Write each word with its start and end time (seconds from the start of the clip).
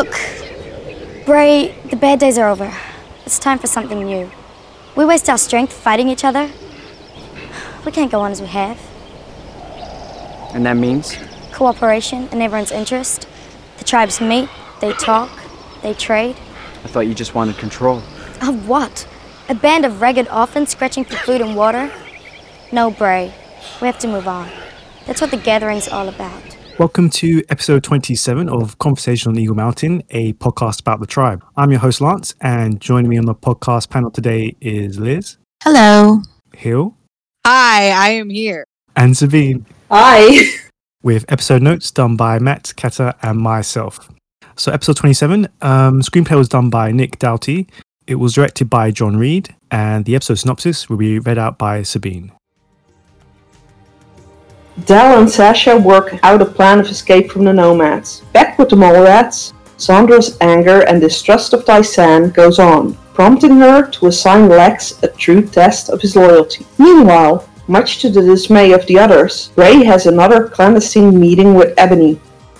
Look, 0.00 0.18
Bray, 1.26 1.74
the 1.90 1.96
bad 1.96 2.20
days 2.20 2.38
are 2.38 2.48
over. 2.48 2.72
It's 3.26 3.38
time 3.38 3.58
for 3.58 3.66
something 3.66 4.02
new. 4.02 4.30
We 4.96 5.04
waste 5.04 5.28
our 5.28 5.36
strength 5.36 5.74
fighting 5.74 6.08
each 6.08 6.24
other. 6.24 6.50
We 7.84 7.92
can't 7.92 8.10
go 8.10 8.22
on 8.22 8.32
as 8.32 8.40
we 8.40 8.46
have. 8.46 8.80
And 10.54 10.64
that 10.64 10.78
means? 10.78 11.18
Cooperation 11.52 12.30
in 12.32 12.40
everyone's 12.40 12.72
interest. 12.72 13.28
The 13.76 13.84
tribes 13.84 14.22
meet, 14.22 14.48
they 14.80 14.94
talk, 14.94 15.30
they 15.82 15.92
trade. 15.92 16.36
I 16.82 16.88
thought 16.88 17.00
you 17.00 17.12
just 17.12 17.34
wanted 17.34 17.58
control. 17.58 17.98
Of 18.40 18.66
what? 18.66 19.06
A 19.50 19.54
band 19.54 19.84
of 19.84 20.00
ragged 20.00 20.28
orphans 20.28 20.70
scratching 20.70 21.04
for 21.04 21.16
food 21.16 21.42
and 21.42 21.54
water? 21.54 21.92
No, 22.72 22.90
Bray. 22.90 23.34
We 23.82 23.86
have 23.86 23.98
to 23.98 24.08
move 24.08 24.26
on. 24.26 24.48
That's 25.04 25.20
what 25.20 25.30
the 25.30 25.36
gathering's 25.36 25.88
all 25.88 26.08
about. 26.08 26.56
Welcome 26.80 27.10
to 27.10 27.44
episode 27.50 27.84
27 27.84 28.48
of 28.48 28.78
Conversation 28.78 29.30
on 29.30 29.38
Eagle 29.38 29.54
Mountain, 29.54 30.02
a 30.08 30.32
podcast 30.32 30.80
about 30.80 30.98
the 30.98 31.06
tribe. 31.06 31.44
I'm 31.54 31.70
your 31.70 31.78
host, 31.78 32.00
Lance, 32.00 32.34
and 32.40 32.80
joining 32.80 33.10
me 33.10 33.18
on 33.18 33.26
the 33.26 33.34
podcast 33.34 33.90
panel 33.90 34.10
today 34.10 34.56
is 34.62 34.98
Liz. 34.98 35.36
Hello. 35.62 36.22
Hill. 36.54 36.96
Hi, 37.46 37.90
I 37.90 38.08
am 38.12 38.30
here. 38.30 38.64
And 38.96 39.14
Sabine. 39.14 39.66
Hi. 39.90 40.52
With 41.02 41.30
episode 41.30 41.60
notes 41.60 41.90
done 41.90 42.16
by 42.16 42.38
Matt, 42.38 42.72
Kata, 42.78 43.14
and 43.20 43.38
myself. 43.38 44.10
So, 44.56 44.72
episode 44.72 44.96
27, 44.96 45.48
um, 45.60 46.00
screenplay 46.00 46.38
was 46.38 46.48
done 46.48 46.70
by 46.70 46.92
Nick 46.92 47.18
Doughty. 47.18 47.68
It 48.06 48.14
was 48.14 48.32
directed 48.32 48.70
by 48.70 48.90
John 48.90 49.18
Reed, 49.18 49.54
and 49.70 50.06
the 50.06 50.14
episode 50.14 50.36
synopsis 50.36 50.88
will 50.88 50.96
be 50.96 51.18
read 51.18 51.36
out 51.36 51.58
by 51.58 51.82
Sabine. 51.82 52.32
Dal 54.86 55.18
and 55.18 55.28
Sasha 55.28 55.76
work 55.76 56.18
out 56.22 56.40
a 56.40 56.46
plan 56.46 56.80
of 56.80 56.86
escape 56.86 57.30
from 57.30 57.44
the 57.44 57.52
nomads. 57.52 58.22
Back 58.32 58.58
with 58.58 58.70
the 58.70 58.76
mole 58.76 59.02
rats, 59.02 59.52
Zandra's 59.78 60.38
anger 60.40 60.82
and 60.86 61.00
distrust 61.00 61.52
of 61.52 61.64
Tai-San 61.64 62.30
goes 62.30 62.58
on, 62.58 62.94
prompting 63.12 63.56
her 63.56 63.86
to 63.90 64.06
assign 64.06 64.48
Lex 64.48 65.02
a 65.02 65.08
true 65.08 65.46
test 65.46 65.90
of 65.90 66.00
his 66.00 66.16
loyalty. 66.16 66.66
Meanwhile, 66.78 67.48
much 67.66 67.98
to 68.00 68.08
the 68.08 68.22
dismay 68.22 68.72
of 68.72 68.86
the 68.86 68.98
others, 68.98 69.50
Bray 69.54 69.84
has 69.84 70.06
another 70.06 70.48
clandestine 70.48 71.18
meeting 71.18 71.54
with 71.54 71.74
Ebony, 71.76 72.14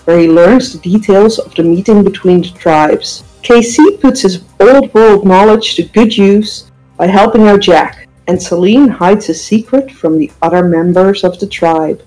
where 0.05 0.19
he 0.19 0.27
learns 0.27 0.73
the 0.73 0.79
details 0.79 1.39
of 1.39 1.55
the 1.55 1.63
meeting 1.63 2.03
between 2.03 2.41
the 2.41 2.49
tribes. 2.49 3.23
KC 3.41 3.99
puts 3.99 4.21
his 4.21 4.43
old 4.59 4.93
world 4.93 5.25
knowledge 5.25 5.75
to 5.75 5.83
good 5.83 6.15
use 6.15 6.71
by 6.97 7.07
helping 7.07 7.47
out 7.47 7.61
Jack, 7.61 8.07
and 8.27 8.37
Salene 8.37 8.89
hides 8.89 9.29
a 9.29 9.33
secret 9.33 9.89
from 9.89 10.19
the 10.19 10.31
other 10.41 10.63
members 10.63 11.23
of 11.23 11.39
the 11.39 11.47
tribe. 11.47 12.03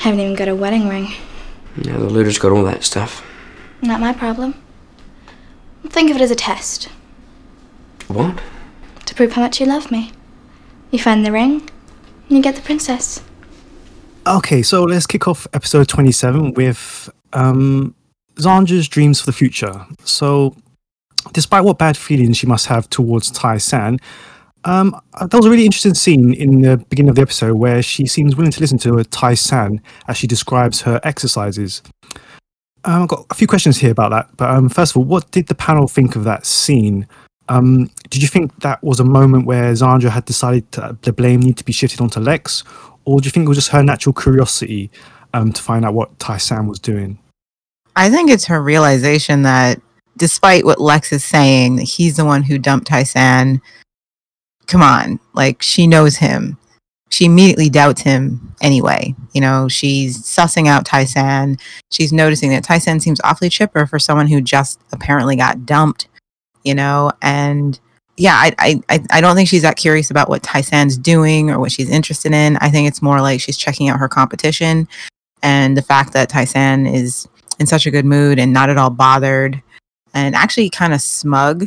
Haven't 0.00 0.20
even 0.20 0.34
got 0.34 0.48
a 0.48 0.54
wedding 0.56 0.88
ring. 0.88 1.08
Yeah, 1.76 1.98
the 1.98 2.08
looters 2.08 2.38
got 2.38 2.52
all 2.52 2.64
that 2.64 2.82
stuff. 2.84 3.22
Not 3.82 4.00
my 4.00 4.12
problem. 4.12 4.54
Think 5.88 6.10
of 6.10 6.16
it 6.16 6.22
as 6.22 6.30
a 6.30 6.34
test 6.34 6.88
What? 8.08 8.40
to 9.06 9.14
prove 9.14 9.32
how 9.32 9.42
much 9.42 9.60
you 9.60 9.66
love 9.66 9.90
me. 9.90 10.12
You 10.90 10.98
find 10.98 11.24
the 11.24 11.32
ring, 11.32 11.68
and 12.28 12.36
you 12.36 12.42
get 12.42 12.56
the 12.56 12.62
princess. 12.62 13.22
Okay, 14.26 14.62
so 14.62 14.84
let's 14.84 15.06
kick 15.06 15.26
off 15.28 15.46
episode 15.52 15.88
27 15.88 16.54
with 16.54 17.08
um, 17.32 17.94
Zandra's 18.36 18.88
dreams 18.88 19.20
for 19.20 19.26
the 19.26 19.32
future. 19.32 19.86
So, 20.04 20.54
despite 21.32 21.64
what 21.64 21.78
bad 21.78 21.96
feelings 21.96 22.36
she 22.36 22.46
must 22.46 22.66
have 22.66 22.88
towards 22.90 23.30
Tai 23.30 23.58
San, 23.58 23.98
um, 24.64 25.00
that 25.18 25.32
was 25.32 25.46
a 25.46 25.50
really 25.50 25.64
interesting 25.64 25.94
scene 25.94 26.34
in 26.34 26.62
the 26.62 26.76
beginning 26.76 27.10
of 27.10 27.16
the 27.16 27.22
episode 27.22 27.54
where 27.54 27.82
she 27.82 28.06
seems 28.06 28.36
willing 28.36 28.52
to 28.52 28.60
listen 28.60 28.78
to 28.78 29.02
Tai 29.04 29.34
San 29.34 29.80
as 30.08 30.16
she 30.16 30.26
describes 30.26 30.82
her 30.82 31.00
exercises. 31.04 31.82
Um, 32.84 33.02
I've 33.02 33.08
got 33.08 33.26
a 33.30 33.34
few 33.34 33.46
questions 33.46 33.78
here 33.78 33.90
about 33.90 34.10
that, 34.10 34.36
but 34.36 34.50
um, 34.50 34.68
first 34.68 34.92
of 34.92 34.98
all, 34.98 35.04
what 35.04 35.30
did 35.30 35.46
the 35.48 35.54
panel 35.54 35.86
think 35.86 36.16
of 36.16 36.24
that 36.24 36.46
scene? 36.46 37.06
Um, 37.48 37.90
did 38.08 38.22
you 38.22 38.28
think 38.28 38.60
that 38.60 38.82
was 38.82 39.00
a 39.00 39.04
moment 39.04 39.46
where 39.46 39.72
Zandra 39.72 40.10
had 40.10 40.24
decided 40.24 40.70
to, 40.72 40.96
the 41.02 41.12
blame 41.12 41.40
needed 41.40 41.58
to 41.58 41.64
be 41.64 41.72
shifted 41.72 42.00
onto 42.00 42.20
Lex, 42.20 42.64
or 43.04 43.20
do 43.20 43.26
you 43.26 43.30
think 43.30 43.46
it 43.46 43.48
was 43.48 43.58
just 43.58 43.70
her 43.70 43.82
natural 43.82 44.12
curiosity 44.12 44.90
um, 45.34 45.52
to 45.52 45.60
find 45.60 45.84
out 45.84 45.94
what 45.94 46.18
Tai 46.18 46.36
San 46.36 46.66
was 46.66 46.78
doing? 46.78 47.18
I 47.96 48.08
think 48.08 48.30
it's 48.30 48.46
her 48.46 48.62
realization 48.62 49.42
that 49.42 49.80
despite 50.16 50.64
what 50.64 50.80
Lex 50.80 51.12
is 51.12 51.24
saying, 51.24 51.78
he's 51.78 52.16
the 52.16 52.24
one 52.24 52.42
who 52.42 52.58
dumped 52.58 52.86
Tai-San. 52.86 53.60
Come 54.70 54.82
on, 54.82 55.18
like 55.34 55.62
she 55.62 55.86
knows 55.86 56.16
him. 56.16 56.56
She 57.10 57.24
immediately 57.24 57.68
doubts 57.68 58.02
him 58.02 58.54
anyway. 58.62 59.16
You 59.34 59.40
know, 59.40 59.66
she's 59.66 60.22
sussing 60.22 60.68
out 60.68 60.86
Tai-San. 60.86 61.58
She's 61.90 62.12
noticing 62.12 62.50
that 62.50 62.62
Tai-San 62.62 63.00
seems 63.00 63.20
awfully 63.24 63.48
chipper 63.50 63.84
for 63.84 63.98
someone 63.98 64.28
who 64.28 64.40
just 64.40 64.80
apparently 64.92 65.34
got 65.34 65.66
dumped, 65.66 66.06
you 66.62 66.72
know, 66.74 67.10
and 67.20 67.80
yeah, 68.16 68.34
I, 68.36 68.80
I, 68.88 69.02
I- 69.10 69.20
don't 69.20 69.34
think 69.34 69.48
she's 69.48 69.62
that 69.62 69.76
curious 69.76 70.10
about 70.12 70.28
what 70.28 70.44
Tai-San's 70.44 70.96
doing 70.96 71.50
or 71.50 71.58
what 71.58 71.72
she's 71.72 71.90
interested 71.90 72.32
in. 72.32 72.56
I 72.58 72.70
think 72.70 72.86
it's 72.86 73.02
more 73.02 73.20
like 73.20 73.40
she's 73.40 73.56
checking 73.56 73.88
out 73.88 73.98
her 73.98 74.08
competition 74.08 74.86
and 75.42 75.76
the 75.76 75.82
fact 75.82 76.12
that 76.12 76.28
Tai-San 76.28 76.86
is 76.86 77.26
in 77.58 77.66
such 77.66 77.86
a 77.86 77.90
good 77.90 78.04
mood 78.04 78.38
and 78.38 78.52
not 78.52 78.70
at 78.70 78.78
all 78.78 78.90
bothered 78.90 79.60
and 80.14 80.36
actually 80.36 80.70
kind 80.70 80.92
of 80.94 81.00
smug 81.00 81.66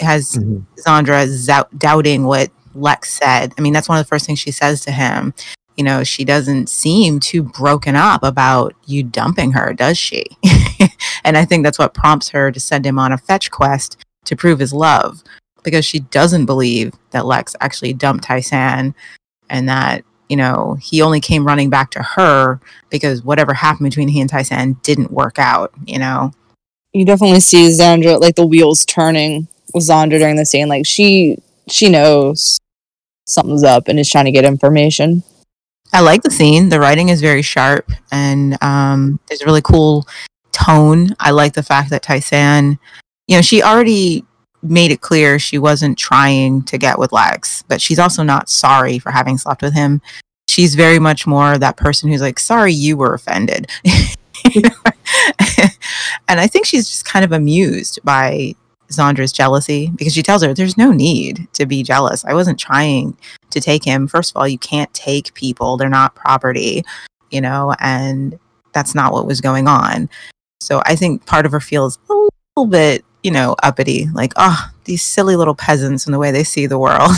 has 0.00 0.32
Mhm. 0.36 0.64
Zandra 0.86 1.26
zou- 1.28 1.68
doubting 1.76 2.24
what 2.24 2.50
Lex 2.74 3.12
said. 3.14 3.52
I 3.58 3.60
mean, 3.60 3.72
that's 3.72 3.88
one 3.88 3.98
of 3.98 4.04
the 4.04 4.08
first 4.08 4.26
things 4.26 4.38
she 4.38 4.50
says 4.52 4.80
to 4.82 4.92
him. 4.92 5.34
You 5.76 5.84
know, 5.84 6.02
she 6.04 6.24
doesn't 6.24 6.68
seem 6.68 7.20
too 7.20 7.42
broken 7.42 7.94
up 7.96 8.22
about 8.22 8.74
you 8.86 9.02
dumping 9.02 9.52
her, 9.52 9.72
does 9.72 9.96
she? 9.96 10.24
and 11.24 11.36
I 11.36 11.44
think 11.44 11.64
that's 11.64 11.78
what 11.78 11.94
prompts 11.94 12.30
her 12.30 12.50
to 12.50 12.60
send 12.60 12.84
him 12.84 12.98
on 12.98 13.12
a 13.12 13.18
fetch 13.18 13.50
quest 13.50 13.96
to 14.24 14.36
prove 14.36 14.58
his 14.58 14.72
love 14.72 15.22
because 15.62 15.84
she 15.84 16.00
doesn't 16.00 16.46
believe 16.46 16.94
that 17.10 17.26
Lex 17.26 17.54
actually 17.60 17.92
dumped 17.92 18.24
Tai-San 18.24 18.94
and 19.50 19.68
that, 19.68 20.04
you 20.28 20.36
know, 20.36 20.76
he 20.80 21.00
only 21.00 21.20
came 21.20 21.46
running 21.46 21.70
back 21.70 21.90
to 21.92 22.02
her 22.02 22.60
because 22.90 23.22
whatever 23.22 23.54
happened 23.54 23.88
between 23.88 24.08
he 24.08 24.20
and 24.20 24.28
Tai-San 24.28 24.74
didn't 24.82 25.12
work 25.12 25.38
out, 25.38 25.72
you 25.86 25.98
know? 25.98 26.32
You 26.92 27.04
definitely 27.04 27.40
see 27.40 27.68
Zandra 27.70 28.20
like 28.20 28.34
the 28.34 28.46
wheels 28.46 28.84
turning 28.84 29.46
Zandra 29.76 30.18
during 30.18 30.36
the 30.36 30.46
scene. 30.46 30.68
Like 30.68 30.86
she 30.86 31.38
she 31.68 31.88
knows 31.88 32.58
something's 33.26 33.64
up 33.64 33.88
and 33.88 33.98
is 33.98 34.10
trying 34.10 34.24
to 34.24 34.32
get 34.32 34.44
information. 34.44 35.22
I 35.92 36.00
like 36.00 36.22
the 36.22 36.30
scene. 36.30 36.68
The 36.68 36.80
writing 36.80 37.08
is 37.08 37.20
very 37.20 37.42
sharp 37.42 37.90
and 38.12 38.62
um, 38.62 39.20
there's 39.28 39.40
a 39.40 39.46
really 39.46 39.62
cool 39.62 40.06
tone. 40.52 41.14
I 41.18 41.30
like 41.30 41.54
the 41.54 41.62
fact 41.62 41.90
that 41.90 42.02
Tai-San, 42.02 42.78
you 43.26 43.36
know, 43.36 43.42
she 43.42 43.62
already 43.62 44.24
made 44.62 44.90
it 44.90 45.00
clear 45.00 45.38
she 45.38 45.56
wasn't 45.58 45.96
trying 45.96 46.62
to 46.64 46.76
get 46.76 46.98
with 46.98 47.12
Lex, 47.12 47.62
but 47.68 47.80
she's 47.80 47.98
also 47.98 48.22
not 48.22 48.50
sorry 48.50 48.98
for 48.98 49.10
having 49.10 49.38
slept 49.38 49.62
with 49.62 49.72
him. 49.74 50.02
She's 50.48 50.74
very 50.74 50.98
much 50.98 51.26
more 51.26 51.56
that 51.56 51.76
person 51.76 52.10
who's 52.10 52.20
like, 52.20 52.38
sorry 52.38 52.72
you 52.72 52.96
were 52.96 53.14
offended. 53.14 53.70
And 56.28 56.38
I 56.38 56.46
think 56.46 56.66
she's 56.66 56.88
just 56.88 57.04
kind 57.04 57.24
of 57.24 57.32
amused 57.32 57.98
by 58.04 58.54
Zandra's 58.90 59.32
jealousy 59.32 59.92
because 59.96 60.14
she 60.14 60.22
tells 60.22 60.42
her 60.42 60.54
there's 60.54 60.78
no 60.78 60.90
need 60.90 61.46
to 61.54 61.66
be 61.66 61.82
jealous. 61.82 62.24
I 62.24 62.34
wasn't 62.34 62.58
trying 62.58 63.16
to 63.50 63.60
take 63.60 63.84
him. 63.84 64.08
First 64.08 64.30
of 64.30 64.36
all, 64.36 64.48
you 64.48 64.58
can't 64.58 64.92
take 64.94 65.34
people, 65.34 65.76
they're 65.76 65.88
not 65.88 66.14
property, 66.14 66.84
you 67.30 67.40
know, 67.40 67.74
and 67.80 68.38
that's 68.72 68.94
not 68.94 69.12
what 69.12 69.26
was 69.26 69.40
going 69.40 69.68
on. 69.68 70.08
So 70.60 70.82
I 70.86 70.96
think 70.96 71.26
part 71.26 71.46
of 71.46 71.52
her 71.52 71.60
feels 71.60 71.98
a 72.10 72.28
little 72.56 72.70
bit, 72.70 73.04
you 73.22 73.30
know, 73.30 73.56
uppity, 73.62 74.08
like, 74.12 74.32
oh, 74.36 74.70
these 74.84 75.02
silly 75.02 75.36
little 75.36 75.54
peasants 75.54 76.06
and 76.06 76.14
the 76.14 76.18
way 76.18 76.30
they 76.30 76.44
see 76.44 76.66
the 76.66 76.78
world. 76.78 77.12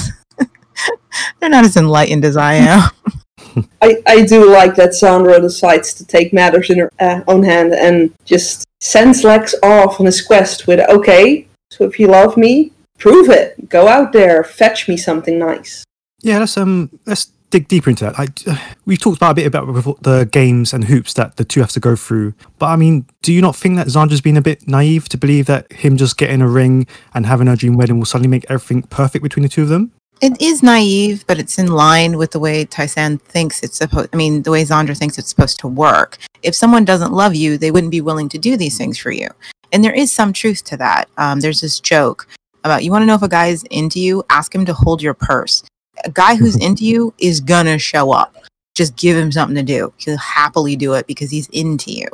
they're 1.40 1.50
not 1.50 1.64
as 1.64 1.76
enlightened 1.76 2.24
as 2.24 2.36
I 2.36 2.54
am. 2.54 2.90
I, 3.82 4.02
I 4.06 4.24
do 4.24 4.50
like 4.50 4.76
that 4.76 4.90
Zandra 4.90 5.40
decides 5.40 5.94
to 5.94 6.06
take 6.06 6.32
matters 6.32 6.70
in 6.70 6.78
her 6.78 6.92
uh, 7.00 7.22
own 7.26 7.42
hand 7.42 7.72
and 7.72 8.14
just 8.24 8.64
sends 8.80 9.24
Lex 9.24 9.54
off 9.62 9.98
on 9.98 10.06
his 10.06 10.22
quest 10.22 10.66
with, 10.66 10.80
okay, 10.88 11.48
so 11.80 11.86
if 11.86 11.98
you 11.98 12.08
love 12.08 12.36
me, 12.36 12.72
prove 12.98 13.30
it. 13.30 13.70
Go 13.70 13.88
out 13.88 14.12
there, 14.12 14.44
fetch 14.44 14.86
me 14.86 14.98
something 14.98 15.38
nice. 15.38 15.82
Yeah, 16.20 16.40
let's 16.40 16.58
um 16.58 16.90
let's 17.06 17.32
dig 17.48 17.68
deeper 17.68 17.88
into 17.88 18.04
that. 18.04 18.18
Like 18.18 18.46
uh, 18.46 18.58
we've 18.84 19.00
talked 19.00 19.16
about 19.16 19.30
a 19.30 19.34
bit 19.34 19.46
about 19.46 20.02
the 20.02 20.28
games 20.30 20.74
and 20.74 20.84
hoops 20.84 21.14
that 21.14 21.38
the 21.38 21.44
two 21.44 21.60
have 21.60 21.72
to 21.72 21.80
go 21.80 21.96
through. 21.96 22.34
But 22.58 22.66
I 22.66 22.76
mean, 22.76 23.06
do 23.22 23.32
you 23.32 23.40
not 23.40 23.56
think 23.56 23.76
that 23.76 23.86
Zandra's 23.86 24.20
been 24.20 24.36
a 24.36 24.42
bit 24.42 24.68
naive 24.68 25.08
to 25.08 25.16
believe 25.16 25.46
that 25.46 25.72
him 25.72 25.96
just 25.96 26.18
getting 26.18 26.42
a 26.42 26.48
ring 26.48 26.86
and 27.14 27.24
having 27.24 27.48
a 27.48 27.56
dream 27.56 27.78
wedding 27.78 27.98
will 27.98 28.04
suddenly 28.04 28.28
make 28.28 28.44
everything 28.50 28.82
perfect 28.82 29.22
between 29.22 29.44
the 29.44 29.48
two 29.48 29.62
of 29.62 29.68
them? 29.68 29.92
It 30.20 30.38
is 30.42 30.62
naive, 30.62 31.24
but 31.26 31.38
it's 31.38 31.58
in 31.58 31.68
line 31.68 32.18
with 32.18 32.32
the 32.32 32.38
way 32.38 32.66
Tai-San 32.66 33.16
thinks 33.16 33.62
it's 33.62 33.78
supposed. 33.78 34.10
I 34.12 34.18
mean, 34.18 34.42
the 34.42 34.50
way 34.50 34.62
Zandra 34.62 34.94
thinks 34.94 35.16
it's 35.16 35.30
supposed 35.30 35.58
to 35.60 35.66
work. 35.66 36.18
If 36.42 36.54
someone 36.54 36.84
doesn't 36.84 37.14
love 37.14 37.34
you, 37.34 37.56
they 37.56 37.70
wouldn't 37.70 37.90
be 37.90 38.02
willing 38.02 38.28
to 38.28 38.38
do 38.38 38.58
these 38.58 38.76
things 38.76 38.98
for 38.98 39.10
you. 39.10 39.28
And 39.72 39.84
there 39.84 39.94
is 39.94 40.12
some 40.12 40.32
truth 40.32 40.64
to 40.64 40.76
that. 40.78 41.08
Um, 41.16 41.40
there's 41.40 41.60
this 41.60 41.80
joke 41.80 42.26
about 42.64 42.84
you 42.84 42.90
want 42.90 43.02
to 43.02 43.06
know 43.06 43.14
if 43.14 43.22
a 43.22 43.28
guy 43.28 43.46
is 43.46 43.64
into 43.70 44.00
you, 44.00 44.24
ask 44.30 44.54
him 44.54 44.64
to 44.66 44.74
hold 44.74 45.02
your 45.02 45.14
purse. 45.14 45.62
A 46.04 46.10
guy 46.10 46.34
who's 46.34 46.56
into 46.64 46.84
you 46.84 47.14
is 47.18 47.40
gonna 47.40 47.78
show 47.78 48.12
up. 48.12 48.36
Just 48.74 48.96
give 48.96 49.16
him 49.16 49.32
something 49.32 49.56
to 49.56 49.62
do. 49.62 49.92
He'll 49.98 50.16
happily 50.16 50.76
do 50.76 50.94
it 50.94 51.06
because 51.06 51.30
he's 51.30 51.48
into 51.48 51.92
you. 51.92 52.08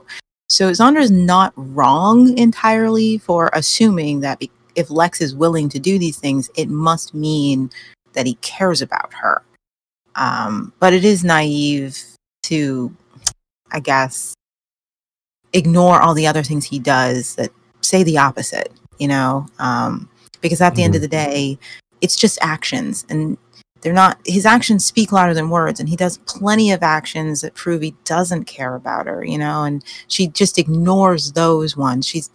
So 0.48 0.70
Zandra's 0.70 1.10
not 1.10 1.52
wrong 1.56 2.36
entirely 2.38 3.18
for 3.18 3.50
assuming 3.52 4.20
that 4.20 4.38
be- 4.38 4.50
if 4.76 4.90
Lex 4.90 5.20
is 5.20 5.34
willing 5.34 5.68
to 5.70 5.78
do 5.78 5.98
these 5.98 6.18
things, 6.18 6.50
it 6.56 6.68
must 6.68 7.14
mean 7.14 7.70
that 8.12 8.26
he 8.26 8.34
cares 8.34 8.80
about 8.80 9.12
her. 9.14 9.42
Um, 10.14 10.72
but 10.78 10.92
it 10.92 11.04
is 11.04 11.24
naive 11.24 11.98
to, 12.44 12.94
I 13.72 13.80
guess, 13.80 14.34
ignore 15.56 16.00
all 16.00 16.14
the 16.14 16.26
other 16.26 16.42
things 16.42 16.64
he 16.64 16.78
does 16.78 17.34
that 17.36 17.50
say 17.80 18.02
the 18.02 18.18
opposite, 18.18 18.72
you 18.98 19.08
know? 19.08 19.46
Um, 19.58 20.08
because 20.40 20.60
at 20.60 20.74
the 20.74 20.84
end 20.84 20.94
of 20.94 21.00
the 21.00 21.08
day, 21.08 21.58
it's 22.00 22.14
just 22.14 22.38
actions 22.42 23.06
and 23.08 23.38
they're 23.80 23.92
not, 23.92 24.18
his 24.26 24.46
actions 24.46 24.84
speak 24.84 25.12
louder 25.12 25.34
than 25.34 25.48
words. 25.48 25.80
And 25.80 25.88
he 25.88 25.96
does 25.96 26.18
plenty 26.18 26.72
of 26.72 26.82
actions 26.82 27.40
that 27.40 27.54
prove 27.54 27.82
he 27.82 27.94
doesn't 28.04 28.44
care 28.44 28.74
about 28.74 29.06
her, 29.06 29.24
you 29.24 29.38
know? 29.38 29.64
And 29.64 29.82
she 30.08 30.28
just 30.28 30.58
ignores 30.58 31.32
those 31.32 31.76
ones. 31.76 32.06
She's 32.06 32.30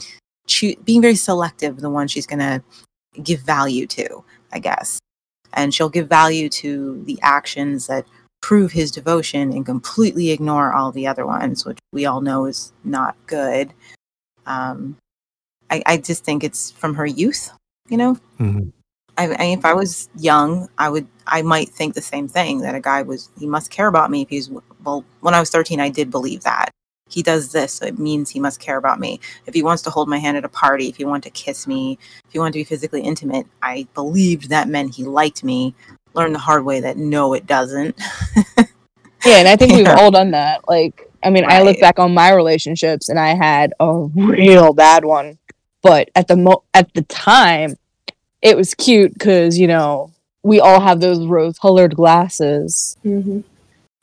being 0.84 1.02
very 1.02 1.16
selective, 1.16 1.78
the 1.78 1.90
ones 1.90 2.12
she's 2.12 2.28
going 2.28 2.40
to 2.40 2.64
give 3.22 3.42
value 3.42 3.86
to, 3.88 4.24
I 4.52 4.60
guess. 4.60 5.00
And 5.54 5.74
she'll 5.74 5.90
give 5.90 6.08
value 6.08 6.50
to 6.50 7.04
the 7.06 7.20
actions 7.22 7.88
that 7.88 8.06
prove 8.42 8.72
his 8.72 8.92
devotion 8.92 9.52
and 9.52 9.66
completely 9.66 10.32
ignore 10.32 10.74
all 10.74 10.92
the 10.92 11.08
other 11.08 11.26
ones, 11.26 11.66
which 11.66 11.80
we 11.94 12.06
all 12.06 12.22
know 12.22 12.46
is 12.46 12.74
not 12.84 13.16
good. 13.28 13.74
Um, 14.46 14.98
I, 15.70 15.82
I 15.86 15.98
just 15.98 16.24
think 16.26 16.44
it's 16.44 16.72
from 16.72 16.96
her 16.96 17.06
youth, 17.06 17.50
you 17.90 17.98
know. 17.98 18.18
Mhm. 18.40 18.72
I, 19.18 19.28
I, 19.28 19.44
if 19.46 19.66
I 19.66 19.74
was 19.74 20.10
young, 20.18 20.68
I 20.78 20.90
would, 20.90 21.08
I 21.28 21.42
might 21.42 21.70
think 21.70 21.94
the 21.94 22.02
same 22.02 22.28
thing 22.28 22.60
that 22.62 22.76
a 22.76 22.80
guy 22.80 23.02
was, 23.02 23.30
he 23.38 23.46
must 23.46 23.70
care 23.70 23.88
about 23.88 24.10
me 24.10 24.22
if 24.24 24.30
he's, 24.30 24.50
well, 24.84 25.06
when 25.20 25.34
I 25.34 25.40
was 25.40 25.50
13, 25.50 25.80
I 25.80 25.90
did 25.90 26.10
believe 26.10 26.44
that. 26.44 26.72
He 27.10 27.22
does 27.22 27.52
this, 27.52 27.74
so 27.74 27.86
it 27.86 28.00
means 28.00 28.30
he 28.30 28.40
must 28.40 28.62
care 28.62 28.78
about 28.78 29.00
me. 29.02 29.20
If 29.46 29.54
he 29.54 29.64
wants 29.64 29.84
to 29.84 29.90
hold 29.90 30.08
my 30.08 30.18
hand 30.18 30.38
at 30.38 30.46
a 30.46 30.50
party, 30.50 30.88
if 30.88 30.96
he 30.96 31.04
wants 31.04 31.26
to 31.26 31.32
kiss 31.32 31.68
me, 31.68 32.00
if 32.26 32.32
he 32.32 32.40
wanted 32.40 32.54
to 32.54 32.60
be 32.60 32.64
physically 32.64 33.02
intimate, 33.02 33.46
I 33.62 33.86
believed 33.94 34.50
that 34.50 34.70
meant 34.70 34.96
he 34.96 35.04
liked 35.04 35.44
me. 35.44 35.76
Learned 36.14 36.36
the 36.36 36.40
hard 36.40 36.66
way 36.66 36.82
that 36.82 36.98
no, 36.98 37.34
it 37.34 37.46
doesn't. 37.48 38.00
Yeah, 39.26 39.38
and 39.38 39.48
I 39.48 39.56
think 39.56 39.74
we've 39.74 39.88
all 39.88 40.12
done 40.12 40.32
that. 40.32 40.68
Like, 40.68 41.10
I 41.24 41.30
mean, 41.30 41.46
I 41.48 41.62
look 41.62 41.80
back 41.80 42.00
on 42.00 42.14
my 42.14 42.34
relationships, 42.34 43.10
and 43.10 43.20
I 43.20 43.36
had 43.36 43.74
a 43.80 43.94
real 44.16 44.74
bad 44.74 45.06
one. 45.06 45.38
But 45.84 46.10
at 46.16 46.28
the 46.28 46.36
mo- 46.36 46.64
at 46.74 46.94
the 46.94 47.04
time, 47.04 47.78
it 48.42 48.58
was 48.58 48.74
cute 48.74 49.14
because 49.14 49.58
you 49.60 49.68
know 49.68 50.12
we 50.44 50.60
all 50.60 50.80
have 50.80 51.00
those 51.02 51.26
rose-colored 51.26 51.96
glasses. 51.96 52.98
hmm 53.04 53.42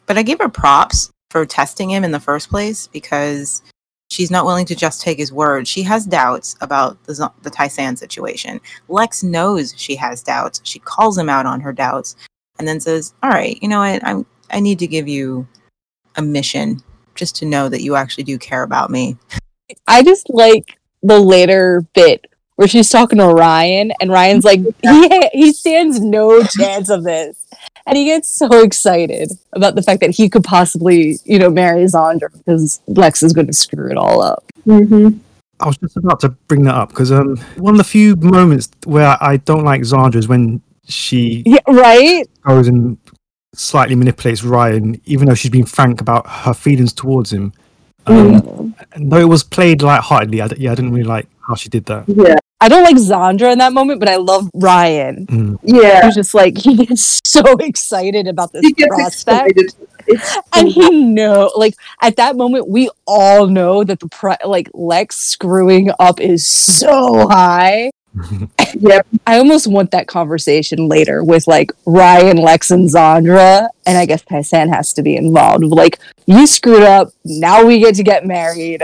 But 0.07 0.19
I 0.19 0.23
give 0.23 0.39
her 0.39 0.49
props 0.49 1.11
for 1.31 1.45
testing 1.45 1.91
him 1.91 2.05
in 2.05 2.13
the 2.13 2.21
first 2.21 2.49
place 2.49 2.87
because 2.87 3.63
she's 4.11 4.31
not 4.31 4.45
willing 4.45 4.67
to 4.67 4.75
just 4.75 5.01
take 5.01 5.19
his 5.19 5.33
word. 5.33 5.67
She 5.69 5.83
has 5.83 6.07
doubts 6.07 6.57
about 6.61 7.03
the, 7.05 7.31
the 7.43 7.51
Tai-San 7.51 7.97
situation. 7.97 8.61
Lex 8.89 9.23
knows 9.23 9.75
she 9.77 9.95
has 9.97 10.23
doubts. 10.23 10.61
She 10.65 10.79
calls 10.79 11.17
him 11.17 11.29
out 11.29 11.47
on 11.47 11.61
her 11.61 11.73
doubts 11.73 12.17
and 12.59 12.67
then 12.67 12.81
says, 12.81 13.15
All 13.23 13.31
right, 13.31 13.59
you 13.63 13.69
know 13.69 13.81
what? 13.81 14.05
I'm, 14.07 14.27
I 14.51 14.61
need 14.61 14.79
to 14.81 14.87
give 14.87 15.09
you 15.09 15.47
a 16.17 16.23
mission 16.23 16.83
just 17.15 17.37
to 17.37 17.47
know 17.47 17.69
that 17.69 17.83
you 17.83 17.97
actually 17.97 18.25
do 18.25 18.39
care 18.39 18.63
about 18.63 18.91
me. 18.91 19.17
I 19.87 20.03
just 20.03 20.31
like 20.31 20.79
the 21.03 21.19
later 21.19 21.85
bit 21.95 22.27
where 22.57 22.67
she's 22.67 22.89
talking 22.89 23.19
to 23.19 23.29
Ryan, 23.29 23.93
and 24.01 24.11
Ryan's 24.11 24.45
like, 24.45 24.61
he 24.83 25.29
he 25.33 25.53
stands 25.53 26.01
no 26.01 26.43
chance 26.43 26.89
of 26.89 27.05
this, 27.05 27.47
and 27.89 27.97
he 27.97 28.05
gets 28.05 28.29
so 28.29 28.63
excited 28.63 29.33
about 29.53 29.75
the 29.75 29.83
fact 29.83 30.01
that 30.01 30.11
he 30.11 30.29
could 30.29 30.45
possibly, 30.45 31.19
you 31.25 31.39
know, 31.39 31.51
marry 31.51 31.85
Zandra 31.85 32.31
because 32.33 32.81
Lex 32.87 33.23
is 33.23 33.33
going 33.33 33.47
to 33.49 33.53
screw 33.53 33.91
it 33.91 33.97
all 33.97 34.23
up. 34.23 34.45
hmm 34.65 35.09
I 35.61 35.67
was 35.67 35.77
just 35.79 35.97
about 35.97 36.21
to 36.21 36.29
bring 36.29 36.63
that 36.65 36.75
up 36.77 36.91
because 36.91 37.11
um, 37.11 37.37
one 37.57 37.75
of 37.75 37.79
the 37.79 37.85
few 37.85 38.15
moments 38.15 38.71
where 38.85 39.17
I 39.21 39.39
don't 39.39 39.65
like 39.65 39.81
Zandra 39.81 40.15
is 40.15 40.29
when 40.29 40.63
she 40.87 41.43
Yeah, 41.45 41.59
right. 41.67 42.25
goes 42.47 42.69
and 42.69 42.97
slightly 43.55 43.97
manipulates 43.97 44.45
Ryan, 44.45 45.01
even 45.07 45.27
though 45.27 45.35
she's 45.35 45.51
been 45.51 45.67
frank 45.67 46.01
about 46.01 46.29
her 46.29 46.55
feelings 46.55 46.93
towards 46.93 47.33
him. 47.33 47.53
Um, 48.07 48.75
and 48.93 49.11
Though 49.11 49.19
it 49.19 49.29
was 49.29 49.43
played 49.43 49.83
lightheartedly, 49.83 50.41
I, 50.43 50.49
d- 50.49 50.57
yeah, 50.61 50.73
I 50.73 50.75
didn't 50.77 50.93
really 50.93 51.03
like 51.09 51.27
how 51.47 51.57
she 51.57 51.69
did 51.69 51.87
that. 51.87 52.05
Yeah, 52.09 52.37
I 52.61 52.69
don't 52.69 52.83
like 52.83 52.97
Zandra 52.97 53.53
in 53.53 53.59
that 53.59 53.73
moment, 53.73 54.01
but 54.01 54.09
I 54.09 54.17
love 54.17 54.51
Ryan. 54.55 55.27
Mm. 55.27 55.59
yeah. 55.63 56.05
He's 56.07 56.15
just 56.17 56.35
like 56.35 56.59
he 56.59 56.87
gets 56.87 57.21
so 57.25 57.43
excited 57.59 58.27
about 58.27 58.53
this 58.53 58.65
prospect. 58.89 59.59
excited. 59.59 59.75
And 60.55 60.69
he 60.69 60.91
know 60.91 61.53
like 61.57 61.75
at 62.03 62.17
that 62.17 62.35
moment 62.37 62.69
we 62.69 62.91
all 63.07 63.47
know 63.47 63.85
that 63.85 64.01
the 64.01 64.09
pri- 64.09 64.39
like 64.45 64.71
lex 64.75 65.17
screwing 65.17 65.91
up 65.99 66.19
is 66.21 66.47
so 66.47 67.29
high 67.29 67.91
Yep. 68.81 69.07
i 69.27 69.37
almost 69.39 69.67
want 69.67 69.91
that 69.93 70.09
conversation 70.09 70.89
later 70.89 71.23
with 71.23 71.47
like 71.47 71.71
ryan 71.87 72.39
lex 72.39 72.71
and 72.71 72.89
zandra 72.89 73.69
and 73.87 73.99
i 73.99 74.07
guess 74.07 74.23
Tai-San 74.23 74.71
has 74.71 74.93
to 74.95 75.03
be 75.03 75.15
involved 75.15 75.63
like 75.65 75.99
you 76.27 76.47
screwed 76.47 76.83
up 76.83 77.13
now 77.25 77.65
we 77.65 77.79
get 77.79 77.95
to 77.97 78.03
get 78.03 78.25
married 78.27 78.83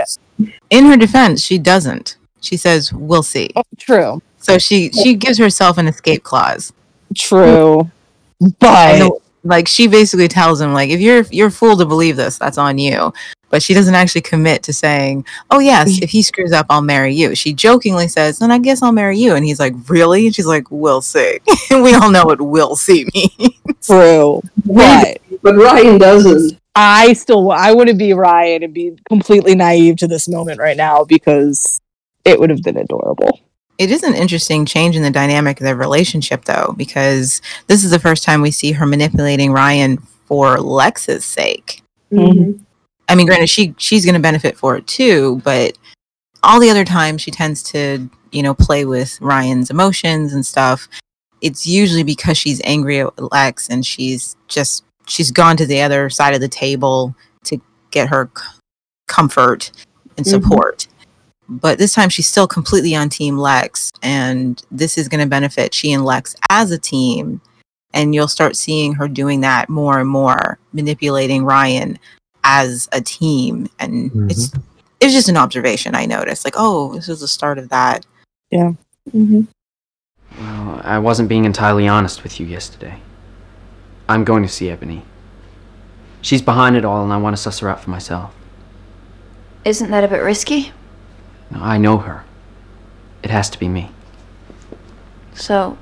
In 0.69 0.85
her 0.85 0.95
defense, 0.97 1.41
she 1.41 1.57
doesn't. 1.57 2.17
She 2.45 2.57
says, 2.57 2.93
We'll 2.93 3.23
see. 3.23 3.49
Oh, 3.55 3.63
true. 3.77 4.21
So 4.37 4.57
she, 4.59 4.91
she 4.91 5.15
gives 5.15 5.37
herself 5.39 5.77
an 5.77 5.87
escape 5.87 6.23
clause. 6.23 6.71
true. 7.15 7.89
But 8.59 8.99
know, 8.99 9.19
like 9.43 9.67
she 9.67 9.87
basically 9.87 10.27
tells 10.27 10.59
him 10.59 10.73
like 10.73 10.89
if 10.89 10.99
you're 10.99 11.21
you're 11.31 11.47
a 11.47 11.51
fool 11.51 11.77
to 11.77 11.85
believe 11.85 12.15
this 12.17 12.37
that's 12.37 12.57
on 12.57 12.77
you. 12.77 13.13
But 13.49 13.63
she 13.63 13.73
doesn't 13.73 13.95
actually 13.95 14.21
commit 14.21 14.61
to 14.63 14.73
saying 14.73 15.25
oh 15.51 15.59
yes 15.59 16.01
if 16.01 16.09
he 16.09 16.21
screws 16.21 16.51
up 16.51 16.65
i'll 16.69 16.81
marry 16.81 17.13
you. 17.13 17.33
She 17.35 17.53
jokingly 17.53 18.07
says 18.09 18.39
then 18.39 18.51
i 18.51 18.57
guess 18.59 18.81
i'll 18.83 18.91
marry 18.91 19.17
you. 19.17 19.35
And 19.35 19.45
he's 19.45 19.59
like 19.59 19.73
really? 19.87 20.25
And 20.27 20.35
she's 20.35 20.45
like 20.47 20.69
we'll 20.69 21.01
see. 21.01 21.39
And 21.71 21.81
we 21.83 21.93
all 21.93 22.11
know 22.11 22.25
what 22.25 22.41
will 22.41 22.75
see 22.75 23.07
means. 23.15 23.53
True. 23.81 24.41
But 24.65 25.19
But 25.41 25.55
Ryan 25.55 25.97
doesn't. 25.97 26.59
i 26.75 27.13
still 27.13 27.51
i 27.51 27.71
want 27.71 27.87
to 27.87 27.95
be 27.95 28.11
ryan 28.13 28.61
and 28.63 28.73
be 28.73 28.91
completely 29.07 29.55
naive 29.55 29.95
to 29.95 30.07
this 30.07 30.27
moment 30.27 30.59
right 30.59 30.75
now 30.75 31.05
because 31.05 31.79
it 32.25 32.39
would 32.39 32.49
have 32.49 32.61
been 32.63 32.77
adorable 32.77 33.39
it 33.77 33.91
is 33.91 34.03
an 34.03 34.13
interesting 34.15 34.65
change 34.65 34.95
in 34.95 35.03
the 35.03 35.11
dynamic 35.11 35.59
of 35.59 35.65
their 35.65 35.75
relationship 35.75 36.45
though 36.45 36.73
because 36.77 37.41
this 37.67 37.83
is 37.83 37.91
the 37.91 37.99
first 37.99 38.23
time 38.23 38.41
we 38.41 38.51
see 38.51 38.71
her 38.73 38.85
manipulating 38.85 39.51
ryan 39.51 39.97
for 40.27 40.59
lex's 40.59 41.23
sake 41.25 41.81
Mhm. 42.11 42.59
I 43.07 43.13
mean, 43.15 43.27
granted, 43.27 43.49
she 43.49 43.73
she's 43.77 44.03
going 44.05 44.15
to 44.15 44.19
benefit 44.21 44.57
for 44.57 44.75
it 44.77 44.87
too, 44.87 45.41
but 45.43 45.77
all 46.41 46.59
the 46.59 46.69
other 46.71 46.83
times 46.85 47.21
she 47.21 47.29
tends 47.29 47.61
to, 47.63 48.09
you 48.31 48.41
know, 48.41 48.53
play 48.55 48.83
with 48.85 49.19
Ryan's 49.21 49.69
emotions 49.69 50.33
and 50.33 50.43
stuff. 50.45 50.87
It's 51.41 51.67
usually 51.67 52.01
because 52.03 52.35
she's 52.37 52.61
angry 52.63 53.01
at 53.01 53.13
Lex 53.31 53.69
and 53.69 53.85
she's 53.85 54.35
just 54.47 54.83
she's 55.07 55.29
gone 55.31 55.55
to 55.57 55.65
the 55.67 55.81
other 55.81 56.09
side 56.09 56.33
of 56.33 56.41
the 56.41 56.47
table 56.47 57.15
to 57.45 57.59
get 57.91 58.07
her 58.09 58.29
c- 58.35 58.43
comfort 59.07 59.71
and 60.17 60.25
Mhm. 60.25 60.29
support. 60.29 60.87
But 61.47 61.77
this 61.77 61.93
time 61.93 62.09
she's 62.09 62.27
still 62.27 62.47
completely 62.47 62.95
on 62.95 63.09
team 63.09 63.37
Lex 63.37 63.91
and 64.01 64.61
this 64.71 64.97
is 64.97 65.07
going 65.07 65.21
to 65.23 65.29
benefit 65.29 65.73
she 65.73 65.91
and 65.91 66.03
Lex 66.05 66.35
as 66.49 66.71
a 66.71 66.79
team 66.79 67.41
and 67.93 68.13
you'll 68.13 68.27
start 68.27 68.55
seeing 68.55 68.93
her 68.93 69.07
doing 69.07 69.41
that 69.41 69.69
more 69.69 69.99
and 69.99 70.09
more, 70.09 70.59
manipulating 70.73 71.45
Ryan 71.45 71.97
as 72.43 72.87
a 72.91 73.01
team 73.01 73.67
and 73.79 74.11
it's 74.29 74.51
it's 75.01 75.13
just 75.13 75.27
an 75.27 75.35
observation 75.35 75.95
i 75.95 76.05
noticed 76.05 76.45
like 76.45 76.53
oh 76.55 76.93
this 76.93 77.09
is 77.09 77.19
the 77.19 77.27
start 77.27 77.57
of 77.57 77.69
that 77.69 78.05
yeah 78.51 78.71
mm-hmm. 79.11 79.41
Well, 80.39 80.81
I 80.83 80.99
wasn't 80.99 81.29
being 81.29 81.45
entirely 81.45 81.87
honest 81.87 82.23
with 82.23 82.39
you 82.39 82.45
yesterday. 82.45 82.99
I'm 84.09 84.23
going 84.23 84.43
to 84.43 84.49
see 84.49 84.69
Ebony. 84.69 85.03
She's 86.21 86.41
behind 86.41 86.75
it 86.75 86.83
all, 86.83 87.03
and 87.03 87.13
I 87.13 87.17
want 87.17 87.35
to 87.35 87.41
suss 87.41 87.59
her 87.59 87.69
out 87.69 87.81
for 87.81 87.89
myself. 87.89 88.35
Isn't 89.63 89.91
that 89.91 90.03
a 90.03 90.07
bit 90.07 90.21
risky? 90.21 90.71
No, 91.55 91.63
I 91.63 91.77
know 91.77 91.99
her. 91.99 92.25
It 93.23 93.29
has 93.29 93.49
to 93.51 93.59
be 93.59 93.69
me. 93.69 93.89
So, 95.33 95.77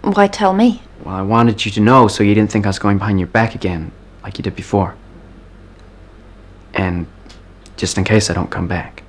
why 0.00 0.26
tell 0.26 0.54
me? 0.54 0.82
Well, 1.04 1.14
I 1.14 1.20
wanted 1.20 1.64
you 1.66 1.70
to 1.72 1.80
know 1.80 2.08
so 2.08 2.22
you 2.24 2.34
didn't 2.34 2.50
think 2.50 2.64
I 2.64 2.70
was 2.70 2.78
going 2.78 2.96
behind 2.96 3.20
your 3.20 3.28
back 3.28 3.54
again, 3.54 3.92
like 4.22 4.38
you 4.38 4.42
did 4.42 4.56
before. 4.56 4.96
And 6.72 7.06
just 7.76 7.98
in 7.98 8.04
case 8.04 8.30
I 8.30 8.32
don't 8.32 8.50
come 8.50 8.68
back. 8.68 9.02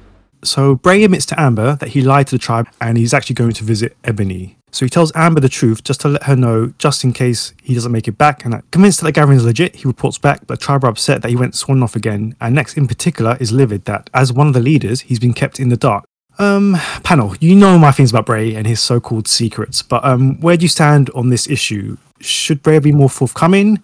So 0.43 0.75
Bray 0.75 1.05
admits 1.05 1.25
to 1.27 1.39
Amber 1.39 1.77
that 1.77 1.89
he 1.89 2.01
lied 2.01 2.27
to 2.27 2.35
the 2.35 2.39
tribe 2.39 2.67
and 2.81 2.97
he's 2.97 3.13
actually 3.13 3.35
going 3.35 3.53
to 3.53 3.63
visit 3.63 3.95
Ebony. 4.03 4.57
So 4.73 4.85
he 4.85 4.89
tells 4.89 5.11
Amber 5.15 5.39
the 5.39 5.49
truth 5.49 5.83
just 5.83 6.01
to 6.01 6.09
let 6.09 6.23
her 6.23 6.35
know, 6.35 6.73
just 6.79 7.03
in 7.03 7.13
case 7.13 7.53
he 7.61 7.75
doesn't 7.75 7.91
make 7.91 8.07
it 8.07 8.17
back. 8.17 8.43
And 8.43 8.59
convinced 8.71 9.01
that 9.01 9.17
is 9.17 9.45
legit, 9.45 9.75
he 9.75 9.87
reports 9.87 10.17
back, 10.17 10.47
but 10.47 10.59
tribe 10.59 10.83
are 10.83 10.89
upset 10.89 11.21
that 11.21 11.29
he 11.29 11.35
went 11.35 11.53
sworn 11.53 11.83
off 11.83 11.95
again. 11.95 12.35
And 12.41 12.55
Lex, 12.55 12.75
in 12.75 12.87
particular, 12.87 13.37
is 13.39 13.51
livid 13.51 13.85
that 13.85 14.09
as 14.15 14.33
one 14.33 14.47
of 14.47 14.53
the 14.53 14.59
leaders, 14.59 15.01
he's 15.01 15.19
been 15.19 15.33
kept 15.33 15.59
in 15.59 15.69
the 15.69 15.77
dark. 15.77 16.05
Um, 16.39 16.75
panel, 17.03 17.35
you 17.39 17.55
know 17.55 17.77
my 17.77 17.91
things 17.91 18.09
about 18.09 18.25
Bray 18.25 18.55
and 18.55 18.65
his 18.65 18.79
so-called 18.79 19.27
secrets, 19.27 19.83
but 19.83 20.03
um, 20.03 20.39
where 20.41 20.57
do 20.57 20.63
you 20.63 20.69
stand 20.69 21.11
on 21.11 21.29
this 21.29 21.47
issue? 21.47 21.97
Should 22.19 22.63
Bray 22.63 22.79
be 22.79 22.91
more 22.91 23.09
forthcoming? 23.09 23.83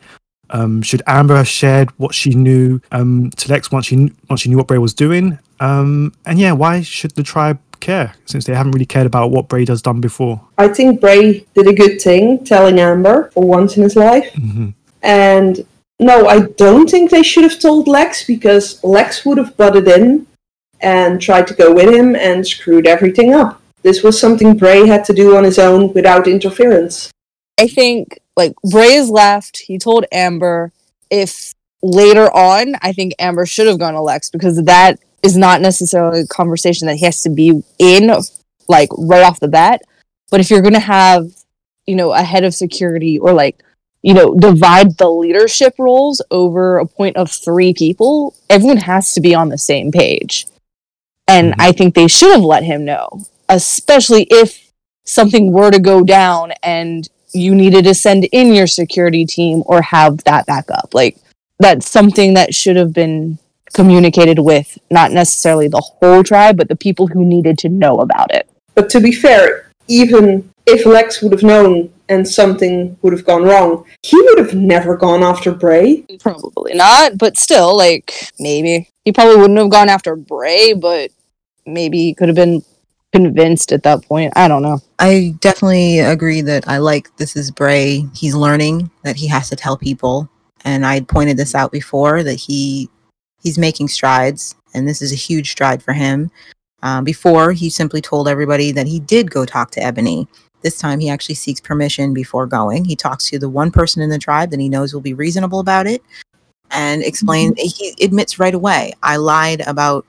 Um, 0.49 0.81
should 0.81 1.03
Amber 1.05 1.35
have 1.35 1.47
shared 1.47 1.91
what 1.99 2.15
she 2.15 2.31
knew 2.31 2.81
um, 2.91 3.29
to 3.37 3.51
Lex 3.51 3.71
once 3.71 3.85
she 3.85 4.11
once 4.29 4.41
she 4.41 4.49
knew 4.49 4.57
what 4.57 4.67
Bray 4.67 4.79
was 4.79 4.95
doing? 4.95 5.37
Um, 5.59 6.13
and 6.25 6.39
yeah, 6.39 6.53
why 6.53 6.81
should 6.81 7.11
the 7.11 7.21
tribe 7.21 7.59
care 7.79 8.13
since 8.25 8.45
they 8.45 8.53
haven't 8.53 8.71
really 8.71 8.85
cared 8.85 9.05
about 9.05 9.31
what 9.31 9.47
Bray 9.47 9.65
has 9.67 9.81
done 9.81 10.01
before? 10.01 10.41
I 10.57 10.67
think 10.67 11.01
Bray 11.01 11.45
did 11.53 11.67
a 11.67 11.73
good 11.73 12.01
thing 12.01 12.43
telling 12.45 12.79
Amber 12.79 13.31
for 13.33 13.43
once 13.43 13.77
in 13.77 13.83
his 13.83 13.95
life. 13.95 14.31
Mhm. 14.33 14.73
And 15.01 15.65
no, 15.99 16.27
I 16.27 16.41
don't 16.41 16.89
think 16.89 17.11
they 17.11 17.23
should 17.23 17.43
have 17.43 17.59
told 17.59 17.87
Lex 17.87 18.25
because 18.25 18.83
Lex 18.83 19.25
would 19.25 19.37
have 19.37 19.57
butted 19.57 19.87
in 19.87 20.27
and 20.81 21.21
tried 21.21 21.47
to 21.47 21.53
go 21.53 21.73
with 21.73 21.93
him 21.93 22.15
and 22.15 22.47
screwed 22.47 22.87
everything 22.87 23.33
up. 23.33 23.61
This 23.81 24.03
was 24.03 24.19
something 24.19 24.55
Bray 24.55 24.87
had 24.87 25.05
to 25.05 25.13
do 25.13 25.35
on 25.35 25.43
his 25.43 25.59
own 25.59 25.93
without 25.93 26.27
interference. 26.27 27.11
I 27.59 27.67
think 27.67 28.19
like 28.37 28.53
Bray's 28.69 29.09
left. 29.09 29.57
He 29.67 29.77
told 29.77 30.05
Amber 30.11 30.71
if 31.09 31.53
later 31.81 32.33
on, 32.35 32.75
I 32.81 32.93
think 32.93 33.13
Amber 33.19 33.45
should 33.45 33.67
have 33.67 33.79
gone 33.79 33.93
to 33.93 34.01
Lex 34.01 34.29
because 34.29 34.61
that 34.63 34.99
is 35.23 35.37
not 35.37 35.61
necessarily 35.61 36.21
a 36.21 36.27
conversation 36.27 36.87
that 36.87 36.95
he 36.95 37.05
has 37.05 37.21
to 37.23 37.29
be 37.29 37.61
in 37.77 38.11
like 38.67 38.89
right 38.97 39.23
off 39.23 39.39
the 39.39 39.47
bat. 39.47 39.81
But 40.31 40.39
if 40.39 40.49
you're 40.49 40.61
gonna 40.61 40.79
have, 40.79 41.31
you 41.85 41.95
know, 41.95 42.11
a 42.11 42.21
head 42.21 42.43
of 42.43 42.53
security 42.53 43.19
or 43.19 43.33
like, 43.33 43.61
you 44.01 44.13
know, 44.13 44.33
divide 44.35 44.97
the 44.97 45.09
leadership 45.09 45.73
roles 45.77 46.21
over 46.31 46.77
a 46.77 46.85
point 46.85 47.17
of 47.17 47.31
three 47.31 47.73
people, 47.73 48.35
everyone 48.49 48.77
has 48.77 49.13
to 49.13 49.21
be 49.21 49.35
on 49.35 49.49
the 49.49 49.57
same 49.57 49.91
page. 49.91 50.47
And 51.27 51.51
mm-hmm. 51.51 51.61
I 51.61 51.71
think 51.71 51.95
they 51.95 52.07
should 52.07 52.31
have 52.31 52.43
let 52.43 52.63
him 52.63 52.85
know, 52.85 53.25
especially 53.49 54.27
if 54.29 54.71
something 55.05 55.51
were 55.51 55.71
to 55.71 55.79
go 55.79 56.03
down 56.03 56.53
and 56.63 57.09
you 57.33 57.53
needed 57.53 57.83
to 57.85 57.93
send 57.93 58.25
in 58.31 58.53
your 58.53 58.67
security 58.67 59.25
team 59.25 59.63
or 59.65 59.81
have 59.81 60.23
that 60.23 60.45
backup. 60.45 60.93
Like 60.93 61.17
that's 61.59 61.89
something 61.89 62.35
that 62.35 62.53
should 62.55 62.75
have 62.75 62.93
been 62.93 63.37
communicated 63.73 64.39
with 64.39 64.77
not 64.89 65.11
necessarily 65.11 65.67
the 65.67 65.81
whole 65.81 66.23
tribe, 66.23 66.57
but 66.57 66.67
the 66.67 66.75
people 66.75 67.07
who 67.07 67.25
needed 67.25 67.57
to 67.59 67.69
know 67.69 67.95
about 67.95 68.33
it. 68.33 68.49
But 68.75 68.89
to 68.91 68.99
be 68.99 69.11
fair, 69.11 69.71
even 69.87 70.49
if 70.65 70.85
Lex 70.85 71.21
would 71.21 71.31
have 71.31 71.43
known 71.43 71.91
and 72.09 72.27
something 72.27 72.97
would 73.01 73.13
have 73.13 73.25
gone 73.25 73.43
wrong, 73.43 73.85
he 74.03 74.17
would 74.21 74.37
have 74.39 74.53
never 74.53 74.95
gone 74.95 75.23
after 75.23 75.51
Bray. 75.51 76.05
Probably 76.19 76.73
not, 76.73 77.17
but 77.17 77.37
still, 77.37 77.75
like 77.75 78.31
maybe 78.39 78.89
he 79.05 79.11
probably 79.11 79.37
wouldn't 79.37 79.59
have 79.59 79.69
gone 79.69 79.89
after 79.89 80.15
Bray, 80.15 80.73
but 80.73 81.11
maybe 81.65 81.97
he 81.97 82.13
could 82.13 82.29
have 82.29 82.35
been 82.35 82.63
convinced 83.11 83.71
at 83.71 83.83
that 83.83 84.03
point. 84.03 84.33
I 84.35 84.47
don't 84.47 84.61
know. 84.61 84.79
I 84.99 85.35
definitely 85.39 85.99
agree 85.99 86.41
that 86.41 86.67
I 86.67 86.77
like 86.77 87.15
this 87.17 87.35
is 87.35 87.51
Bray. 87.51 88.05
He's 88.13 88.35
learning 88.35 88.91
that 89.03 89.15
he 89.15 89.27
has 89.27 89.49
to 89.49 89.55
tell 89.55 89.77
people, 89.77 90.29
and 90.63 90.85
I 90.85 91.01
pointed 91.01 91.37
this 91.37 91.55
out 91.55 91.71
before 91.71 92.23
that 92.23 92.35
he 92.35 92.89
he's 93.41 93.57
making 93.57 93.87
strides, 93.87 94.55
and 94.73 94.87
this 94.87 95.01
is 95.01 95.11
a 95.11 95.15
huge 95.15 95.51
stride 95.51 95.81
for 95.81 95.93
him. 95.93 96.31
Um, 96.81 97.03
before 97.03 97.51
he 97.51 97.69
simply 97.69 97.99
told 97.99 98.29
everybody 98.29 98.71
that 98.71 98.87
he 98.87 99.01
did 99.01 99.31
go 99.31 99.45
talk 99.45 99.71
to 99.71 99.83
Ebony. 99.83 100.27
This 100.61 100.77
time 100.77 100.99
he 100.99 101.09
actually 101.09 101.35
seeks 101.35 101.59
permission 101.59 102.13
before 102.13 102.45
going. 102.45 102.85
He 102.85 102.95
talks 102.95 103.29
to 103.29 103.39
the 103.39 103.49
one 103.49 103.71
person 103.71 104.01
in 104.01 104.09
the 104.09 104.17
tribe 104.17 104.51
that 104.51 104.59
he 104.59 104.69
knows 104.69 104.93
will 104.93 105.01
be 105.01 105.13
reasonable 105.13 105.59
about 105.59 105.87
it, 105.87 106.01
and 106.71 107.03
explain. 107.03 107.53
He 107.57 107.95
admits 108.01 108.39
right 108.39 108.53
away, 108.53 108.93
I 109.03 109.17
lied 109.17 109.61
about 109.67 110.05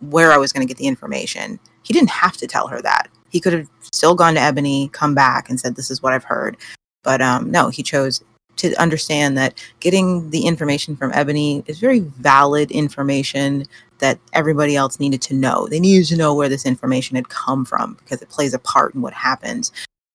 where 0.00 0.32
I 0.32 0.36
was 0.36 0.52
going 0.52 0.66
to 0.66 0.70
get 0.70 0.78
the 0.78 0.86
information. 0.86 1.58
He 1.82 1.94
didn't 1.94 2.10
have 2.10 2.36
to 2.38 2.46
tell 2.46 2.66
her 2.68 2.80
that. 2.82 3.08
He 3.30 3.40
could 3.40 3.52
have 3.52 3.68
still 3.80 4.14
gone 4.14 4.34
to 4.34 4.40
Ebony, 4.40 4.88
come 4.92 5.14
back, 5.14 5.48
and 5.48 5.58
said, 5.58 5.76
"This 5.76 5.90
is 5.90 6.02
what 6.02 6.12
I've 6.12 6.24
heard." 6.24 6.56
But 7.02 7.20
um, 7.20 7.50
no, 7.50 7.68
he 7.68 7.82
chose 7.82 8.22
to 8.56 8.74
understand 8.80 9.36
that 9.38 9.62
getting 9.80 10.30
the 10.30 10.46
information 10.46 10.96
from 10.96 11.12
Ebony 11.12 11.64
is 11.66 11.78
very 11.78 12.00
valid 12.00 12.70
information 12.70 13.64
that 13.98 14.18
everybody 14.32 14.76
else 14.76 15.00
needed 15.00 15.22
to 15.22 15.34
know. 15.34 15.66
They 15.68 15.80
needed 15.80 16.06
to 16.08 16.16
know 16.16 16.34
where 16.34 16.48
this 16.48 16.66
information 16.66 17.16
had 17.16 17.28
come 17.28 17.64
from 17.64 17.94
because 17.94 18.22
it 18.22 18.28
plays 18.28 18.54
a 18.54 18.58
part 18.58 18.94
in 18.94 19.02
what 19.02 19.12
happens. 19.12 19.72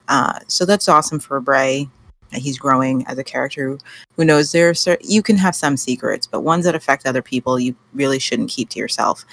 Uh, 0.08 0.39
so 0.48 0.65
that's 0.65 0.89
awesome 0.89 1.19
for 1.19 1.39
Bray. 1.39 1.88
He's 2.31 2.60
growing 2.60 3.05
as 3.08 3.17
a 3.17 3.24
character 3.24 3.77
who, 4.15 4.25
knows 4.25 4.51
there 4.51 4.69
are 4.69 4.98
you 5.01 5.24
can 5.24 5.38
have 5.38 5.55
some 5.55 5.77
secrets, 5.77 6.27
but 6.27 6.41
ones 6.41 6.65
that 6.65 6.75
affect 6.75 7.08
other 7.08 7.24
people 7.24 7.60
you 7.60 7.75
really 7.93 8.19
shouldn't 8.19 8.51
keep 8.51 8.69
to 8.69 8.79
yourself. 8.79 9.25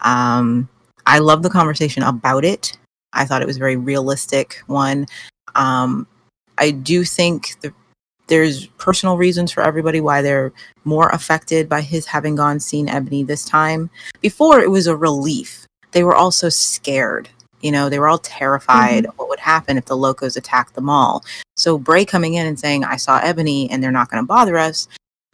Um, 0.00 0.68
I 1.06 1.20
love 1.20 1.42
the 1.42 1.50
conversation 1.50 2.02
about 2.02 2.44
it. 2.44 2.76
I 3.14 3.24
thought 3.24 3.42
it 3.42 3.46
was 3.46 3.56
a 3.56 3.60
very 3.60 3.76
realistic 3.76 4.60
one. 4.66 5.06
Um, 5.54 6.06
I 6.58 6.70
do 6.70 7.04
think 7.04 7.60
the, 7.60 7.72
there's 8.28 8.66
personal 8.78 9.16
reasons 9.16 9.52
for 9.52 9.62
everybody 9.62 10.00
why 10.00 10.22
they're 10.22 10.52
more 10.84 11.08
affected 11.10 11.68
by 11.68 11.80
his 11.82 12.06
having 12.06 12.36
gone 12.36 12.58
seen 12.60 12.88
Ebony 12.88 13.22
this 13.22 13.44
time. 13.44 13.90
Before 14.20 14.60
it 14.60 14.70
was 14.70 14.86
a 14.86 14.96
relief. 14.96 15.66
They 15.92 16.02
were 16.04 16.14
also 16.14 16.48
scared. 16.48 17.28
You 17.60 17.70
know, 17.70 17.88
they 17.88 17.98
were 17.98 18.08
all 18.08 18.18
terrified 18.18 19.04
of 19.06 19.14
what 19.18 19.28
would 19.28 19.38
happen 19.38 19.78
if 19.78 19.84
the 19.86 19.96
locos 19.96 20.36
attacked 20.36 20.74
the 20.74 20.80
mall. 20.80 21.24
So 21.56 21.78
Bray 21.78 22.04
coming 22.04 22.34
in 22.34 22.46
and 22.46 22.58
saying, 22.58 22.84
I 22.84 22.96
saw 22.96 23.18
Ebony 23.22 23.70
and 23.70 23.82
they're 23.82 23.92
not 23.92 24.10
going 24.10 24.22
to 24.22 24.26
bother 24.26 24.58
us. 24.58 24.88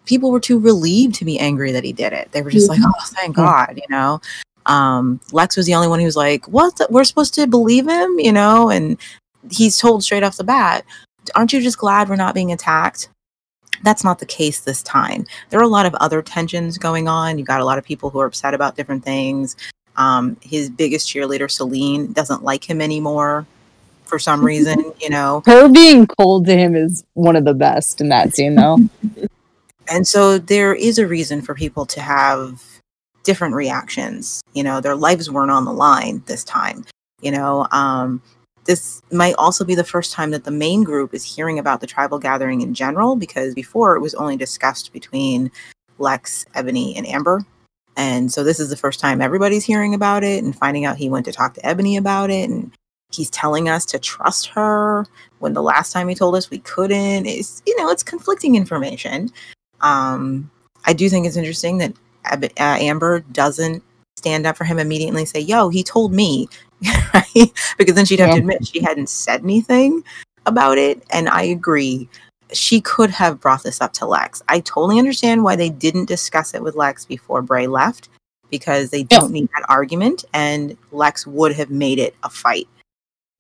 People 0.04 0.30
were 0.30 0.40
too 0.40 0.58
relieved 0.58 1.14
to 1.16 1.24
be 1.24 1.38
angry 1.38 1.72
that 1.72 1.82
he 1.84 1.92
did 1.92 2.12
it. 2.12 2.30
They 2.32 2.42
were 2.42 2.50
just 2.50 2.68
like, 2.68 2.80
oh, 2.84 2.92
thank 3.06 3.36
God, 3.36 3.76
you 3.76 3.88
know? 3.88 4.20
Um, 4.66 5.18
Lex 5.32 5.56
was 5.56 5.66
the 5.66 5.74
only 5.74 5.88
one 5.88 5.98
who 5.98 6.04
was 6.06 6.16
like, 6.16 6.46
what? 6.46 6.76
The- 6.76 6.88
We're 6.90 7.04
supposed 7.04 7.34
to 7.34 7.46
believe 7.46 7.88
him, 7.88 8.18
you 8.20 8.32
know? 8.32 8.70
And 8.70 8.98
he's 9.50 9.78
told 9.78 10.04
straight 10.04 10.22
off 10.22 10.36
the 10.36 10.44
bat, 10.44 10.84
aren't 11.34 11.52
you 11.52 11.60
just 11.60 11.78
glad 11.78 12.08
we're 12.08 12.16
not 12.16 12.34
being 12.34 12.52
attacked? 12.52 13.08
That's 13.82 14.04
not 14.04 14.18
the 14.18 14.26
case 14.26 14.60
this 14.60 14.82
time. 14.82 15.26
There 15.48 15.58
are 15.58 15.64
a 15.64 15.68
lot 15.68 15.86
of 15.86 15.94
other 15.94 16.22
tensions 16.22 16.76
going 16.76 17.08
on. 17.08 17.38
You've 17.38 17.46
got 17.46 17.60
a 17.60 17.64
lot 17.64 17.78
of 17.78 17.84
people 17.84 18.10
who 18.10 18.20
are 18.20 18.26
upset 18.26 18.52
about 18.52 18.76
different 18.76 19.04
things. 19.04 19.56
Um, 19.96 20.36
his 20.42 20.68
biggest 20.70 21.08
cheerleader, 21.08 21.48
Salene, 21.48 22.12
doesn't 22.12 22.42
like 22.42 22.68
him 22.68 22.80
anymore 22.80 23.46
for 24.04 24.18
some 24.18 24.44
reason, 24.44 24.92
you 25.00 25.08
know. 25.08 25.42
Her 25.46 25.68
being 25.68 26.06
cold 26.06 26.46
to 26.46 26.56
him 26.56 26.74
is 26.74 27.04
one 27.14 27.36
of 27.36 27.44
the 27.44 27.54
best 27.54 28.00
in 28.00 28.08
that 28.10 28.34
scene, 28.34 28.54
though. 28.54 28.78
And 29.92 30.06
so 30.06 30.38
there 30.38 30.72
is 30.72 30.98
a 30.98 31.06
reason 31.06 31.42
for 31.42 31.52
people 31.52 31.84
to 31.86 32.00
have 32.00 32.62
different 33.24 33.56
reactions. 33.56 34.40
You 34.52 34.62
know, 34.62 34.80
their 34.80 34.94
lives 34.94 35.28
weren't 35.28 35.50
on 35.50 35.64
the 35.64 35.72
line 35.72 36.22
this 36.26 36.44
time. 36.44 36.84
You 37.20 37.32
know, 37.32 37.66
um, 37.72 38.22
this 38.64 39.02
might 39.10 39.34
also 39.36 39.64
be 39.64 39.74
the 39.74 39.84
first 39.84 40.12
time 40.12 40.30
that 40.30 40.44
the 40.44 40.50
main 40.50 40.84
group 40.84 41.14
is 41.14 41.24
hearing 41.24 41.58
about 41.58 41.80
the 41.80 41.86
tribal 41.86 42.18
gathering 42.18 42.60
in 42.60 42.74
general, 42.74 43.16
because 43.16 43.54
before 43.54 43.96
it 43.96 44.00
was 44.00 44.14
only 44.14 44.36
discussed 44.36 44.92
between 44.92 45.50
Lex, 45.98 46.44
Ebony, 46.54 46.96
and 46.96 47.06
Amber. 47.06 47.44
And 47.96 48.32
so 48.32 48.44
this 48.44 48.60
is 48.60 48.70
the 48.70 48.76
first 48.76 49.00
time 49.00 49.20
everybody's 49.20 49.64
hearing 49.64 49.94
about 49.94 50.22
it 50.24 50.42
and 50.42 50.56
finding 50.56 50.84
out 50.84 50.96
he 50.96 51.08
went 51.10 51.26
to 51.26 51.32
talk 51.32 51.54
to 51.54 51.66
Ebony 51.66 51.96
about 51.96 52.30
it. 52.30 52.48
And 52.48 52.70
he's 53.12 53.30
telling 53.30 53.68
us 53.68 53.84
to 53.86 53.98
trust 53.98 54.46
her 54.48 55.04
when 55.40 55.52
the 55.52 55.62
last 55.62 55.92
time 55.92 56.08
he 56.08 56.14
told 56.14 56.36
us 56.36 56.48
we 56.48 56.60
couldn't. 56.60 57.26
It's, 57.26 57.62
you 57.66 57.76
know, 57.76 57.90
it's 57.90 58.02
conflicting 58.02 58.54
information. 58.54 59.30
Um, 59.80 60.50
I 60.86 60.92
do 60.92 61.08
think 61.08 61.26
it's 61.26 61.36
interesting 61.36 61.78
that 61.78 61.92
Ab- 62.24 62.44
uh, 62.44 62.48
Amber 62.78 63.20
doesn't 63.32 63.82
stand 64.16 64.46
up 64.46 64.56
for 64.56 64.64
him 64.64 64.78
immediately 64.78 65.22
and 65.22 65.28
say, 65.28 65.40
"Yo, 65.40 65.68
he 65.70 65.82
told 65.82 66.12
me," 66.12 66.48
right? 67.14 67.52
Because 67.78 67.94
then 67.94 68.04
she'd 68.04 68.20
have 68.20 68.30
to 68.30 68.38
admit 68.38 68.66
she 68.66 68.82
hadn't 68.82 69.08
said 69.08 69.42
anything 69.42 70.02
about 70.46 70.78
it. 70.78 71.02
And 71.10 71.28
I 71.28 71.42
agree, 71.42 72.08
she 72.52 72.80
could 72.80 73.10
have 73.10 73.40
brought 73.40 73.62
this 73.62 73.80
up 73.80 73.92
to 73.94 74.06
Lex. 74.06 74.42
I 74.48 74.60
totally 74.60 74.98
understand 74.98 75.44
why 75.44 75.56
they 75.56 75.70
didn't 75.70 76.06
discuss 76.06 76.54
it 76.54 76.62
with 76.62 76.74
Lex 76.74 77.04
before 77.04 77.42
Bray 77.42 77.66
left, 77.66 78.08
because 78.50 78.90
they 78.90 79.00
Yeah. 79.10 79.18
don't 79.18 79.32
need 79.32 79.48
that 79.54 79.66
argument, 79.68 80.24
and 80.32 80.76
Lex 80.90 81.26
would 81.26 81.52
have 81.52 81.70
made 81.70 81.98
it 81.98 82.14
a 82.22 82.30
fight. 82.30 82.68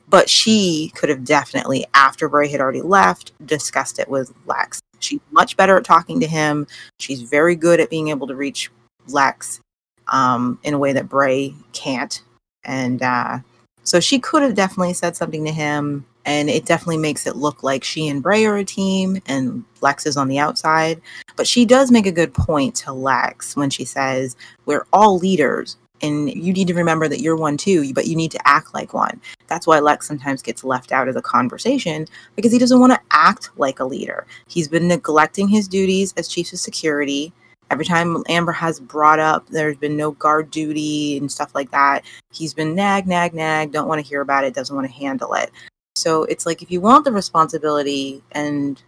But 0.08 0.28
she 0.28 0.92
could 0.96 1.08
have 1.08 1.24
definitely, 1.24 1.86
after 1.94 2.28
Bray 2.28 2.48
had 2.48 2.60
already 2.60 2.82
left, 2.82 3.32
discussed 3.46 3.98
it 3.98 4.08
with 4.08 4.32
Lex. 4.46 4.80
She's 4.98 5.20
much 5.30 5.56
better 5.56 5.76
at 5.76 5.84
talking 5.84 6.20
to 6.20 6.26
him. 6.26 6.66
She's 6.98 7.22
very 7.22 7.54
good 7.56 7.80
at 7.80 7.90
being 7.90 8.08
able 8.08 8.26
to 8.26 8.34
reach 8.34 8.70
Lex 9.08 9.60
um, 10.08 10.58
in 10.62 10.74
a 10.74 10.78
way 10.78 10.92
that 10.92 11.08
Bray 11.08 11.54
can't. 11.72 12.22
And 12.64 13.02
uh, 13.02 13.38
so 13.84 14.00
she 14.00 14.18
could 14.18 14.42
have 14.42 14.54
definitely 14.54 14.94
said 14.94 15.16
something 15.16 15.44
to 15.44 15.52
him. 15.52 16.06
And 16.26 16.50
it 16.50 16.66
definitely 16.66 16.98
makes 16.98 17.26
it 17.26 17.36
look 17.36 17.62
like 17.62 17.82
she 17.82 18.06
and 18.06 18.22
Bray 18.22 18.44
are 18.44 18.56
a 18.56 18.64
team 18.64 19.22
and 19.26 19.64
Lex 19.80 20.04
is 20.04 20.18
on 20.18 20.28
the 20.28 20.38
outside. 20.38 21.00
But 21.34 21.46
she 21.46 21.64
does 21.64 21.90
make 21.90 22.06
a 22.06 22.12
good 22.12 22.34
point 22.34 22.74
to 22.76 22.92
Lex 22.92 23.56
when 23.56 23.70
she 23.70 23.84
says, 23.84 24.36
We're 24.66 24.86
all 24.92 25.18
leaders. 25.18 25.76
And 26.02 26.32
you 26.32 26.52
need 26.52 26.68
to 26.68 26.74
remember 26.74 27.08
that 27.08 27.20
you're 27.20 27.36
one 27.36 27.56
too, 27.56 27.92
but 27.92 28.06
you 28.06 28.16
need 28.16 28.30
to 28.30 28.48
act 28.48 28.72
like 28.72 28.94
one. 28.94 29.20
That's 29.48 29.66
why 29.66 29.80
Lex 29.80 30.06
sometimes 30.06 30.40
gets 30.40 30.64
left 30.64 30.92
out 30.92 31.08
of 31.08 31.14
the 31.14 31.22
conversation 31.22 32.06
because 32.36 32.52
he 32.52 32.58
doesn't 32.58 32.80
want 32.80 32.92
to 32.92 33.00
act 33.10 33.50
like 33.56 33.80
a 33.80 33.84
leader. 33.84 34.26
He's 34.46 34.68
been 34.68 34.88
neglecting 34.88 35.48
his 35.48 35.68
duties 35.68 36.14
as 36.16 36.28
chief 36.28 36.52
of 36.52 36.58
security 36.58 37.32
Every 37.70 37.84
time 37.84 38.22
Amber 38.28 38.52
has 38.52 38.80
brought 38.80 39.20
up 39.20 39.46
there's 39.48 39.76
been 39.76 39.96
no 39.96 40.10
guard 40.10 40.50
duty 40.50 41.16
and 41.16 41.30
stuff 41.30 41.54
like 41.54 41.70
that, 41.70 42.04
he's 42.32 42.52
been 42.52 42.74
nag, 42.74 43.06
nag, 43.06 43.32
nag, 43.32 43.72
don't 43.72 43.88
want 43.88 44.02
to 44.02 44.08
hear 44.08 44.20
about 44.20 44.44
it, 44.44 44.54
doesn't 44.54 44.74
want 44.74 44.88
to 44.88 44.92
handle 44.92 45.34
it. 45.34 45.50
So 45.94 46.24
it's 46.24 46.46
like 46.46 46.62
if 46.62 46.70
you 46.70 46.80
want 46.80 47.04
the 47.04 47.12
responsibility 47.12 48.22
and 48.32 48.82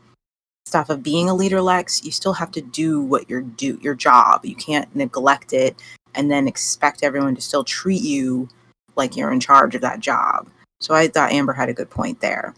stuff 0.67 0.91
of 0.91 1.03
being 1.03 1.29
a 1.29 1.35
leader, 1.35 1.61
Lex, 1.61 2.05
you 2.05 2.11
still 2.11 2.33
have 2.33 2.51
to 2.53 2.61
do 2.61 3.01
what 3.01 3.29
your 3.31 3.43
do 3.43 3.79
your 3.83 3.95
job. 3.95 4.45
You 4.45 4.57
can't 4.57 4.95
neglect 4.97 5.53
it 5.53 5.77
and 6.15 6.31
then 6.31 6.49
expect 6.49 7.03
everyone 7.03 7.35
to 7.35 7.41
still 7.41 7.65
treat 7.65 8.03
you 8.03 8.49
like 8.97 9.17
you're 9.17 9.33
in 9.33 9.41
charge 9.41 9.75
of 9.75 9.81
that 9.83 10.01
job. 10.01 10.49
So 10.81 10.95
I 10.95 11.09
thought 11.09 11.33
Amber 11.33 11.53
had 11.53 11.69
a 11.69 11.75
good 11.75 11.91
point 11.91 12.21
there. 12.21 12.55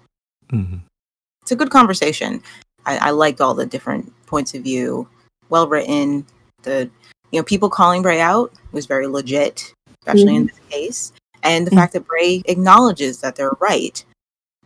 Mhm. 0.51 0.81
It's 1.43 1.53
a 1.53 1.57
good 1.57 1.71
conversation. 1.71 2.43
I, 2.87 3.09
I 3.09 3.11
liked 3.11 3.41
all 3.41 3.55
the 3.55 3.67
different 3.67 4.13
points 4.27 4.55
of 4.55 4.63
view. 4.63 5.09
Well 5.55 5.69
written. 5.69 6.27
The 6.65 6.91
you 7.31 7.39
know 7.39 7.45
people 7.45 7.71
calling 7.71 8.03
Bray 8.03 8.21
out 8.21 8.53
was 8.73 8.87
very 8.87 9.07
legit, 9.07 9.73
especially 10.01 10.35
in 10.35 10.47
this 10.47 10.59
case. 10.69 11.13
And 11.45 11.65
the 11.65 11.71
fact 11.71 11.93
that 11.93 12.09
Bray 12.09 12.43
acknowledges 12.47 13.21
that 13.21 13.37
they're 13.37 13.53
right. 13.61 14.05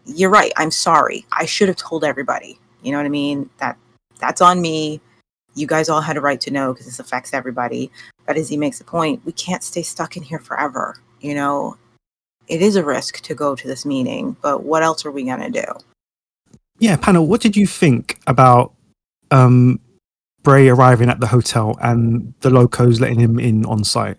You're 0.07 0.31
right. 0.31 0.51
I'm 0.57 0.71
sorry. 0.71 1.27
I 1.31 1.45
should 1.45 1.69
have 1.69 1.77
told 1.77 2.05
everybody. 2.05 2.59
You 2.83 2.93
know 2.93 2.97
what 2.97 3.05
I 3.05 3.11
mean? 3.11 3.51
That 3.59 3.77
that's 4.19 4.41
on 4.41 4.63
me. 4.63 5.03
You 5.55 5.67
guys 5.67 5.91
all 5.91 6.01
had 6.01 6.17
a 6.17 6.23
right 6.23 6.41
to 6.41 6.51
know 6.51 6.73
because 6.73 6.87
this 6.87 7.01
affects 7.01 7.35
everybody. 7.35 7.91
But 8.25 8.39
as 8.39 8.49
he 8.49 8.57
makes 8.57 8.81
a 8.81 8.85
point, 8.85 9.21
we 9.27 9.33
can't 9.33 9.63
stay 9.63 9.83
stuck 9.83 10.17
in 10.17 10.23
here 10.23 10.39
forever. 10.39 10.97
You 11.21 11.35
know, 11.35 11.77
it 12.47 12.63
is 12.63 12.77
a 12.77 12.83
risk 12.83 13.21
to 13.25 13.35
go 13.35 13.55
to 13.55 13.69
this 13.69 13.85
meeting, 13.85 14.39
but 14.41 14.63
what 14.63 14.83
else 14.83 15.05
are 15.05 15.11
we 15.11 15.25
gonna 15.25 15.51
do? 15.51 15.67
Yeah, 16.79 16.97
panel. 16.97 17.27
What 17.27 17.43
did 17.43 17.59
you 17.59 17.67
think 17.67 18.21
about 18.27 18.73
um, 19.31 19.81
Bray 20.49 20.71
arriving 20.71 21.11
at 21.11 21.21
the 21.21 21.27
hotel 21.27 21.77
and 21.83 22.33
the 22.41 22.49
locos 22.49 23.01
letting 23.01 23.21
him 23.21 23.39
in 23.39 23.67
on 23.67 23.85
site? 23.85 24.17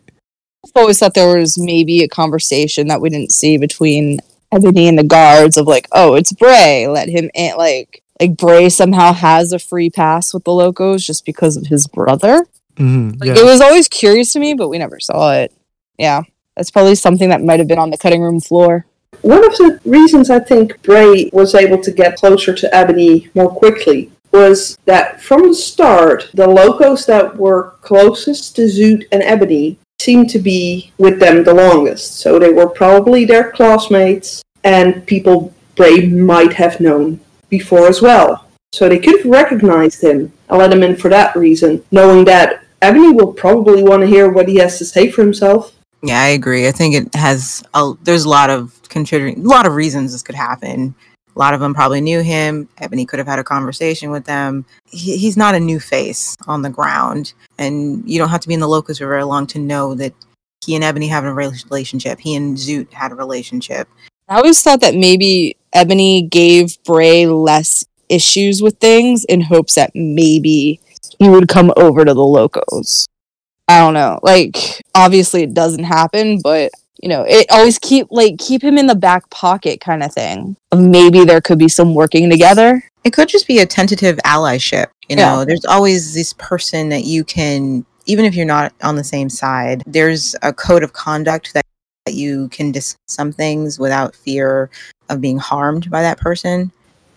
I've 0.63 0.71
always 0.75 1.00
thought 1.00 1.15
there 1.15 1.36
was 1.39 1.57
maybe 1.57 2.03
a 2.03 2.07
conversation 2.07 2.86
that 2.89 3.01
we 3.01 3.09
didn't 3.09 3.31
see 3.31 3.57
between 3.57 4.19
Ebony 4.51 4.88
and 4.88 4.95
the 4.95 5.03
guards 5.03 5.57
of 5.57 5.65
like, 5.65 5.88
oh, 5.91 6.13
it's 6.13 6.31
Bray, 6.31 6.88
let 6.88 7.09
him 7.09 7.31
in. 7.33 7.57
Like, 7.57 8.03
like 8.21 8.38
Bray 8.38 8.69
somehow 8.69 9.12
has 9.12 9.53
a 9.53 9.57
free 9.57 9.89
pass 9.89 10.31
with 10.31 10.43
the 10.43 10.51
locos 10.53 11.03
just 11.03 11.25
because 11.25 11.57
of 11.57 11.65
his 11.65 11.88
brother. 11.88 12.45
Mhm, 12.75 13.19
Like, 13.19 13.29
yeah. 13.29 13.39
It 13.39 13.45
was 13.45 13.59
always 13.59 13.88
curious 13.88 14.31
to 14.33 14.39
me, 14.39 14.53
but 14.53 14.69
we 14.69 14.77
never 14.77 15.00
saw 15.00 15.33
it. 15.33 15.51
Yeah, 15.98 16.21
that's 16.55 16.69
probably 16.69 16.93
something 16.93 17.29
that 17.29 17.41
might 17.41 17.59
have 17.59 17.67
been 17.67 17.79
on 17.79 17.89
the 17.89 17.98
cutting 17.98 18.21
room 18.21 18.39
floor. 18.39 18.86
One 19.24 19.43
of 19.43 19.57
the 19.57 19.79
reasons 19.83 20.29
I 20.29 20.41
think 20.41 20.79
Bray 20.83 21.31
was 21.33 21.55
able 21.55 21.79
to 21.81 21.91
get 21.91 22.17
closer 22.17 22.53
to 22.53 22.75
Ebony 22.75 23.29
more 23.33 23.50
quickly 23.50 24.12
was 24.31 24.77
that 24.86 25.21
from 25.21 25.50
the 25.50 25.53
start, 25.53 26.29
the 26.33 26.48
locos 26.48 27.05
that 27.05 27.36
were 27.36 27.75
closest 27.81 28.55
to 28.55 28.63
Zoot 28.63 29.05
and 29.12 29.24
Ebony 29.24 29.77
seemed 30.00 30.29
to 30.29 30.39
be 30.39 30.91
with 30.98 31.19
them 31.19 31.43
the 31.43 31.53
longest. 31.53 32.17
So 32.17 32.39
they 32.39 32.53
were 32.53 32.69
probably 32.69 33.25
their 33.25 33.51
classmates 33.51 34.43
and 34.63 35.05
people 35.05 35.53
Bray 35.75 36.07
might 36.07 36.53
have 36.53 36.79
known 36.79 37.19
before 37.50 37.88
as 37.88 38.01
well. 38.01 38.45
So 38.74 38.88
they 38.88 39.00
could 39.00 39.21
have 39.21 39.31
recognized 39.31 40.03
him 40.03 40.31
and 40.50 40.57
let 40.59 40.74
him 40.74 40.83
in 40.83 40.95
for 40.95 41.09
that 41.09 41.36
reason, 41.36 41.83
knowing 41.91 42.25
that 42.25 42.63
Ebony 42.81 43.12
will 43.12 43.33
probably 43.33 43.83
want 43.83 44.01
to 44.01 44.07
hear 44.07 44.29
what 44.29 44.48
he 44.48 44.57
has 44.57 44.77
to 44.77 44.86
say 44.86 45.09
for 45.09 45.21
himself. 45.21 45.74
Yeah, 46.03 46.21
I 46.21 46.27
agree. 46.27 46.67
I 46.67 46.71
think 46.71 46.95
it 46.95 47.15
has 47.15 47.63
a 47.74 47.93
there's 48.03 48.25
a 48.25 48.29
lot 48.29 48.50
of 48.50 48.79
contributing, 48.89 49.45
a 49.45 49.50
lot 49.50 49.65
of 49.65 49.75
reasons 49.75 50.12
this 50.12 50.21
could 50.21 50.36
happen. 50.36 50.95
A 51.39 51.41
lot 51.41 51.53
of 51.53 51.62
them 51.62 51.74
probably 51.74 52.01
knew 52.01 52.19
him. 52.19 52.67
Ebony 52.79 53.05
could 53.05 53.18
have 53.18 53.27
had 53.27 53.40
a 53.40 53.46
conversation 53.46 54.11
with 54.11 54.25
them. 54.25 54.66
He, 54.83 55.16
he's 55.16 55.37
not 55.37 55.55
a 55.55 55.59
new 55.59 55.79
face 55.79 56.35
on 56.48 56.63
the 56.63 56.70
ground, 56.70 57.31
and 57.57 58.03
you 58.05 58.20
don't 58.20 58.27
have 58.27 58.42
to 58.42 58.50
be 58.50 58.55
in 58.55 58.59
the 58.59 58.68
locos 58.68 58.98
for 58.98 59.07
very 59.07 59.24
long 59.24 59.48
to 59.48 59.59
know 59.59 59.96
that 59.96 60.13
he 60.66 60.75
and 60.75 60.83
Ebony 60.83 61.07
have 61.07 61.24
a 61.24 61.33
relationship. 61.33 62.20
He 62.20 62.35
and 62.35 62.57
Zoot 62.57 62.92
had 62.92 63.13
a 63.13 63.16
relationship. 63.16 63.87
I 64.27 64.35
always 64.35 64.61
thought 64.61 64.81
that 64.81 64.96
maybe 64.96 65.55
Ebony 65.72 66.24
gave 66.24 66.77
Bray 66.83 67.25
less 67.25 67.85
issues 68.09 68.61
with 68.61 68.77
things 68.79 69.24
in 69.24 69.40
hopes 69.40 69.75
that 69.75 69.92
maybe 69.96 70.81
he 71.20 71.29
would 71.29 71.48
come 71.48 71.72
over 71.77 72.03
to 72.03 72.13
the 72.13 72.22
locos. 72.22 73.07
I 73.70 73.79
don't 73.79 73.94
know. 73.94 74.20
Like 74.24 74.81
obviously 74.94 75.44
it 75.44 75.53
doesn't 75.53 75.85
happen, 75.85 76.42
but 76.44 76.72
you 77.01 77.07
know, 77.09 77.24
it 77.27 77.48
always 77.50 77.79
keep 77.79 78.07
like 78.12 78.38
keep 78.38 78.62
him 78.64 78.77
in 78.77 78.88
the 78.88 78.96
back 78.96 79.29
pocket 79.29 79.79
kind 79.79 80.03
of 80.03 80.14
thing. 80.14 80.55
Maybe 80.75 81.24
there 81.25 81.42
could 81.42 81.57
be 81.57 81.70
some 81.70 81.96
working 81.96 82.29
together. 82.29 82.83
It 83.03 83.14
could 83.14 83.29
just 83.29 83.48
be 83.48 83.59
a 83.59 83.66
tentative 83.66 84.18
allyship. 84.25 84.88
You 85.07 85.16
Yeah. 85.18 85.35
know, 85.35 85.46
there's 85.46 85.66
always 85.66 86.14
this 86.14 86.33
person 86.33 86.90
that 86.90 87.05
you 87.05 87.24
can, 87.24 87.85
even 88.05 88.25
if 88.25 88.35
you're 88.35 88.46
not 88.46 88.74
on 88.83 88.96
the 88.98 89.03
same 89.03 89.29
side, 89.29 89.83
there's 89.88 90.35
a 90.42 90.51
code 90.51 90.83
of 90.83 90.94
conduct 90.94 91.53
that, 91.53 91.64
that 92.05 92.16
you 92.16 92.50
can 92.50 92.72
discuss 92.72 92.98
some 93.07 93.31
things 93.31 93.79
without 93.79 94.14
fear 94.16 94.70
of 95.09 95.22
being 95.22 95.38
harmed 95.38 95.90
by 95.90 96.01
that 96.01 96.20
person. 96.20 96.72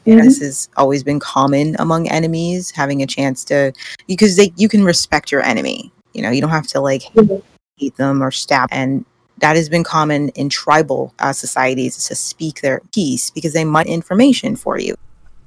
Mhm. 0.04 0.22
this 0.24 0.40
has 0.40 0.68
always 0.76 1.04
been 1.04 1.20
common 1.20 1.76
among 1.78 2.08
enemies, 2.08 2.72
having 2.72 3.02
a 3.02 3.06
chance 3.06 3.44
to, 3.44 3.72
because 4.08 4.34
they, 4.36 4.52
you 4.56 4.68
can 4.68 4.82
respect 4.82 5.30
your 5.30 5.42
enemy. 5.44 5.92
You 6.12 6.22
know, 6.22 6.30
you 6.30 6.40
don't 6.40 6.50
have 6.50 6.66
to 6.68 6.80
like 6.80 7.02
Mhm. 7.14 7.40
hate 7.76 7.96
them 7.96 8.20
or 8.20 8.32
stab. 8.32 8.68
And 8.72 9.04
that 9.42 9.56
has 9.56 9.68
been 9.68 9.84
common 9.84 10.30
in 10.30 10.48
tribal 10.48 11.12
uh, 11.18 11.32
societies 11.32 12.02
to 12.06 12.14
speak 12.14 12.62
their 12.62 12.80
piece 12.92 13.28
because 13.30 13.52
they 13.52 13.64
might 13.64 13.86
information 13.86 14.56
for 14.56 14.78
you. 14.78 14.94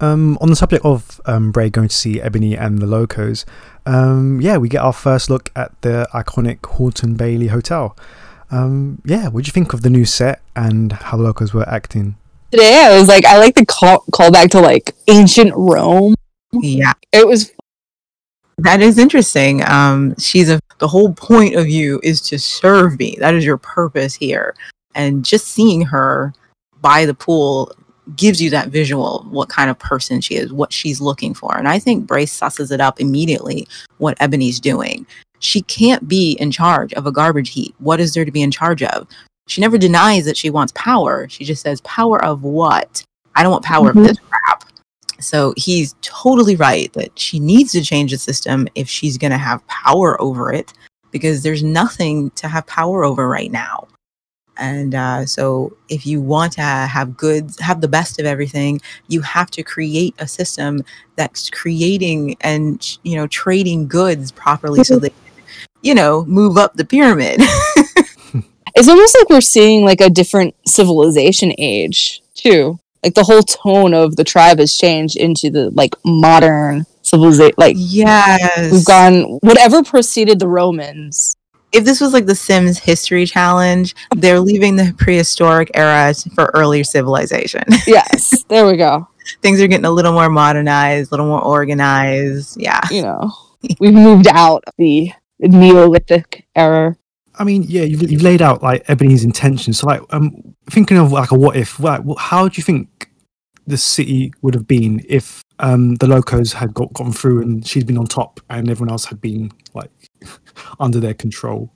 Um, 0.01 0.37
on 0.41 0.49
the 0.49 0.55
subject 0.57 0.83
of 0.83 1.21
um, 1.25 1.51
Bray 1.51 1.69
going 1.69 1.87
to 1.87 1.95
see 1.95 2.21
Ebony 2.21 2.55
and 2.55 2.79
the 2.79 2.85
Locos, 2.85 3.45
um, 3.85 4.41
yeah, 4.41 4.57
we 4.57 4.67
get 4.67 4.81
our 4.81 4.91
first 4.93 5.29
look 5.29 5.49
at 5.55 5.81
the 5.81 6.07
iconic 6.13 6.63
Horton 6.65 7.15
Bailey 7.15 7.47
Hotel. 7.47 7.97
Um, 8.51 9.01
yeah, 9.05 9.29
what 9.29 9.45
do 9.45 9.47
you 9.47 9.53
think 9.53 9.73
of 9.73 9.81
the 9.81 9.89
new 9.89 10.03
set 10.03 10.41
and 10.55 10.91
how 10.91 11.17
the 11.17 11.23
Locos 11.23 11.53
were 11.53 11.67
acting? 11.67 12.17
Today 12.51 12.85
I 12.85 12.99
was 12.99 13.07
like 13.07 13.25
I 13.25 13.37
like 13.37 13.55
the 13.55 13.65
call 13.65 14.05
callback 14.11 14.49
to 14.51 14.59
like 14.59 14.93
ancient 15.07 15.51
Rome. 15.55 16.15
Yeah. 16.51 16.93
It 17.11 17.27
was 17.27 17.51
That 18.57 18.81
is 18.81 18.97
interesting. 18.97 19.63
Um, 19.67 20.15
she's 20.17 20.49
a 20.49 20.59
the 20.79 20.87
whole 20.87 21.13
point 21.13 21.55
of 21.55 21.67
you 21.69 21.99
is 22.03 22.21
to 22.21 22.37
serve 22.39 22.99
me. 22.99 23.15
That 23.19 23.33
is 23.33 23.45
your 23.45 23.57
purpose 23.57 24.13
here. 24.13 24.55
And 24.93 25.23
just 25.25 25.47
seeing 25.47 25.81
her 25.81 26.33
by 26.81 27.05
the 27.05 27.13
pool 27.13 27.71
gives 28.15 28.41
you 28.41 28.49
that 28.51 28.69
visual 28.69 29.19
of 29.21 29.31
what 29.31 29.49
kind 29.49 29.69
of 29.69 29.79
person 29.79 30.21
she 30.21 30.35
is, 30.35 30.53
what 30.53 30.71
she's 30.71 31.01
looking 31.01 31.33
for. 31.33 31.57
And 31.57 31.67
I 31.67 31.79
think 31.79 32.05
Brace 32.05 32.37
susses 32.39 32.71
it 32.71 32.79
up 32.79 32.99
immediately 32.99 33.67
what 33.97 34.15
Ebony's 34.21 34.59
doing. 34.59 35.05
She 35.39 35.61
can't 35.63 36.07
be 36.07 36.33
in 36.33 36.51
charge 36.51 36.93
of 36.93 37.07
a 37.07 37.11
garbage 37.11 37.49
heap. 37.51 37.73
What 37.79 37.99
is 37.99 38.13
there 38.13 38.25
to 38.25 38.31
be 38.31 38.41
in 38.43 38.51
charge 38.51 38.83
of? 38.83 39.07
She 39.47 39.61
never 39.61 39.77
denies 39.77 40.25
that 40.25 40.37
she 40.37 40.49
wants 40.49 40.71
power. 40.75 41.27
She 41.29 41.43
just 41.45 41.61
says, 41.61 41.81
Power 41.81 42.23
of 42.23 42.43
what? 42.43 43.03
I 43.35 43.43
don't 43.43 43.51
want 43.51 43.65
power 43.65 43.91
Mhm. 43.93 44.01
of 44.01 44.07
this 44.07 44.17
crap. 44.19 44.63
So 45.19 45.53
he's 45.57 45.95
totally 46.01 46.55
right 46.55 46.91
that 46.93 47.17
she 47.17 47.39
needs 47.39 47.71
to 47.73 47.81
change 47.81 48.11
the 48.11 48.17
system 48.17 48.67
if 48.75 48.89
she's 48.89 49.17
going 49.17 49.31
to 49.31 49.37
have 49.37 49.65
power 49.67 50.21
over 50.21 50.51
it, 50.51 50.73
because 51.11 51.43
there's 51.43 51.63
nothing 51.63 52.31
to 52.31 52.47
have 52.47 52.67
power 52.67 53.03
over 53.03 53.27
right 53.27 53.51
now. 53.51 53.87
And 54.57 54.95
uh, 54.95 55.25
so, 55.25 55.75
if 55.89 56.05
you 56.05 56.21
want 56.21 56.53
to 56.53 56.61
have 56.61 57.17
goods, 57.17 57.59
have 57.59 57.81
the 57.81 57.87
best 57.87 58.19
of 58.19 58.25
everything, 58.25 58.79
you 59.07 59.21
have 59.21 59.51
to 59.51 59.63
create 59.63 60.15
a 60.19 60.27
system 60.27 60.81
that's 61.17 61.49
creating 61.49 62.37
and 62.41 62.97
you 63.03 63.17
know 63.17 63.27
trading 63.27 63.87
goods 63.87 64.31
properly, 64.31 64.83
so 64.83 64.97
they, 64.97 65.11
you 65.81 65.93
know, 65.93 66.23
move 66.25 66.57
up 66.57 66.73
the 66.75 66.85
pyramid. 66.85 67.35
it's 68.75 68.87
almost 68.87 69.17
like 69.17 69.29
we're 69.29 69.41
seeing 69.41 69.83
like 69.83 69.99
a 69.99 70.09
different 70.09 70.55
civilization 70.65 71.53
age 71.57 72.21
too. 72.33 72.79
Like 73.05 73.13
the 73.13 73.23
whole 73.23 73.43
tone 73.43 73.93
of 73.93 74.15
the 74.15 74.23
tribe 74.23 74.57
has 74.59 74.75
changed 74.75 75.15
into 75.15 75.49
the 75.51 75.69
like 75.69 75.93
modern 76.03 76.85
civilization. 77.03 77.53
Like 77.57 77.75
yes, 77.77 78.71
we've 78.71 78.85
gone 78.85 79.21
whatever 79.41 79.83
preceded 79.83 80.39
the 80.39 80.47
Romans. 80.47 81.37
if 81.71 81.85
this 81.85 82.01
was 82.01 82.13
like 82.13 82.25
the 82.25 82.33
Sims 82.35 82.79
History 82.79 83.25
Challenge, 83.27 83.93
they're 84.15 84.39
leaving 84.39 84.75
the 84.75 84.93
prehistoric 84.97 85.69
era 85.75 86.13
for 86.33 86.49
earlier 86.55 86.83
civilization. 86.83 87.63
Yes, 87.87 88.43
there 88.49 88.65
we 88.65 88.75
go. 88.75 89.07
Things 89.43 89.61
are 89.61 89.67
getting 89.67 89.85
a 89.85 89.91
little 89.91 90.13
more 90.13 90.29
modernized, 90.29 91.11
a 91.11 91.13
little 91.13 91.27
more 91.27 91.41
organized. 91.43 92.59
Yeah. 92.59 92.81
You 92.89 93.03
know, 93.03 93.31
we've 93.79 93.93
moved 93.93 94.27
out 94.27 94.63
of 94.65 94.73
the 94.79 95.11
Neolithic 95.39 96.47
era. 96.55 96.95
I 97.37 97.43
mean, 97.43 97.63
yeah, 97.63 97.83
you've, 97.83 98.09
you've 98.09 98.21
laid 98.21 98.41
out 98.41 98.63
like 98.63 98.83
Ebony's 98.89 99.23
intentions. 99.23 99.79
So, 99.79 99.87
like, 99.87 100.01
um, 100.11 100.55
thinking 100.69 100.97
of 100.97 101.11
like 101.11 101.31
a 101.31 101.35
what 101.35 101.55
if, 101.55 101.79
like, 101.79 102.01
how 102.17 102.47
do 102.47 102.57
you 102.57 102.63
think 102.63 103.09
the 103.67 103.77
city 103.77 104.31
would 104.41 104.53
have 104.53 104.67
been 104.67 105.03
if 105.09 105.41
um 105.59 105.95
the 105.95 106.05
locos 106.05 106.53
had 106.53 106.71
got 106.73 106.93
gone 106.93 107.11
through 107.11 107.41
and 107.41 107.65
she'd 107.65 107.87
been 107.87 107.97
on 107.97 108.05
top 108.05 108.39
and 108.51 108.69
everyone 108.69 108.91
else 108.91 109.05
had 109.05 109.19
been 109.19 109.51
like 109.73 109.89
under 110.79 110.99
their 110.99 111.13
control? 111.13 111.71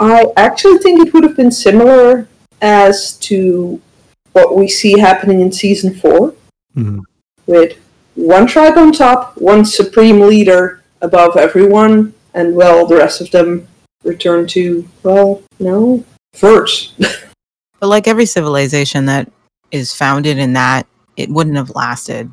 I 0.00 0.26
actually 0.36 0.78
think 0.78 1.06
it 1.06 1.12
would 1.14 1.24
have 1.24 1.36
been 1.36 1.50
similar 1.50 2.28
as 2.60 3.16
to 3.18 3.80
what 4.32 4.56
we 4.56 4.68
see 4.68 4.98
happening 4.98 5.40
in 5.40 5.52
season 5.52 5.94
four, 5.94 6.34
Mhm. 6.76 7.00
with 7.46 7.76
one 8.14 8.46
tribe 8.46 8.76
on 8.76 8.92
top, 8.92 9.36
one 9.36 9.64
supreme 9.64 10.20
leader, 10.20 10.82
above 11.02 11.36
everyone, 11.36 12.12
and 12.34 12.54
well, 12.54 12.86
the 12.86 12.96
rest 12.96 13.20
of 13.20 13.30
them 13.30 13.66
return 14.04 14.46
to, 14.48 14.88
well, 15.02 15.42
no, 15.58 16.04
first. 16.34 16.94
But 17.80 17.86
like 17.86 18.08
every 18.08 18.26
civilization 18.26 19.06
that 19.06 19.30
is 19.70 19.94
founded 19.94 20.36
in 20.36 20.54
that, 20.54 20.88
it 21.16 21.30
wouldn't 21.30 21.56
have 21.56 21.70
lasted 21.76 22.28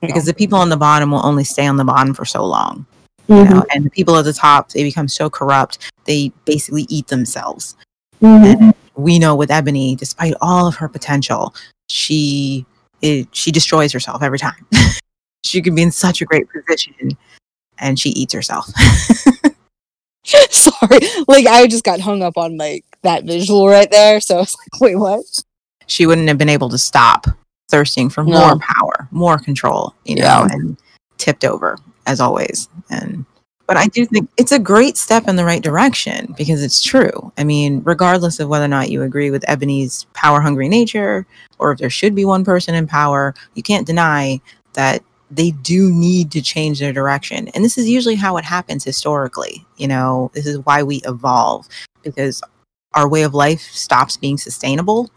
because 0.00 0.24
the 0.24 0.34
people 0.34 0.58
on 0.58 0.68
the 0.68 0.76
bottom 0.76 1.10
will 1.10 1.26
only 1.26 1.42
stay 1.42 1.66
on 1.66 1.76
the 1.76 1.84
bottom 1.84 2.14
for 2.14 2.24
so 2.24 2.44
long. 2.44 2.86
You 3.26 3.44
know, 3.44 3.64
and 3.74 3.84
the 3.84 3.90
people 3.90 4.16
at 4.16 4.24
the 4.24 4.32
top, 4.32 4.70
they 4.70 4.84
become 4.84 5.08
so 5.08 5.28
corrupt, 5.28 5.90
they 6.04 6.32
basically 6.44 6.86
eat 6.88 7.08
themselves. 7.08 7.76
Mhm. 8.22 8.72
we 8.94 9.18
know 9.18 9.36
with 9.36 9.50
Ebony, 9.50 9.94
despite 9.94 10.34
all 10.40 10.66
of 10.66 10.76
her 10.76 10.88
potential, 10.88 11.54
she 11.88 12.64
it, 13.02 13.28
she 13.32 13.52
destroys 13.52 13.92
herself 13.92 14.22
every 14.22 14.38
time. 14.38 14.66
she 15.44 15.60
can 15.62 15.74
be 15.74 15.82
in 15.82 15.90
such 15.90 16.20
a 16.20 16.24
great 16.24 16.46
position, 16.50 17.16
and 17.78 17.98
she 17.98 18.10
eats 18.10 18.32
herself. 18.32 18.68
Sorry, 20.50 21.00
like 21.26 21.46
I 21.46 21.66
just 21.66 21.84
got 21.84 22.00
hung 22.00 22.22
up 22.22 22.36
on 22.36 22.56
like 22.56 22.84
that 23.02 23.24
visual 23.24 23.68
right 23.68 23.90
there. 23.90 24.20
So 24.20 24.36
I 24.36 24.40
was 24.40 24.56
like, 24.56 24.80
wait, 24.80 24.96
what? 24.96 25.24
she 25.86 26.06
wouldn't 26.06 26.28
have 26.28 26.38
been 26.38 26.50
able 26.50 26.68
to 26.68 26.78
stop 26.78 27.26
thirsting 27.70 28.08
for 28.10 28.22
No. 28.22 28.38
more 28.38 28.58
power, 28.58 29.08
more 29.10 29.38
control, 29.38 29.94
you 30.04 30.16
know, 30.16 30.46
and 30.50 30.76
tipped 31.16 31.44
over 31.44 31.78
as 32.06 32.20
always. 32.20 32.68
And 32.90 33.24
but 33.66 33.76
I 33.76 33.86
do 33.86 34.06
think 34.06 34.30
it's 34.38 34.52
a 34.52 34.58
great 34.58 34.96
step 34.96 35.28
in 35.28 35.36
the 35.36 35.44
right 35.44 35.62
direction 35.62 36.34
because 36.38 36.62
it's 36.62 36.82
true. 36.82 37.32
I 37.36 37.44
mean, 37.44 37.82
regardless 37.84 38.40
of 38.40 38.48
whether 38.48 38.64
or 38.64 38.68
not 38.68 38.90
you 38.90 39.02
agree 39.02 39.30
with 39.30 39.48
Ebony's 39.48 40.04
power 40.14 40.40
hungry 40.40 40.68
nature 40.68 41.26
or 41.58 41.72
if 41.72 41.78
there 41.78 41.90
should 41.90 42.14
be 42.14 42.24
one 42.24 42.44
person 42.44 42.74
in 42.74 42.86
power, 42.86 43.34
you 43.54 43.62
can't 43.62 43.86
deny 43.86 44.40
that 44.74 45.02
they 45.30 45.50
do 45.50 45.90
need 45.90 46.30
to 46.32 46.42
change 46.42 46.80
their 46.80 46.92
direction. 46.92 47.48
And 47.48 47.64
this 47.64 47.78
is 47.78 47.88
usually 47.88 48.14
how 48.14 48.36
it 48.36 48.44
happens 48.44 48.84
historically. 48.84 49.64
You 49.76 49.88
know, 49.88 50.30
this 50.34 50.46
is 50.46 50.58
why 50.60 50.82
we 50.82 51.02
evolve 51.04 51.68
because 52.02 52.42
our 52.94 53.08
way 53.08 53.22
of 53.22 53.34
life 53.34 53.60
stops 53.60 54.16
being 54.16 54.38
sustainable. 54.38 55.10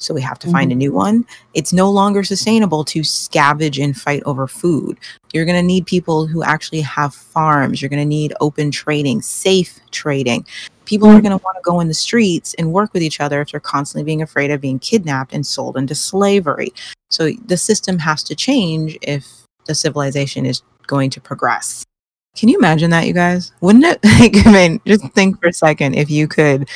So 0.00 0.14
we 0.14 0.22
have 0.22 0.38
to 0.40 0.50
find 0.50 0.70
a 0.70 0.74
mm-hmm. 0.74 0.78
new 0.78 0.92
one. 0.92 1.26
It's 1.54 1.72
no 1.72 1.90
longer 1.90 2.22
sustainable 2.22 2.84
to 2.84 3.00
scavenge 3.00 3.82
and 3.82 3.98
fight 3.98 4.22
over 4.24 4.46
food. 4.46 4.96
You're 5.32 5.44
going 5.44 5.60
to 5.60 5.66
need 5.66 5.86
people 5.86 6.26
who 6.26 6.44
actually 6.44 6.82
have 6.82 7.12
farms. 7.12 7.82
You're 7.82 7.88
going 7.88 8.02
to 8.02 8.06
need 8.06 8.32
open 8.40 8.70
trading, 8.70 9.22
safe 9.22 9.80
trading. 9.90 10.46
People 10.84 11.08
are 11.08 11.14
mm-hmm. 11.14 11.26
going 11.26 11.38
to 11.38 11.44
want 11.44 11.56
to 11.56 11.62
go 11.62 11.80
in 11.80 11.88
the 11.88 11.94
streets 11.94 12.54
and 12.54 12.72
work 12.72 12.94
with 12.94 13.02
each 13.02 13.20
other 13.20 13.40
if 13.40 13.50
they're 13.50 13.60
constantly 13.60 14.04
being 14.04 14.22
afraid 14.22 14.52
of 14.52 14.60
being 14.60 14.78
kidnapped 14.78 15.32
and 15.32 15.44
sold 15.44 15.76
into 15.76 15.96
slavery. 15.96 16.72
So 17.10 17.32
the 17.46 17.56
system 17.56 17.98
has 17.98 18.22
to 18.22 18.36
change 18.36 18.96
if 19.02 19.47
the 19.68 19.74
civilization 19.74 20.44
is 20.44 20.62
going 20.88 21.10
to 21.10 21.20
progress. 21.20 21.84
Can 22.36 22.48
you 22.48 22.58
imagine 22.58 22.90
that, 22.90 23.06
you 23.06 23.12
guys? 23.12 23.52
Wouldn't 23.60 23.84
it? 23.84 24.00
Like, 24.20 24.46
I 24.46 24.52
mean, 24.52 24.80
just 24.84 25.06
think 25.12 25.40
for 25.40 25.48
a 25.48 25.52
second 25.52 25.94
if 25.94 26.10
you 26.10 26.26
could 26.26 26.68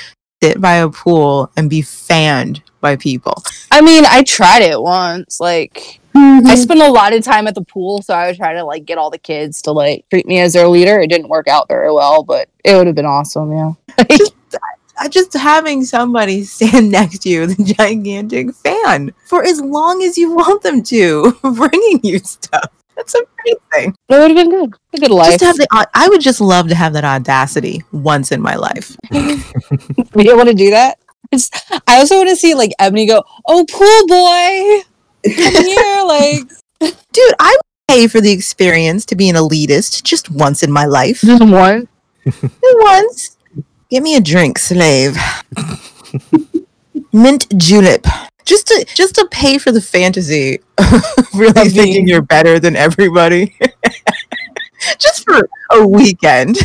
sit 0.42 0.60
by 0.60 0.74
a 0.74 0.88
pool 0.88 1.50
and 1.56 1.68
be 1.68 1.82
fanned 1.82 2.62
by 2.80 2.96
people. 2.96 3.42
I 3.70 3.80
mean, 3.80 4.04
I 4.06 4.22
tried 4.24 4.62
it 4.62 4.80
once. 4.80 5.40
Like 5.40 6.00
mm-hmm. 6.14 6.46
I 6.46 6.54
spent 6.56 6.80
a 6.80 6.90
lot 6.90 7.14
of 7.14 7.22
time 7.22 7.46
at 7.46 7.54
the 7.54 7.64
pool, 7.64 8.02
so 8.02 8.12
I 8.12 8.26
would 8.26 8.36
try 8.36 8.52
to 8.52 8.64
like 8.64 8.84
get 8.84 8.98
all 8.98 9.10
the 9.10 9.18
kids 9.18 9.62
to 9.62 9.72
like 9.72 10.04
treat 10.10 10.26
me 10.26 10.40
as 10.40 10.52
their 10.52 10.68
leader. 10.68 11.00
It 11.00 11.08
didn't 11.08 11.28
work 11.28 11.48
out 11.48 11.68
very 11.68 11.92
well, 11.92 12.22
but 12.22 12.48
it 12.64 12.76
would 12.76 12.86
have 12.86 12.96
been 12.96 13.06
awesome. 13.06 13.52
Yeah. 13.52 13.72
just, 14.10 14.34
just 15.10 15.32
having 15.32 15.84
somebody 15.84 16.44
stand 16.44 16.90
next 16.90 17.20
to 17.20 17.28
you 17.28 17.40
with 17.42 17.58
a 17.58 17.74
gigantic 17.74 18.52
fan 18.56 19.12
for 19.26 19.44
as 19.44 19.60
long 19.60 20.02
as 20.02 20.18
you 20.18 20.34
want 20.34 20.62
them 20.62 20.82
to, 20.82 21.38
bringing 21.42 22.00
you 22.02 22.18
stuff. 22.18 22.70
That's 22.96 23.14
amazing. 23.14 23.94
It 24.08 24.18
would 24.18 24.30
have 24.30 24.36
been 24.36 24.50
good. 24.50 24.74
A 24.94 24.98
good 24.98 25.10
life. 25.10 25.30
Just 25.30 25.38
to 25.40 25.46
have 25.46 25.56
the, 25.56 25.88
I 25.94 26.08
would 26.08 26.20
just 26.20 26.40
love 26.40 26.68
to 26.68 26.74
have 26.74 26.92
that 26.92 27.04
audacity 27.04 27.82
once 27.92 28.30
in 28.32 28.40
my 28.42 28.54
life. 28.54 28.96
be 29.10 30.28
able 30.30 30.44
to 30.44 30.54
do 30.54 30.70
that. 30.70 30.98
It's- 31.32 31.48
I 31.88 31.98
also 31.98 32.16
want 32.18 32.28
to 32.28 32.36
see 32.36 32.54
like 32.54 32.72
Ebony 32.78 33.06
go, 33.06 33.22
"Oh, 33.46 33.64
pool 33.70 34.06
boy, 34.06 35.32
come 35.34 35.64
here!" 35.64 36.04
Like 36.04 36.50
Dude, 37.12 37.34
I 37.40 37.56
would 37.56 37.88
pay 37.94 38.06
for 38.08 38.20
the 38.20 38.32
experience 38.32 39.06
to 39.06 39.16
be 39.16 39.28
an 39.30 39.36
elitist 39.36 40.02
just 40.02 40.30
once 40.30 40.62
in 40.62 40.70
my 40.70 40.84
life. 40.84 41.20
just 41.22 41.42
one. 41.42 41.88
Just 42.24 42.54
once. 42.62 43.36
Get 43.90 44.02
me 44.02 44.14
a 44.16 44.20
drink, 44.20 44.58
slave. 44.58 45.16
Mint 47.12 47.46
julep. 47.58 48.06
Just 48.44 48.66
to 48.68 48.84
just 48.94 49.14
to 49.16 49.26
pay 49.30 49.58
for 49.58 49.70
the 49.72 49.80
fantasy 49.80 50.60
of 50.78 51.02
really 51.34 51.48
Of 51.50 51.54
thinking 51.72 51.92
being- 51.92 52.08
you're 52.08 52.22
better 52.22 52.58
than 52.58 52.76
everybody. 52.76 53.56
just 54.98 55.24
for 55.24 55.48
a 55.70 55.86
weekend. 55.86 56.58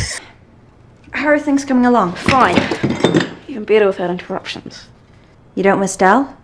How 1.12 1.28
are 1.28 1.38
things 1.38 1.64
coming 1.64 1.86
along? 1.86 2.14
Fine. 2.14 2.56
Even 3.48 3.64
better 3.64 3.86
without 3.86 4.10
interruptions. 4.10 4.88
You 5.54 5.62
don't 5.62 5.80
miss 5.80 5.96
Dal? 5.96 6.36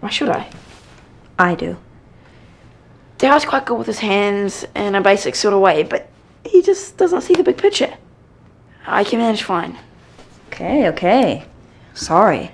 Why 0.00 0.10
should 0.10 0.28
I? 0.28 0.50
I 1.38 1.54
do. 1.54 1.76
Dal's 3.18 3.44
quite 3.44 3.64
good 3.64 3.78
with 3.78 3.86
his 3.86 4.00
hands 4.00 4.64
in 4.74 4.94
a 4.94 5.00
basic 5.00 5.34
sort 5.34 5.54
of 5.54 5.60
way, 5.60 5.82
but 5.82 6.08
he 6.44 6.62
just 6.62 6.96
doesn't 6.96 7.22
see 7.22 7.34
the 7.34 7.42
big 7.42 7.56
picture. 7.56 7.94
I 8.86 9.02
can 9.04 9.18
manage 9.18 9.42
fine. 9.42 9.78
Okay, 10.48 10.88
okay. 10.88 11.44
Sorry. 11.94 12.50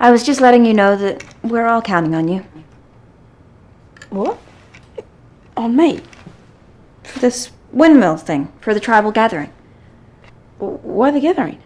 I 0.00 0.10
was 0.10 0.22
just 0.24 0.40
letting 0.40 0.64
you 0.64 0.74
know 0.74 0.96
that 0.96 1.24
we're 1.42 1.66
all 1.66 1.80
counting 1.82 2.14
on 2.14 2.28
you 2.28 2.44
What? 4.10 4.38
On 5.56 5.74
me? 5.76 6.00
for 7.02 7.18
this 7.20 7.50
windmill 7.70 8.16
thing, 8.16 8.50
for 8.60 8.72
the 8.72 8.80
tribal 8.80 9.12
gathering. 9.12 9.52
Why 10.58 11.10
the 11.10 11.20
gathering? 11.20 11.60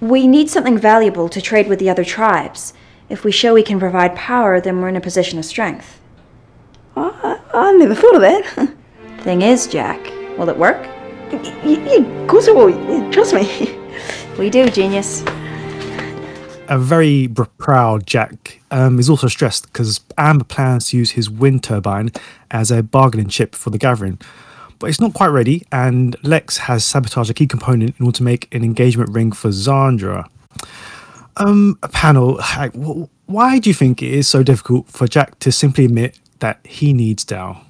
We 0.00 0.26
need 0.26 0.48
something 0.48 0.78
valuable 0.78 1.28
to 1.28 1.40
trade 1.42 1.68
with 1.68 1.78
the 1.78 1.90
other 1.90 2.04
tribes. 2.04 2.72
If 3.10 3.22
we 3.22 3.30
show 3.30 3.52
we 3.54 3.62
can 3.62 3.78
provide 3.78 4.16
power, 4.16 4.60
then 4.60 4.80
we're 4.80 4.88
in 4.88 4.96
a 4.96 5.00
position 5.00 5.38
of 5.38 5.44
strength. 5.44 6.00
I, 6.96 7.38
I 7.52 7.72
never 7.72 7.94
thought 7.94 8.14
of 8.16 8.22
that. 8.22 8.74
Thing 9.20 9.42
is, 9.42 9.66
Jack, 9.66 10.00
will 10.38 10.48
it 10.48 10.56
work? 10.56 10.86
Y- 11.32 11.82
y- 11.86 12.22
of 12.22 12.28
course 12.28 12.48
it 12.48 12.54
will. 12.56 12.72
Trust 13.12 13.34
me. 13.34 13.78
We 14.38 14.48
do, 14.50 14.68
genius. 14.70 15.22
A 16.68 16.78
very 16.78 17.26
br- 17.26 17.44
proud 17.58 18.06
Jack 18.06 18.60
um, 18.70 18.98
is 18.98 19.10
also 19.10 19.28
stressed 19.28 19.64
because 19.64 20.00
Amber 20.18 20.44
plans 20.44 20.88
to 20.88 20.96
use 20.96 21.12
his 21.12 21.30
wind 21.30 21.62
turbine 21.62 22.10
as 22.50 22.70
a 22.70 22.82
bargaining 22.82 23.28
chip 23.28 23.54
for 23.54 23.70
the 23.70 23.78
gathering. 23.78 24.18
But 24.78 24.90
it's 24.90 25.00
not 25.00 25.14
quite 25.14 25.28
ready, 25.28 25.66
and 25.70 26.16
Lex 26.22 26.58
has 26.58 26.84
sabotaged 26.84 27.30
a 27.30 27.34
key 27.34 27.46
component 27.46 27.94
in 27.98 28.06
order 28.06 28.16
to 28.18 28.22
make 28.22 28.52
an 28.54 28.64
engagement 28.64 29.10
ring 29.10 29.32
for 29.32 29.48
Zandra. 29.50 30.28
Um, 31.36 31.78
panel, 31.92 32.34
like, 32.56 32.74
wh- 32.74 33.08
why 33.26 33.58
do 33.58 33.70
you 33.70 33.74
think 33.74 34.02
it 34.02 34.12
is 34.12 34.28
so 34.28 34.42
difficult 34.42 34.88
for 34.88 35.06
Jack 35.06 35.38
to 35.40 35.52
simply 35.52 35.84
admit 35.84 36.18
that 36.40 36.60
he 36.64 36.92
needs 36.92 37.24
Dal? 37.24 37.64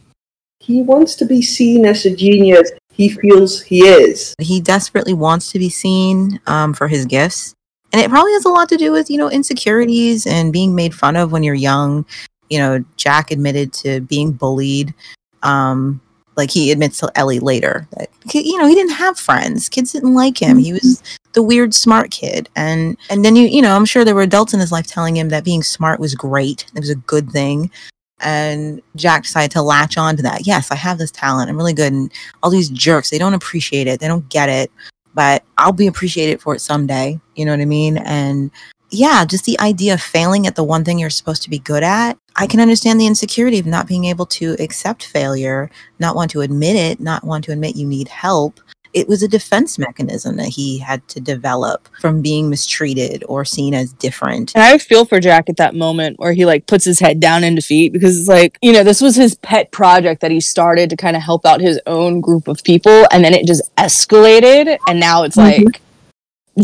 He 0.60 0.82
wants 0.82 1.14
to 1.16 1.26
be 1.26 1.42
seen 1.42 1.84
as 1.84 2.06
a 2.06 2.14
genius 2.14 2.70
he 2.94 3.08
feels 3.08 3.60
he 3.60 3.80
is. 3.80 4.34
He 4.40 4.60
desperately 4.60 5.14
wants 5.14 5.50
to 5.50 5.58
be 5.58 5.68
seen 5.68 6.40
um, 6.46 6.74
for 6.74 6.86
his 6.86 7.06
gifts. 7.06 7.53
And 7.94 8.00
it 8.00 8.10
probably 8.10 8.32
has 8.32 8.44
a 8.44 8.48
lot 8.48 8.68
to 8.70 8.76
do 8.76 8.90
with, 8.90 9.08
you 9.08 9.16
know, 9.16 9.30
insecurities 9.30 10.26
and 10.26 10.52
being 10.52 10.74
made 10.74 10.92
fun 10.92 11.14
of 11.14 11.30
when 11.30 11.44
you're 11.44 11.54
young. 11.54 12.04
You 12.50 12.58
know, 12.58 12.84
Jack 12.96 13.30
admitted 13.30 13.72
to 13.74 14.00
being 14.00 14.32
bullied. 14.32 14.92
Um, 15.44 16.00
like 16.34 16.50
he 16.50 16.72
admits 16.72 16.98
to 16.98 17.12
Ellie 17.14 17.38
later 17.38 17.86
that, 17.92 18.10
you 18.34 18.58
know, 18.58 18.66
he 18.66 18.74
didn't 18.74 18.94
have 18.94 19.16
friends. 19.16 19.68
Kids 19.68 19.92
didn't 19.92 20.12
like 20.12 20.42
him. 20.42 20.58
He 20.58 20.72
was 20.72 21.04
the 21.34 21.42
weird 21.44 21.72
smart 21.72 22.10
kid. 22.10 22.48
And, 22.56 22.96
and 23.10 23.24
then 23.24 23.36
you, 23.36 23.46
you 23.46 23.62
know, 23.62 23.76
I'm 23.76 23.84
sure 23.84 24.04
there 24.04 24.16
were 24.16 24.22
adults 24.22 24.52
in 24.52 24.58
his 24.58 24.72
life 24.72 24.88
telling 24.88 25.16
him 25.16 25.28
that 25.28 25.44
being 25.44 25.62
smart 25.62 26.00
was 26.00 26.16
great. 26.16 26.66
It 26.74 26.80
was 26.80 26.90
a 26.90 26.96
good 26.96 27.30
thing. 27.30 27.70
And 28.18 28.82
Jack 28.96 29.22
decided 29.22 29.52
to 29.52 29.62
latch 29.62 29.96
on 29.96 30.16
to 30.16 30.22
that. 30.24 30.48
Yes, 30.48 30.72
I 30.72 30.74
have 30.74 30.98
this 30.98 31.12
talent. 31.12 31.48
I'm 31.48 31.56
really 31.56 31.72
good. 31.72 31.92
And 31.92 32.10
all 32.42 32.50
these 32.50 32.70
jerks, 32.70 33.10
they 33.10 33.18
don't 33.18 33.34
appreciate 33.34 33.86
it. 33.86 34.00
They 34.00 34.08
don't 34.08 34.28
get 34.30 34.48
it. 34.48 34.72
But 35.14 35.44
I'll 35.56 35.72
be 35.72 35.86
appreciated 35.86 36.40
for 36.40 36.54
it 36.54 36.60
someday. 36.60 37.20
You 37.36 37.44
know 37.44 37.52
what 37.52 37.60
I 37.60 37.66
mean? 37.66 37.98
And 37.98 38.50
yeah, 38.90 39.24
just 39.24 39.44
the 39.44 39.58
idea 39.60 39.94
of 39.94 40.00
failing 40.00 40.46
at 40.46 40.56
the 40.56 40.64
one 40.64 40.84
thing 40.84 40.98
you're 40.98 41.10
supposed 41.10 41.42
to 41.44 41.50
be 41.50 41.58
good 41.58 41.82
at. 41.82 42.18
I 42.36 42.46
can 42.46 42.60
understand 42.60 43.00
the 43.00 43.06
insecurity 43.06 43.58
of 43.58 43.66
not 43.66 43.86
being 43.86 44.04
able 44.04 44.26
to 44.26 44.56
accept 44.58 45.06
failure, 45.06 45.70
not 45.98 46.16
want 46.16 46.30
to 46.32 46.40
admit 46.40 46.76
it, 46.76 47.00
not 47.00 47.24
want 47.24 47.44
to 47.44 47.52
admit 47.52 47.76
you 47.76 47.86
need 47.86 48.08
help. 48.08 48.60
It 48.94 49.08
was 49.08 49.22
a 49.22 49.28
defense 49.28 49.78
mechanism 49.78 50.36
that 50.36 50.48
he 50.48 50.78
had 50.78 51.06
to 51.08 51.20
develop 51.20 51.88
from 52.00 52.22
being 52.22 52.48
mistreated 52.48 53.24
or 53.28 53.44
seen 53.44 53.74
as 53.74 53.92
different. 53.92 54.52
And 54.54 54.62
I 54.64 54.78
feel 54.78 55.04
for 55.04 55.18
Jack 55.20 55.48
at 55.50 55.56
that 55.56 55.74
moment 55.74 56.18
where 56.18 56.32
he 56.32 56.46
like 56.46 56.66
puts 56.66 56.84
his 56.84 57.00
head 57.00 57.18
down 57.20 57.42
in 57.44 57.54
defeat 57.56 57.92
because 57.92 58.18
it's 58.18 58.28
like, 58.28 58.56
you 58.62 58.72
know, 58.72 58.84
this 58.84 59.00
was 59.00 59.16
his 59.16 59.34
pet 59.34 59.72
project 59.72 60.20
that 60.20 60.30
he 60.30 60.40
started 60.40 60.90
to 60.90 60.96
kind 60.96 61.16
of 61.16 61.22
help 61.22 61.44
out 61.44 61.60
his 61.60 61.80
own 61.86 62.20
group 62.20 62.46
of 62.48 62.62
people. 62.64 63.06
And 63.10 63.24
then 63.24 63.34
it 63.34 63.46
just 63.46 63.62
escalated. 63.76 64.78
And 64.88 65.00
now 65.00 65.24
it's 65.24 65.36
Mhm. 65.36 65.64
like 65.64 65.80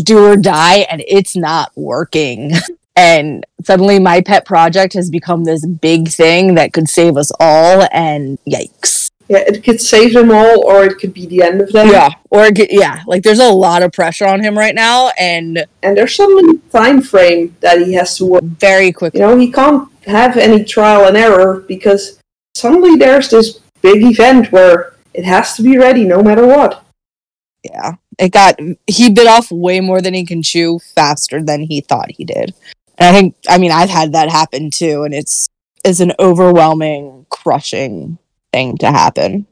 do 0.03 0.25
or 0.25 0.37
die 0.37 0.87
and 0.89 1.03
it's 1.07 1.35
not 1.35 1.71
working. 1.75 2.53
And 2.97 3.45
suddenly 3.63 3.99
my 3.99 4.19
pet 4.19 4.45
project 4.45 4.93
has 4.95 5.09
become 5.09 5.45
this 5.45 5.65
big 5.65 6.09
thing 6.09 6.55
that 6.55 6.73
could 6.73 6.89
save 6.89 7.15
us 7.15 7.31
all. 7.39 7.87
And 7.91 8.37
yikes. 8.45 9.00
Yeah, 9.31 9.45
it 9.47 9.63
could 9.63 9.79
save 9.79 10.13
them 10.13 10.29
all, 10.29 10.67
or 10.67 10.83
it 10.83 10.97
could 10.99 11.13
be 11.13 11.25
the 11.25 11.41
end 11.41 11.61
of 11.61 11.71
them. 11.71 11.87
Yeah, 11.87 12.09
or 12.31 12.49
yeah, 12.69 13.01
like 13.07 13.23
there's 13.23 13.39
a 13.39 13.49
lot 13.49 13.81
of 13.81 13.93
pressure 13.93 14.27
on 14.27 14.43
him 14.43 14.57
right 14.57 14.75
now, 14.75 15.11
and 15.17 15.65
And 15.81 15.95
there's 15.95 16.15
some 16.15 16.59
time 16.69 17.01
frame 17.01 17.55
that 17.61 17.79
he 17.81 17.93
has 17.93 18.17
to 18.17 18.25
work. 18.25 18.43
very 18.43 18.91
quickly. 18.91 19.21
You 19.21 19.27
know, 19.27 19.37
he 19.37 19.49
can't 19.49 19.87
have 20.05 20.35
any 20.35 20.65
trial 20.65 21.07
and 21.07 21.15
error 21.15 21.63
because 21.65 22.19
suddenly 22.55 22.97
there's 22.97 23.29
this 23.29 23.61
big 23.81 24.03
event 24.03 24.51
where 24.51 24.95
it 25.13 25.23
has 25.23 25.55
to 25.55 25.63
be 25.63 25.77
ready 25.77 26.03
no 26.03 26.21
matter 26.21 26.45
what. 26.45 26.83
Yeah, 27.63 27.93
it 28.19 28.33
got 28.33 28.59
he 28.85 29.09
bit 29.09 29.27
off 29.27 29.49
way 29.49 29.79
more 29.79 30.01
than 30.01 30.13
he 30.13 30.25
can 30.25 30.43
chew 30.43 30.79
faster 30.93 31.41
than 31.41 31.61
he 31.61 31.79
thought 31.79 32.11
he 32.11 32.25
did. 32.25 32.53
And 32.97 33.07
I 33.07 33.17
think, 33.17 33.37
I 33.47 33.57
mean, 33.57 33.71
I've 33.71 33.89
had 33.89 34.11
that 34.11 34.29
happen 34.29 34.71
too, 34.71 35.03
and 35.03 35.13
it's 35.13 35.47
it's 35.85 36.01
an 36.01 36.11
overwhelming, 36.19 37.27
crushing 37.29 38.17
thing 38.53 38.77
to 38.77 38.91
happen. 38.91 39.45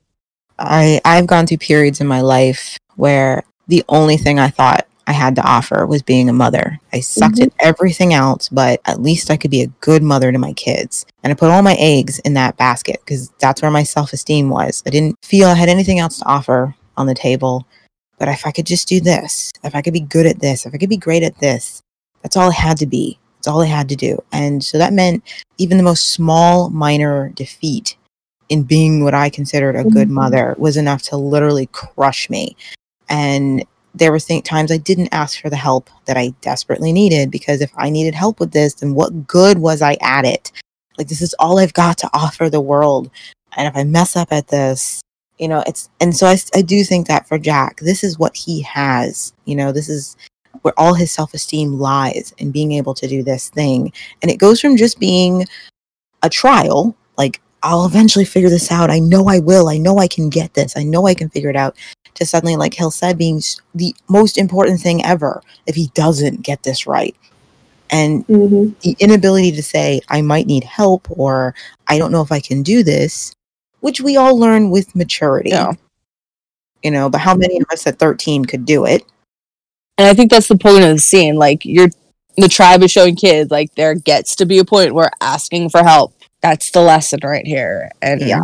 I 0.57 0.99
I've 1.05 1.27
gone 1.27 1.47
through 1.47 1.57
periods 1.57 2.01
in 2.01 2.07
my 2.07 2.21
life 2.21 2.77
where 2.95 3.43
the 3.67 3.83
only 3.87 4.17
thing 4.17 4.39
I 4.39 4.49
thought 4.49 4.87
I 5.07 5.13
had 5.13 5.35
to 5.37 5.41
offer 5.41 5.87
was 5.87 6.03
being 6.03 6.29
a 6.29 6.33
mother. 6.33 6.79
I 6.93 6.99
sucked 6.99 7.35
mm-hmm. 7.35 7.45
at 7.45 7.53
everything 7.65 8.13
else, 8.13 8.47
but 8.49 8.79
at 8.85 9.01
least 9.01 9.31
I 9.31 9.37
could 9.37 9.49
be 9.49 9.63
a 9.63 9.67
good 9.81 10.03
mother 10.03 10.31
to 10.31 10.37
my 10.37 10.53
kids. 10.53 11.05
And 11.23 11.31
I 11.31 11.33
put 11.33 11.49
all 11.49 11.63
my 11.63 11.75
eggs 11.79 12.19
in 12.19 12.35
that 12.35 12.57
basket 12.57 12.97
because 13.03 13.29
that's 13.39 13.61
where 13.61 13.71
my 13.71 13.81
self-esteem 13.81 14.49
was. 14.49 14.83
I 14.85 14.91
didn't 14.91 15.15
feel 15.23 15.47
I 15.47 15.55
had 15.55 15.69
anything 15.69 15.97
else 15.97 16.19
to 16.19 16.25
offer 16.27 16.75
on 16.95 17.07
the 17.07 17.15
table. 17.15 17.65
But 18.19 18.27
if 18.27 18.45
I 18.45 18.51
could 18.51 18.67
just 18.67 18.87
do 18.87 18.99
this, 18.99 19.51
if 19.63 19.73
I 19.73 19.81
could 19.81 19.93
be 19.93 20.01
good 20.01 20.27
at 20.27 20.41
this, 20.41 20.65
if 20.65 20.75
I 20.75 20.77
could 20.77 20.89
be 20.89 20.97
great 20.97 21.23
at 21.23 21.39
this, 21.39 21.81
that's 22.21 22.37
all 22.37 22.49
I 22.49 22.53
had 22.53 22.77
to 22.77 22.85
be. 22.85 23.17
That's 23.37 23.47
all 23.47 23.61
I 23.61 23.65
had 23.65 23.89
to 23.89 23.95
do. 23.95 24.21
And 24.31 24.63
so 24.63 24.77
that 24.77 24.93
meant 24.93 25.23
even 25.57 25.77
the 25.77 25.83
most 25.83 26.13
small, 26.13 26.69
minor 26.69 27.29
defeat 27.29 27.95
in 28.49 28.63
being 28.63 29.03
what 29.03 29.13
I 29.13 29.29
considered 29.29 29.75
a 29.75 29.83
good 29.83 30.07
mm-hmm. 30.07 30.15
mother 30.15 30.55
was 30.57 30.75
enough 30.75 31.03
to 31.03 31.17
literally 31.17 31.67
crush 31.67 32.29
me. 32.29 32.57
And 33.07 33.63
there 33.95 34.11
were 34.11 34.19
times 34.19 34.71
I 34.71 34.77
didn't 34.77 35.13
ask 35.13 35.39
for 35.39 35.49
the 35.49 35.55
help 35.55 35.89
that 36.05 36.17
I 36.17 36.33
desperately 36.41 36.91
needed 36.91 37.31
because 37.31 37.61
if 37.61 37.71
I 37.77 37.89
needed 37.89 38.13
help 38.13 38.39
with 38.39 38.51
this, 38.51 38.75
then 38.75 38.93
what 38.93 39.27
good 39.27 39.59
was 39.59 39.81
I 39.81 39.97
at 40.01 40.25
it? 40.25 40.51
Like, 40.97 41.07
this 41.07 41.21
is 41.21 41.35
all 41.39 41.59
I've 41.59 41.73
got 41.73 41.97
to 41.99 42.09
offer 42.13 42.49
the 42.49 42.61
world. 42.61 43.09
And 43.55 43.67
if 43.67 43.75
I 43.75 43.83
mess 43.83 44.15
up 44.15 44.31
at 44.31 44.47
this, 44.47 45.01
you 45.37 45.47
know, 45.47 45.63
it's, 45.65 45.89
and 46.01 46.15
so 46.15 46.27
I 46.27 46.61
do 46.61 46.83
think 46.83 47.07
that 47.07 47.27
for 47.27 47.39
Jack, 47.39 47.79
this 47.79 48.03
is 48.03 48.19
what 48.19 48.35
he 48.35 48.61
has. 48.61 49.33
You 49.45 49.55
know, 49.55 49.71
this 49.71 49.89
is 49.89 50.17
where 50.61 50.73
all 50.77 50.93
his 50.93 51.11
self 51.11 51.33
esteem 51.33 51.79
lies 51.79 52.33
in 52.37 52.51
being 52.51 52.73
able 52.73 52.93
to 52.95 53.07
do 53.07 53.23
this 53.23 53.49
thing. 53.49 53.93
And 54.21 54.29
it 54.29 54.37
goes 54.37 54.59
from 54.59 54.77
just 54.77 54.99
being 54.99 55.47
a 56.21 56.29
trial, 56.29 56.95
like, 57.17 57.41
I'll 57.61 57.85
eventually 57.85 58.25
figure 58.25 58.49
this 58.49 58.71
out. 58.71 58.89
I 58.89 58.99
know 58.99 59.27
I 59.27 59.39
will. 59.39 59.69
I 59.69 59.77
know 59.77 59.97
I 59.97 60.07
can 60.07 60.29
get 60.29 60.53
this. 60.53 60.77
I 60.77 60.83
know 60.83 61.07
I 61.07 61.13
can 61.13 61.29
figure 61.29 61.49
it 61.49 61.55
out. 61.55 61.75
To 62.15 62.25
suddenly, 62.25 62.55
like 62.55 62.73
Hill 62.73 62.91
said, 62.91 63.17
being 63.17 63.41
the 63.73 63.95
most 64.09 64.37
important 64.37 64.81
thing 64.81 65.03
ever 65.05 65.41
if 65.65 65.75
he 65.75 65.87
doesn't 65.93 66.41
get 66.41 66.63
this 66.63 66.85
right. 66.87 67.15
And 67.91 68.25
hmm 68.25 68.69
the 68.81 68.95
inability 68.99 69.51
to 69.53 69.63
say, 69.63 70.01
I 70.09 70.21
might 70.21 70.45
need 70.47 70.63
help 70.63 71.07
or 71.09 71.55
I 71.87 71.97
don't 71.97 72.11
know 72.11 72.21
if 72.21 72.31
I 72.31 72.39
can 72.39 72.61
do 72.61 72.83
this, 72.83 73.33
which 73.79 74.01
we 74.01 74.17
all 74.17 74.37
learn 74.37 74.69
with 74.69 74.95
maturity. 74.95 75.49
Yeah. 75.49 75.73
You 76.83 76.91
know, 76.91 77.09
but 77.09 77.21
how 77.21 77.35
many 77.35 77.57
of 77.59 77.65
us 77.71 77.87
at 77.87 77.99
13 77.99 78.45
could 78.45 78.65
do 78.65 78.85
it? 78.85 79.03
And 79.97 80.07
I 80.07 80.13
think 80.13 80.31
that's 80.31 80.47
the 80.47 80.57
point 80.57 80.83
of 80.83 80.91
the 80.91 80.99
scene. 80.99 81.35
Like 81.35 81.65
you're 81.65 81.89
the 82.37 82.47
tribe 82.47 82.83
is 82.83 82.91
showing 82.91 83.15
kids 83.15 83.51
like 83.51 83.75
there 83.75 83.95
gets 83.95 84.35
to 84.37 84.45
be 84.45 84.59
a 84.59 84.65
point 84.65 84.93
where 84.93 85.11
asking 85.21 85.69
for 85.69 85.83
help. 85.83 86.13
That's 86.41 86.71
the 86.71 86.81
lesson 86.81 87.19
right 87.23 87.45
here. 87.45 87.91
And 88.01 88.21
Yeah. 88.21 88.43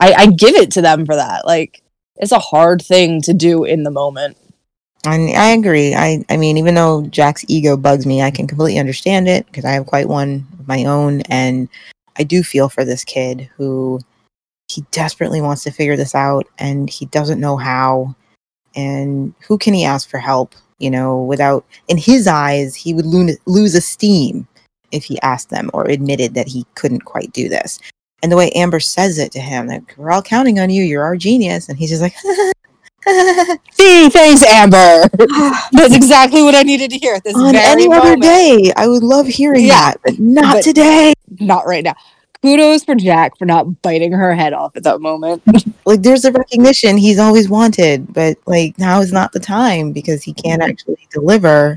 I, 0.00 0.12
I 0.14 0.26
give 0.26 0.54
it 0.54 0.70
to 0.72 0.82
them 0.82 1.06
for 1.06 1.14
that. 1.16 1.46
Like 1.46 1.82
it's 2.16 2.32
a 2.32 2.38
hard 2.38 2.82
thing 2.82 3.22
to 3.22 3.32
do 3.32 3.64
in 3.64 3.82
the 3.82 3.90
moment. 3.90 4.36
And 5.04 5.36
I 5.36 5.48
agree. 5.50 5.94
I, 5.94 6.24
I 6.28 6.36
mean, 6.36 6.56
even 6.56 6.74
though 6.76 7.02
Jack's 7.06 7.44
ego 7.48 7.76
bugs 7.76 8.06
me, 8.06 8.22
I 8.22 8.30
can 8.30 8.46
completely 8.46 8.78
understand 8.78 9.28
it 9.28 9.46
because 9.46 9.64
I 9.64 9.72
have 9.72 9.86
quite 9.86 10.08
one 10.08 10.46
of 10.58 10.68
my 10.68 10.84
own. 10.84 11.22
And 11.22 11.68
I 12.16 12.22
do 12.22 12.42
feel 12.44 12.68
for 12.68 12.84
this 12.84 13.02
kid 13.02 13.50
who 13.56 14.00
he 14.68 14.84
desperately 14.92 15.40
wants 15.40 15.64
to 15.64 15.72
figure 15.72 15.96
this 15.96 16.14
out 16.14 16.46
and 16.58 16.88
he 16.88 17.06
doesn't 17.06 17.40
know 17.40 17.56
how. 17.56 18.14
And 18.76 19.34
who 19.46 19.58
can 19.58 19.74
he 19.74 19.84
ask 19.84 20.08
for 20.08 20.18
help? 20.18 20.54
You 20.78 20.90
know, 20.90 21.22
without, 21.22 21.64
in 21.88 21.96
his 21.96 22.26
eyes, 22.26 22.74
he 22.74 22.94
would 22.94 23.06
lo- 23.06 23.34
lose 23.46 23.74
esteem 23.74 24.46
if 24.92 25.04
he 25.04 25.20
asked 25.22 25.50
them 25.50 25.70
or 25.72 25.88
admitted 25.88 26.34
that 26.34 26.48
he 26.48 26.66
couldn't 26.74 27.04
quite 27.04 27.32
do 27.32 27.48
this. 27.48 27.80
And 28.22 28.30
the 28.30 28.36
way 28.36 28.50
Amber 28.52 28.80
says 28.80 29.18
it 29.18 29.32
to 29.32 29.40
him, 29.40 29.66
like, 29.66 29.94
we're 29.96 30.12
all 30.12 30.22
counting 30.22 30.60
on 30.60 30.70
you, 30.70 30.84
you're 30.84 31.02
our 31.02 31.16
genius. 31.16 31.68
And 31.68 31.76
he's 31.76 31.90
just 31.90 32.02
like, 32.02 32.14
See, 33.72 34.08
thanks, 34.10 34.44
Amber. 34.44 35.08
Ah. 35.32 35.68
That's 35.72 35.94
exactly 35.94 36.42
what 36.42 36.54
I 36.54 36.62
needed 36.62 36.90
to 36.92 36.98
hear 36.98 37.14
at 37.14 37.24
this 37.24 37.34
on 37.34 37.52
very 37.52 37.64
any 37.64 37.88
moment. 37.88 38.06
other 38.06 38.16
day, 38.16 38.72
I 38.76 38.86
would 38.86 39.02
love 39.02 39.26
hearing 39.26 39.64
Yeah, 39.64 39.92
that, 39.92 40.00
but 40.04 40.18
not 40.18 40.56
but- 40.56 40.64
today. 40.64 41.14
Not 41.40 41.66
right 41.66 41.82
now. 41.82 41.94
Kudos 42.42 42.84
for 42.84 42.96
Jack 42.96 43.38
for 43.38 43.44
not 43.44 43.82
biting 43.82 44.12
her 44.12 44.34
head 44.34 44.52
off 44.52 44.76
at 44.76 44.82
that 44.84 45.00
moment. 45.00 45.42
Like, 45.84 46.02
there's 46.02 46.22
the 46.22 46.30
recognition 46.30 46.96
he's 46.96 47.18
always 47.18 47.48
wanted, 47.48 48.12
but 48.12 48.38
like 48.46 48.78
now 48.78 49.00
is 49.00 49.12
not 49.12 49.32
the 49.32 49.40
time 49.40 49.90
because 49.92 50.22
he 50.22 50.32
can't 50.32 50.62
mm-hmm. 50.62 50.70
actually 50.70 51.08
deliver. 51.10 51.76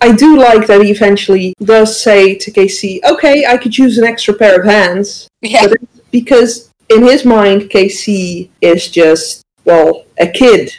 I 0.00 0.12
do 0.12 0.38
like 0.38 0.66
that 0.66 0.82
he 0.82 0.90
eventually 0.90 1.54
does 1.62 2.00
say 2.00 2.34
to 2.34 2.50
KC, 2.50 3.00
okay, 3.04 3.46
I 3.46 3.56
could 3.56 3.76
use 3.76 3.98
an 3.98 4.04
extra 4.04 4.34
pair 4.34 4.60
of 4.60 4.66
hands. 4.66 5.28
yeah. 5.40 5.66
Because 6.10 6.72
in 6.90 7.02
his 7.02 7.24
mind, 7.24 7.62
KC 7.62 8.50
is 8.60 8.90
just, 8.90 9.42
well, 9.64 10.04
a 10.18 10.26
kid. 10.26 10.72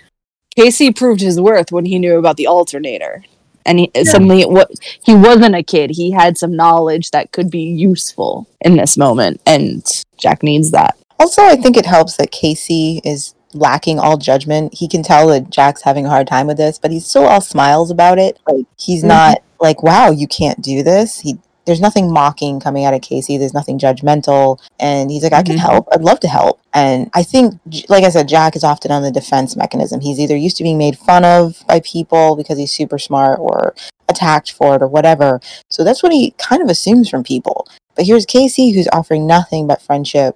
KC 0.57 0.95
proved 0.95 1.21
his 1.21 1.39
worth 1.39 1.71
when 1.71 1.85
he 1.85 1.99
knew 1.99 2.17
about 2.17 2.37
the 2.37 2.47
alternator. 2.47 3.23
And 3.65 3.79
he, 3.79 3.91
suddenly, 4.03 4.43
what 4.45 4.71
he 5.03 5.13
wasn't 5.13 5.55
a 5.55 5.61
kid. 5.61 5.91
He 5.91 6.11
had 6.11 6.37
some 6.37 6.55
knowledge 6.55 7.11
that 7.11 7.31
could 7.31 7.51
be 7.51 7.61
useful 7.61 8.47
in 8.61 8.77
this 8.77 8.97
moment, 8.97 9.41
and 9.45 9.85
Jack 10.17 10.41
needs 10.41 10.71
that. 10.71 10.97
Also, 11.19 11.43
I 11.43 11.55
think 11.55 11.77
it 11.77 11.85
helps 11.85 12.17
that 12.17 12.31
KC 12.31 13.01
is 13.03 13.35
lacking 13.53 13.99
all 13.99 14.17
judgment. 14.17 14.73
He 14.73 14.87
can 14.87 15.03
tell 15.03 15.27
that 15.27 15.49
Jack's 15.49 15.81
having 15.83 16.05
a 16.05 16.09
hard 16.09 16.27
time 16.27 16.47
with 16.47 16.57
this, 16.57 16.77
but 16.79 16.91
he's 16.91 17.05
still 17.05 17.25
all 17.25 17.41
smiles 17.41 17.91
about 17.91 18.19
it. 18.19 18.39
Like 18.47 18.65
he's 18.77 19.03
not 19.03 19.39
like, 19.59 19.81
"Wow, 19.83 20.11
you 20.11 20.27
can't 20.27 20.61
do 20.61 20.83
this." 20.83 21.19
He 21.21 21.37
there's 21.65 21.81
nothing 21.81 22.11
mocking 22.11 22.59
coming 22.59 22.83
out 22.85 22.95
of 22.95 23.01
KC. 23.01 23.37
There's 23.37 23.53
nothing 23.53 23.77
judgmental, 23.77 24.57
and 24.79 25.11
he's 25.11 25.21
like, 25.21 25.33
"I 25.33 25.43
can 25.43 25.55
Mhm. 25.57 25.59
help. 25.59 25.87
I'd 25.91 26.01
love 26.03 26.19
to 26.21 26.27
help." 26.27 26.59
And 26.73 27.11
I 27.13 27.21
think, 27.21 27.59
like 27.89 28.03
I 28.03 28.09
said, 28.09 28.27
Jack 28.27 28.55
is 28.55 28.63
often 28.63 28.91
on 28.91 29.03
the 29.03 29.11
defense 29.11 29.55
mechanism. 29.55 29.99
He's 30.01 30.19
either 30.19 30.35
used 30.35 30.57
to 30.57 30.63
being 30.63 30.79
made 30.79 30.97
fun 30.97 31.23
of 31.25 31.63
by 31.67 31.79
people 31.81 32.35
because 32.35 32.57
he's 32.57 32.71
super 32.71 32.97
smart, 32.97 33.39
or 33.39 33.75
attacked 34.07 34.51
for 34.51 34.75
it, 34.75 34.81
or 34.81 34.87
whatever. 34.87 35.39
So 35.69 35.83
that's 35.83 36.01
what 36.01 36.11
he 36.11 36.31
kind 36.39 36.63
of 36.63 36.69
assumes 36.69 37.07
from 37.07 37.23
people. 37.23 37.67
But 37.95 38.05
here's 38.05 38.25
KC, 38.25 38.71
who's 38.71 38.87
offering 38.91 39.27
nothing 39.27 39.67
but 39.67 39.79
friendship 39.81 40.35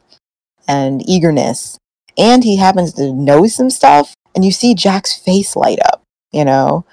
and 0.67 1.02
eagerness. 1.10 1.78
And 2.17 2.43
he 2.43 2.58
happens 2.58 2.93
to 2.93 3.13
know 3.13 3.47
some 3.47 3.69
stuff, 3.69 4.13
and 4.36 4.45
you 4.45 4.52
see 4.52 4.76
Jack's 4.76 5.17
face 5.17 5.56
light 5.56 5.80
up, 5.86 6.04
you 6.32 6.45
know? 6.45 6.86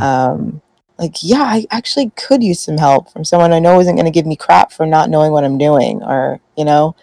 Um, 0.00 0.62
like, 0.98 1.16
yeah, 1.22 1.42
I 1.42 1.66
actually 1.70 2.10
could 2.16 2.42
use 2.42 2.60
some 2.60 2.78
help 2.78 3.10
from 3.10 3.24
someone 3.24 3.52
I 3.52 3.58
know 3.58 3.80
isn't 3.80 3.96
going 3.96 4.06
to 4.06 4.10
give 4.10 4.26
me 4.26 4.36
crap 4.36 4.72
for 4.72 4.86
not 4.86 5.10
knowing 5.10 5.32
what 5.32 5.44
I'm 5.44 5.58
doing, 5.58 6.02
or, 6.02 6.40
you 6.56 6.64
know? 6.64 6.96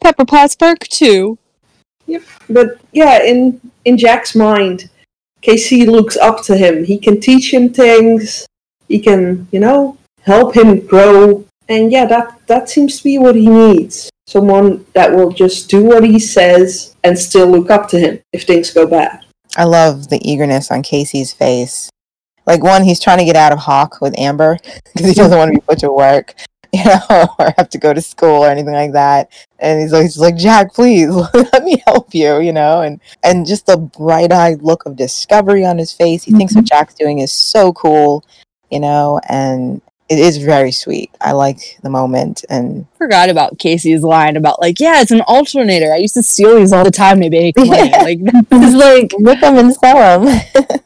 Pepper 0.00 0.24
Potts 0.24 0.56
perk 0.56 0.80
too. 0.80 1.38
But 2.48 2.78
yeah, 2.92 3.22
in, 3.22 3.60
in 3.84 3.96
Jack's 3.96 4.34
mind, 4.34 4.90
KC 5.42 5.86
looks 5.86 6.16
up 6.16 6.42
to 6.44 6.56
him. 6.56 6.84
He 6.84 6.98
can 6.98 7.20
teach 7.20 7.52
him 7.54 7.72
things. 7.72 8.46
He 8.88 8.98
can, 8.98 9.46
you 9.52 9.60
know, 9.60 9.96
help 10.22 10.56
him 10.56 10.84
grow. 10.86 11.44
And 11.68 11.92
yeah, 11.92 12.06
that, 12.06 12.46
that 12.48 12.68
seems 12.68 12.98
to 12.98 13.04
be 13.04 13.18
what 13.18 13.36
he 13.36 13.48
needs. 13.48 14.10
Someone 14.30 14.86
that 14.92 15.10
will 15.10 15.32
just 15.32 15.68
do 15.68 15.82
what 15.82 16.04
he 16.04 16.20
says 16.20 16.94
and 17.02 17.18
still 17.18 17.48
look 17.48 17.68
up 17.68 17.88
to 17.88 17.98
him 17.98 18.20
if 18.32 18.44
things 18.44 18.72
go 18.72 18.86
bad. 18.86 19.24
I 19.56 19.64
love 19.64 20.08
the 20.08 20.20
eagerness 20.22 20.70
on 20.70 20.84
KC's 20.84 21.32
face. 21.32 21.90
Like, 22.46 22.62
one, 22.62 22.84
he's 22.84 23.00
trying 23.00 23.18
to 23.18 23.24
get 23.24 23.34
out 23.34 23.50
of 23.50 23.58
Hawk 23.58 24.00
with 24.00 24.16
Amber 24.16 24.56
because 24.94 25.08
he 25.08 25.14
doesn't 25.14 25.36
want 25.36 25.52
to 25.52 25.58
be 25.58 25.66
put 25.66 25.80
to 25.80 25.90
work, 25.90 26.36
you 26.72 26.84
know, 26.84 27.26
or 27.40 27.52
have 27.58 27.70
to 27.70 27.78
go 27.78 27.92
to 27.92 28.00
school 28.00 28.44
or 28.44 28.48
anything 28.48 28.72
like 28.72 28.92
that. 28.92 29.32
And 29.58 29.80
he's 29.80 29.92
always 29.92 30.16
like, 30.16 30.36
Jack, 30.36 30.74
please 30.74 31.10
let 31.34 31.64
me 31.64 31.82
help 31.84 32.14
you, 32.14 32.38
you 32.38 32.52
know, 32.52 32.82
and 32.82 33.00
and 33.24 33.48
just 33.48 33.66
the 33.66 33.78
bright 33.78 34.30
eyed 34.30 34.62
look 34.62 34.86
of 34.86 34.94
discovery 34.94 35.66
on 35.66 35.76
his 35.76 35.92
face. 35.92 36.22
He 36.22 36.30
thinks 36.30 36.54
what 36.54 36.66
mm-hmm. 36.66 36.78
Jack's 36.78 36.94
doing 36.94 37.18
is 37.18 37.32
so 37.32 37.72
cool, 37.72 38.24
you 38.70 38.78
know, 38.78 39.20
and 39.28 39.82
it 40.10 40.18
is 40.18 40.38
very 40.38 40.72
sweet. 40.72 41.10
I 41.20 41.32
like 41.32 41.78
the 41.82 41.88
moment, 41.88 42.44
and 42.50 42.84
Forgot 42.98 43.30
about 43.30 43.58
KC's 43.58 44.02
line 44.02 44.36
about 44.36 44.60
like, 44.60 44.80
yeah, 44.80 45.00
it's 45.00 45.12
an 45.12 45.20
alternator. 45.22 45.92
I 45.92 45.98
used 45.98 46.14
to 46.14 46.22
steal 46.22 46.56
these 46.56 46.72
all 46.72 46.84
the 46.84 46.90
time 46.90 47.20
to. 47.20 47.30
Yeah. 47.30 48.02
Like, 48.02 48.18
is 48.18 48.74
like, 48.74 49.12
rip 49.20 49.40
them 49.40 49.56
and 49.56 49.72
sell 49.72 50.20
them. 50.24 50.40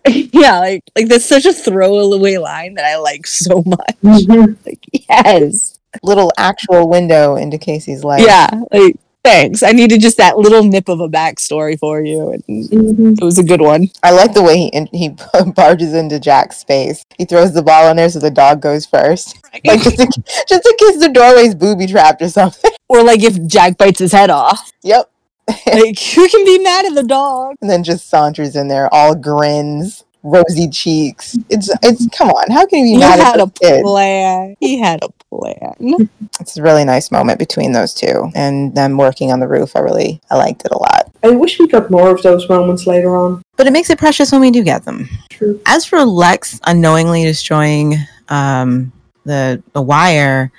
yeah, 0.33 0.59
like, 0.59 0.85
like 0.95 1.09
that's 1.09 1.25
such 1.25 1.47
a 1.47 1.55
throwaway 1.55 2.37
line 2.37 2.75
that 2.75 2.85
I 2.85 2.99
like 2.99 3.27
so 3.27 3.63
much. 3.65 3.97
Mm-hmm. 4.05 4.53
Like, 4.67 4.85
yes, 4.93 5.79
Little 6.03 6.31
actual 6.37 6.91
window 6.91 7.37
into 7.37 7.57
KC's 7.57 8.05
life. 8.05 8.23
yeah, 8.27 8.51
like 8.71 8.97
Thanks. 9.25 9.63
I 9.63 9.73
needed 9.73 10.03
just 10.03 10.19
that 10.19 10.37
little 10.37 10.63
nip 10.63 10.89
of 10.89 11.01
a 11.01 11.09
backstory 11.09 11.79
for 11.79 12.03
you, 12.03 12.31
and 12.33 12.45
Mhm. 12.47 13.19
it 13.19 13.25
was 13.25 13.39
a 13.39 13.43
good 13.43 13.63
one. 13.63 13.89
I 14.03 14.11
like 14.11 14.35
the 14.35 14.43
way 14.43 14.59
he 14.59 14.67
in, 14.67 14.87
he 14.93 15.15
barges 15.57 15.95
into 15.95 16.21
Jack's 16.21 16.59
space. 16.59 17.05
He 17.17 17.25
throws 17.25 17.53
the 17.55 17.63
ball 17.63 17.89
in 17.89 17.97
there 17.97 18.11
so 18.11 18.19
the 18.19 18.31
dog 18.31 18.61
goes 18.61 18.85
first, 18.85 19.37
like 19.65 19.81
just 19.83 19.99
in, 19.99 20.09
just 20.49 20.67
in 20.67 20.77
case 20.77 20.99
the 20.99 21.09
doorway's 21.13 21.55
booby 21.55 21.87
trapped 21.87 22.21
or 22.23 22.29
something. 22.29 22.71
Or 22.87 23.03
like 23.03 23.23
if 23.23 23.45
Jack 23.47 23.79
bites 23.79 23.99
his 23.99 24.13
head 24.13 24.29
off, 24.31 24.71
Yep. 24.83 25.09
like 25.49 25.99
who 25.99 26.29
can 26.29 26.45
be 26.45 26.59
mad 26.59 26.85
at 26.85 26.95
the 26.95 27.03
dog? 27.03 27.55
And 27.63 27.69
then 27.71 27.83
just 27.83 28.09
saunters 28.11 28.55
in 28.55 28.69
there, 28.69 28.93
all 28.93 29.15
grins, 29.15 30.05
rosy 30.25 30.69
cheeks. 30.69 31.37
It's 31.51 31.71
it's 31.83 32.09
come 32.17 32.31
on, 32.31 32.51
how 32.51 32.67
can 32.67 32.81
you 32.81 32.85
be 32.85 32.91
He 32.95 32.99
mad 32.99 33.21
had 33.21 33.35
at 33.35 33.41
a 33.41 33.45
a 33.45 33.51
kid? 33.51 33.83
plan. 33.83 34.57
He 34.59 34.79
had 34.79 35.01
a 35.05 35.09
plan. 35.31 35.75
It's 36.41 36.57
a 36.57 36.63
really 36.63 36.85
nice 36.85 37.13
moment 37.13 37.39
between 37.39 37.71
those 37.73 37.95
two 37.95 38.31
and 38.35 38.75
them 38.75 38.97
working 38.97 39.31
on 39.31 39.39
the 39.39 39.47
roof. 39.47 39.77
I 39.77 39.81
really 39.81 40.21
I 40.31 40.37
liked 40.37 40.65
it 40.65 40.73
a 40.73 40.79
lot. 40.79 41.13
I 41.23 41.31
wish 41.31 41.59
we 41.61 41.69
got 41.69 41.91
more 41.91 42.11
of 42.11 42.23
those 42.23 42.49
moments 42.49 42.87
later 42.89 43.15
on. 43.17 43.41
But 43.57 43.69
it 43.69 43.73
makes 43.73 43.89
it 43.89 43.99
precious 43.99 44.33
when 44.33 44.41
we 44.41 44.51
do 44.51 44.65
get 44.65 44.85
them. 44.85 45.09
True. 45.31 45.61
As 45.67 45.85
for 45.85 46.03
Lex 46.05 46.61
unknowingly 46.67 47.23
destroying 47.23 47.95
um, 48.29 48.93
the 49.25 49.63
the 49.75 49.81
wire, 49.83 50.51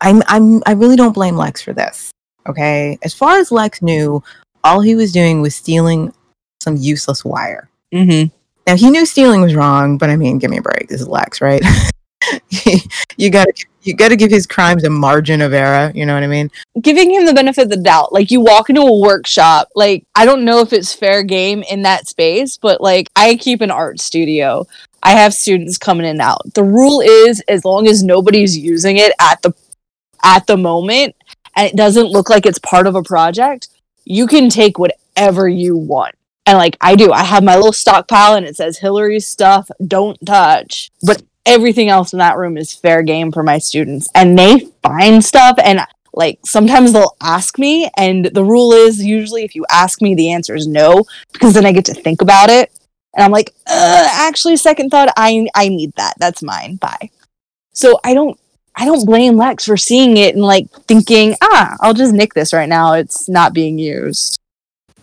I'm 0.00 0.22
I'm 0.28 0.62
I 0.64 0.72
really 0.72 0.96
don't 0.96 1.12
blame 1.12 1.36
Lex 1.36 1.60
for 1.60 1.72
this. 1.72 2.10
Okay, 2.48 2.96
as 3.02 3.12
far 3.12 3.38
as 3.38 3.50
Lex 3.50 3.82
knew, 3.82 4.22
all 4.62 4.80
he 4.80 4.94
was 4.94 5.10
doing 5.12 5.40
was 5.42 5.54
stealing 5.56 6.12
some 6.60 6.76
useless 6.76 7.24
wire. 7.24 7.68
Mm-hmm. 7.92 8.34
Now 8.66 8.76
he 8.76 8.90
knew 8.90 9.06
stealing 9.06 9.40
was 9.40 9.54
wrong, 9.54 9.98
but 9.98 10.10
I 10.10 10.16
mean, 10.16 10.38
give 10.38 10.50
me 10.50 10.58
a 10.58 10.62
break. 10.62 10.88
This 10.88 11.00
is 11.00 11.08
Lex, 11.08 11.40
right? 11.40 11.62
you 13.16 13.30
got 13.30 13.46
to 13.46 13.66
you 13.82 13.94
got 13.94 14.08
to 14.08 14.16
give 14.16 14.30
his 14.30 14.46
crimes 14.46 14.82
a 14.82 14.90
margin 14.90 15.40
of 15.40 15.52
error. 15.52 15.92
You 15.94 16.06
know 16.06 16.14
what 16.14 16.24
I 16.24 16.26
mean? 16.26 16.50
Giving 16.80 17.12
him 17.12 17.24
the 17.24 17.32
benefit 17.32 17.62
of 17.62 17.70
the 17.70 17.76
doubt. 17.76 18.12
Like 18.12 18.32
you 18.32 18.40
walk 18.40 18.68
into 18.68 18.80
a 18.80 19.00
workshop, 19.00 19.68
like 19.76 20.04
I 20.16 20.24
don't 20.24 20.44
know 20.44 20.60
if 20.60 20.72
it's 20.72 20.92
fair 20.92 21.22
game 21.22 21.62
in 21.70 21.82
that 21.82 22.08
space, 22.08 22.56
but 22.56 22.80
like 22.80 23.08
I 23.14 23.36
keep 23.36 23.60
an 23.60 23.70
art 23.70 24.00
studio. 24.00 24.66
I 25.02 25.12
have 25.12 25.34
students 25.34 25.78
coming 25.78 26.04
in 26.04 26.12
and 26.12 26.20
out. 26.20 26.52
The 26.54 26.64
rule 26.64 27.00
is 27.00 27.40
as 27.46 27.64
long 27.64 27.86
as 27.86 28.02
nobody's 28.02 28.58
using 28.58 28.96
it 28.96 29.12
at 29.20 29.40
the 29.42 29.52
at 30.24 30.48
the 30.48 30.56
moment 30.56 31.14
and 31.54 31.68
it 31.68 31.76
doesn't 31.76 32.08
look 32.08 32.28
like 32.28 32.44
it's 32.44 32.58
part 32.58 32.88
of 32.88 32.96
a 32.96 33.02
project, 33.02 33.68
you 34.04 34.26
can 34.26 34.50
take 34.50 34.80
whatever 34.80 35.48
you 35.48 35.76
want. 35.76 36.15
And 36.46 36.58
like 36.58 36.76
I 36.80 36.94
do, 36.94 37.12
I 37.12 37.24
have 37.24 37.42
my 37.42 37.56
little 37.56 37.72
stockpile 37.72 38.34
and 38.34 38.46
it 38.46 38.56
says 38.56 38.78
Hillary's 38.78 39.26
stuff, 39.26 39.68
don't 39.86 40.18
touch. 40.24 40.90
But 41.02 41.22
everything 41.44 41.88
else 41.88 42.12
in 42.12 42.20
that 42.20 42.36
room 42.36 42.56
is 42.56 42.72
fair 42.72 43.02
game 43.02 43.32
for 43.32 43.42
my 43.42 43.58
students. 43.58 44.08
And 44.14 44.38
they 44.38 44.68
find 44.82 45.24
stuff 45.24 45.56
and 45.62 45.80
like 46.14 46.38
sometimes 46.44 46.92
they'll 46.92 47.16
ask 47.20 47.58
me 47.58 47.90
and 47.96 48.26
the 48.26 48.44
rule 48.44 48.72
is 48.72 49.04
usually 49.04 49.44
if 49.44 49.54
you 49.54 49.66
ask 49.70 50.00
me 50.00 50.14
the 50.14 50.30
answer 50.30 50.54
is 50.54 50.66
no 50.66 51.04
because 51.32 51.52
then 51.52 51.66
I 51.66 51.72
get 51.72 51.84
to 51.86 51.94
think 51.94 52.22
about 52.22 52.48
it. 52.48 52.70
And 53.14 53.24
I'm 53.24 53.32
like, 53.32 53.54
actually 53.66 54.56
second 54.56 54.90
thought 54.90 55.12
I 55.16 55.48
I 55.54 55.68
need 55.68 55.92
that. 55.96 56.14
That's 56.18 56.42
mine. 56.42 56.76
Bye. 56.76 57.10
So 57.72 57.98
I 58.04 58.14
don't 58.14 58.38
I 58.76 58.84
don't 58.84 59.06
blame 59.06 59.36
Lex 59.36 59.64
for 59.64 59.76
seeing 59.76 60.16
it 60.18 60.34
and 60.34 60.44
like 60.44 60.70
thinking, 60.86 61.34
ah, 61.42 61.76
I'll 61.80 61.94
just 61.94 62.12
nick 62.12 62.34
this 62.34 62.52
right 62.52 62.68
now. 62.68 62.92
It's 62.92 63.28
not 63.28 63.54
being 63.54 63.78
used. 63.78 64.38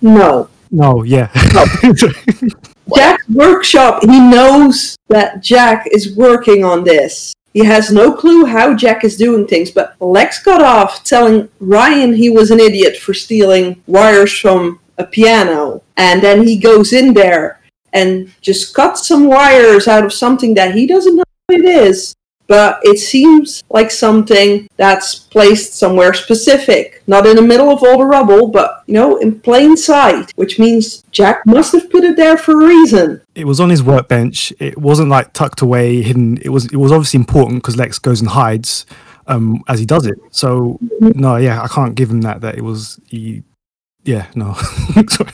No. 0.02 0.50
No, 0.74 1.04
yeah. 1.04 1.30
Oh. 1.36 1.94
Jack's 2.96 3.30
workshop, 3.30 4.02
he 4.02 4.20
knows 4.20 4.98
that 5.08 5.42
Jack 5.42 5.88
is 5.92 6.18
working 6.18 6.66
on 6.66 6.84
this. 6.84 7.32
He 7.54 7.64
has 7.64 7.92
no 7.92 8.12
clue 8.12 8.46
how 8.46 8.74
Jack 8.74 9.04
is 9.04 9.16
doing 9.16 9.46
things, 9.46 9.70
but 9.70 9.96
Lex 10.02 10.44
got 10.44 10.64
off 10.64 11.04
telling 11.04 11.48
Ryan 11.60 12.14
he 12.14 12.32
was 12.32 12.50
an 12.50 12.60
idiot 12.60 12.98
for 12.98 13.14
stealing 13.14 13.84
wires 13.86 14.34
from 14.36 14.80
a 14.98 15.06
piano. 15.06 15.84
And 15.96 16.24
then 16.24 16.48
he 16.48 16.58
goes 16.58 16.92
in 16.92 17.14
there 17.14 17.62
and 17.94 18.34
just 18.42 18.74
cuts 18.74 19.08
some 19.08 19.28
wires 19.28 19.88
out 19.88 20.04
of 20.04 20.12
something 20.12 20.56
that 20.56 20.74
he 20.74 20.88
doesn't 20.88 21.16
know 21.16 21.24
what 21.46 21.60
it 21.60 21.66
is. 21.66 22.16
But 22.48 22.80
it 22.84 23.00
seems 23.00 23.64
like 23.70 23.90
something 23.90 24.68
that's 24.78 25.16
placed 25.16 25.76
somewhere 25.76 26.14
specific, 26.14 27.02
not 27.08 27.26
in 27.26 27.36
the 27.36 27.42
middle 27.42 27.70
of 27.70 27.82
all 27.84 27.98
the 27.98 28.06
rubble, 28.06 28.48
but 28.48 28.84
you 28.86 28.94
know, 28.94 29.18
in 29.18 29.40
plain 29.40 29.78
sight, 29.78 30.32
which 30.36 30.60
means 30.60 31.04
Jack 31.12 31.46
must 31.46 31.72
have 31.72 31.90
put 31.90 32.04
it 32.04 32.18
there 32.18 32.38
for 32.38 32.52
a 32.62 32.68
reason. 32.68 33.22
it 33.36 33.48
was 33.48 33.60
on 33.60 33.70
his 33.70 33.82
workbench. 33.82 34.54
It 34.60 34.78
wasn't 34.78 35.10
like 35.10 35.34
tucked 35.34 35.62
away, 35.62 36.02
hidden. 36.02 36.38
It 36.42 36.50
was 36.50 36.66
it 36.66 36.78
was 36.78 36.92
obviously 36.92 37.20
important 37.20 37.62
because 37.62 37.78
Lex 37.78 37.98
goes 38.00 38.20
and 38.20 38.30
hides 38.30 38.86
um, 39.28 39.64
as 39.68 39.80
he 39.80 39.86
does 39.86 40.06
it. 40.06 40.20
So 40.32 40.80
no, 41.00 41.38
yeah, 41.38 41.62
I 41.62 41.68
can't 41.68 41.96
give 41.96 42.10
him 42.10 42.22
that. 42.22 42.42
That 42.42 42.56
it 42.56 42.64
was 42.64 43.00
he. 43.08 43.44
Yeah, 44.04 44.28
no. 44.36 44.54
Sorry. 45.10 45.32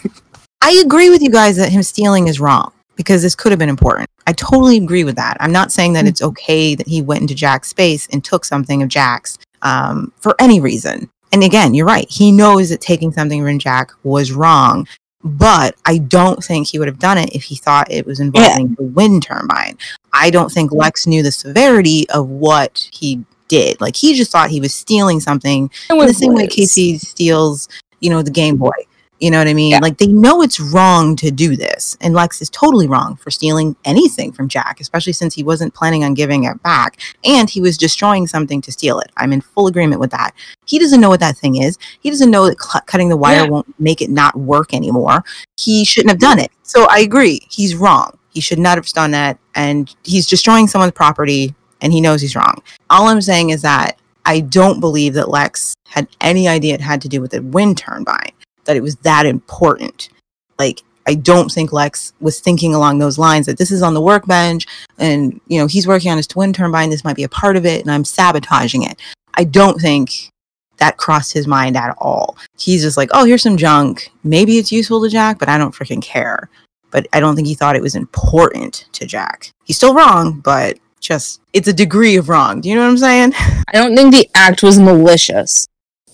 I 0.61 0.81
agree 0.85 1.09
with 1.09 1.21
you 1.23 1.31
guys 1.31 1.57
that 1.57 1.69
him 1.69 1.81
stealing 1.81 2.27
is 2.27 2.39
wrong 2.39 2.71
because 2.99 3.21
this 3.21 3.33
could 3.33 3.53
have 3.53 3.59
been 3.59 3.69
important. 3.69 4.09
I 4.27 4.33
totally 4.33 4.75
agree 4.75 5.05
with 5.05 5.15
that. 5.15 5.37
I'm 5.39 5.53
not 5.53 5.71
saying 5.71 5.93
that 5.93 6.05
it's 6.05 6.21
okay 6.21 6.75
that 6.75 6.85
he 6.85 7.01
went 7.01 7.21
into 7.21 7.33
Jack's 7.33 7.69
space 7.69 8.09
and 8.11 8.21
took 8.21 8.43
something 8.43 8.83
of 8.83 8.89
Jack's 8.89 9.37
um, 9.61 10.11
for 10.17 10.35
any 10.37 10.59
reason. 10.59 11.09
And 11.31 11.41
again, 11.41 11.73
you're 11.73 11.85
right. 11.85 12.07
He 12.09 12.29
knows 12.29 12.67
that 12.71 12.81
taking 12.81 13.13
something 13.13 13.41
from 13.41 13.57
Jack 13.57 13.91
was 14.03 14.33
wrong, 14.33 14.85
but 15.23 15.75
I 15.85 15.99
don't 15.99 16.43
think 16.43 16.67
he 16.67 16.77
would 16.77 16.89
have 16.89 16.99
done 16.99 17.17
it 17.17 17.33
if 17.33 17.43
he 17.43 17.55
thought 17.55 17.89
it 17.89 18.05
was 18.05 18.19
involving 18.19 18.75
the 18.75 18.83
wind 18.83 19.23
turbine. 19.23 19.77
I 20.11 20.29
don't 20.29 20.51
think 20.51 20.73
Lex 20.73 21.07
knew 21.07 21.23
the 21.23 21.31
severity 21.31 22.05
of 22.09 22.27
what 22.27 22.85
he 22.91 23.23
did. 23.47 23.79
Like 23.79 23.95
he 23.95 24.13
just 24.13 24.29
thought 24.29 24.49
he 24.49 24.59
was 24.59 24.75
stealing 24.75 25.21
something 25.21 25.71
in 25.89 25.97
the 25.99 26.13
same 26.13 26.33
way 26.33 26.47
KC 26.47 26.99
steals, 26.99 27.69
you 28.01 28.09
know, 28.09 28.21
the 28.21 28.29
Game 28.29 28.57
Boy. 28.57 28.71
You 29.19 29.29
know 29.31 29.37
what 29.37 29.47
I 29.47 29.53
mean? 29.53 29.71
Yeah. 29.71 29.79
Like 29.81 29.97
they 29.97 30.07
know 30.07 30.41
it's 30.41 30.59
wrong 30.59 31.15
to 31.17 31.29
do 31.29 31.55
this, 31.57 31.97
and 31.99 32.13
Lex 32.13 32.41
is 32.41 32.49
totally 32.49 32.87
wrong 32.87 33.17
for 33.17 33.31
stealing 33.31 33.75
anything 33.83 34.31
from 34.31 34.47
Jack, 34.47 34.79
especially 34.79 35.11
since 35.13 35.33
he 35.33 35.43
wasn't 35.43 35.73
planning 35.73 36.03
on 36.05 36.13
giving 36.13 36.45
it 36.45 36.61
back, 36.63 36.99
and 37.25 37.49
he 37.49 37.59
was 37.59 37.77
destroying 37.77 38.27
something 38.27 38.61
to 38.61 38.71
steal 38.71 38.99
it. 38.99 39.11
I'm 39.17 39.33
in 39.33 39.41
full 39.41 39.67
agreement 39.67 39.99
with 39.99 40.11
that. 40.11 40.31
He 40.65 40.79
doesn't 40.79 41.01
know 41.01 41.09
what 41.09 41.19
that 41.19 41.35
thing 41.37 41.57
is. 41.57 41.77
He 41.99 42.09
doesn't 42.09 42.31
know 42.31 42.45
that 42.47 42.61
cl- 42.61 42.83
cutting 42.85 43.09
the 43.09 43.17
wire 43.17 43.43
Yeah. 43.43 43.49
won't 43.49 43.79
make 43.79 44.01
it 44.01 44.09
not 44.09 44.37
work 44.37 44.73
anymore. 44.73 45.23
He 45.57 45.83
shouldn't 45.83 46.11
have 46.11 46.19
done 46.19 46.39
it. 46.39 46.51
So 46.63 46.87
I 46.89 46.99
agree. 46.99 47.41
He's 47.51 47.75
wrong. 47.75 48.17
He 48.29 48.39
should 48.41 48.59
not 48.59 48.77
have 48.77 48.87
done 48.87 49.11
that, 49.11 49.37
and 49.55 49.93
he's 50.03 50.27
destroying 50.27 50.67
someone's 50.67 50.93
property, 50.93 51.55
and 51.81 51.91
he 51.91 51.99
knows 51.99 52.21
he's 52.21 52.35
wrong. 52.35 52.61
All 52.89 53.07
I'm 53.07 53.21
saying 53.21 53.49
is 53.49 53.63
that 53.63 53.97
I 54.25 54.39
don't 54.41 54.79
believe 54.79 55.13
that 55.15 55.29
Lex 55.29 55.73
had 55.87 56.07
any 56.21 56.47
idea 56.47 56.75
it 56.75 56.81
had 56.81 57.01
to 57.01 57.09
do 57.09 57.19
with 57.19 57.31
the 57.31 57.41
wind 57.41 57.77
turbine, 57.79 58.31
that 58.65 58.75
it 58.75 58.83
was 58.83 58.95
that 58.97 59.25
important. 59.25 60.09
Like, 60.57 60.81
I 61.07 61.15
don't 61.15 61.49
think 61.49 61.73
Lex 61.73 62.13
was 62.19 62.39
thinking 62.39 62.75
along 62.75 62.99
those 62.99 63.17
lines 63.17 63.47
that 63.47 63.57
this 63.57 63.71
is 63.71 63.81
on 63.81 63.93
the 63.95 64.01
workbench 64.01 64.67
and, 64.99 65.41
you 65.47 65.57
know, 65.59 65.65
he's 65.65 65.87
working 65.87 66.11
on 66.11 66.17
his 66.17 66.27
wind 66.35 66.53
turbine. 66.53 66.89
This 66.91 67.03
might 67.03 67.15
be 67.15 67.23
a 67.23 67.29
part 67.29 67.55
of 67.55 67.65
it 67.65 67.81
and 67.81 67.89
I'm 67.89 68.05
sabotaging 68.05 68.83
it. 68.83 68.99
I 69.33 69.45
don't 69.45 69.79
think 69.79 70.29
that 70.77 70.97
crossed 70.97 71.33
his 71.33 71.47
mind 71.47 71.75
at 71.75 71.95
all. 71.97 72.37
He's 72.57 72.83
just 72.83 72.95
like, 72.95 73.09
oh, 73.11 73.25
here's 73.25 73.41
some 73.41 73.57
junk. 73.57 74.11
Maybe 74.23 74.57
it's 74.57 74.71
useful 74.71 75.01
to 75.01 75.09
Jack, 75.09 75.39
but 75.39 75.49
I 75.49 75.57
don't 75.57 75.73
freaking 75.73 76.01
care. 76.01 76.49
But 76.91 77.07
I 77.11 77.19
don't 77.19 77.35
think 77.35 77.47
he 77.47 77.55
thought 77.55 77.75
it 77.75 77.81
was 77.81 77.95
important 77.95 78.85
to 78.93 79.05
Jack. 79.05 79.51
He's 79.65 79.77
still 79.77 79.93
wrong, 79.93 80.39
but 80.41 80.77
just, 80.99 81.41
it's 81.53 81.67
a 81.67 81.73
degree 81.73 82.17
of 82.17 82.29
wrong. 82.29 82.61
Do 82.61 82.69
you 82.69 82.75
know 82.75 82.81
what 82.81 82.91
I'm 82.91 82.97
saying? 82.97 83.33
I 83.35 83.73
don't 83.73 83.95
think 83.95 84.13
the 84.13 84.29
act 84.35 84.63
was 84.63 84.79
malicious. 84.79 85.65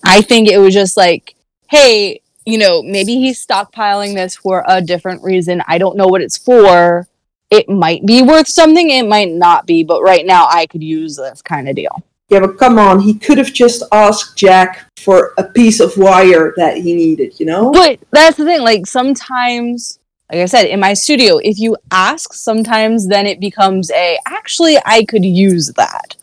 I 0.04 0.22
think 0.22 0.48
it 0.48 0.58
was 0.58 0.74
just 0.74 0.96
like, 0.96 1.34
hey, 1.68 2.20
you 2.46 2.58
know, 2.58 2.82
maybe 2.82 3.16
he's 3.16 3.44
stockpiling 3.44 4.14
this 4.14 4.36
for 4.36 4.64
a 4.66 4.80
different 4.80 5.22
reason. 5.22 5.62
I 5.66 5.78
don't 5.78 5.96
know 5.96 6.06
what 6.06 6.22
it's 6.22 6.38
for. 6.38 7.06
It 7.50 7.68
might 7.68 8.06
be 8.06 8.22
worth 8.22 8.48
something, 8.48 8.90
it 8.90 9.06
might 9.06 9.30
not 9.30 9.66
be, 9.66 9.84
but 9.84 10.02
right 10.02 10.24
now 10.24 10.48
I 10.50 10.66
could 10.66 10.82
use 10.82 11.16
this 11.16 11.42
kind 11.42 11.68
of 11.68 11.76
deal. 11.76 12.02
Yeah, 12.28 12.40
but 12.40 12.58
come 12.58 12.78
on, 12.78 13.00
he 13.00 13.14
could 13.14 13.38
have 13.38 13.52
just 13.52 13.84
asked 13.92 14.36
Jack 14.36 14.90
for 14.96 15.32
a 15.38 15.44
piece 15.44 15.78
of 15.78 15.96
wire 15.96 16.54
that 16.56 16.78
he 16.78 16.94
needed, 16.94 17.38
you 17.38 17.46
know? 17.46 17.70
But 17.70 18.00
that's 18.10 18.36
the 18.36 18.44
thing, 18.44 18.62
like 18.62 18.86
sometimes 18.86 20.00
like 20.30 20.40
I 20.40 20.46
said, 20.46 20.66
in 20.66 20.80
my 20.80 20.94
studio, 20.94 21.38
if 21.38 21.58
you 21.58 21.76
ask, 21.92 22.32
sometimes 22.32 23.06
then 23.06 23.26
it 23.26 23.38
becomes 23.38 23.90
a 23.92 24.18
actually 24.26 24.76
I 24.84 25.04
could 25.04 25.24
use 25.24 25.68
that. 25.74 26.16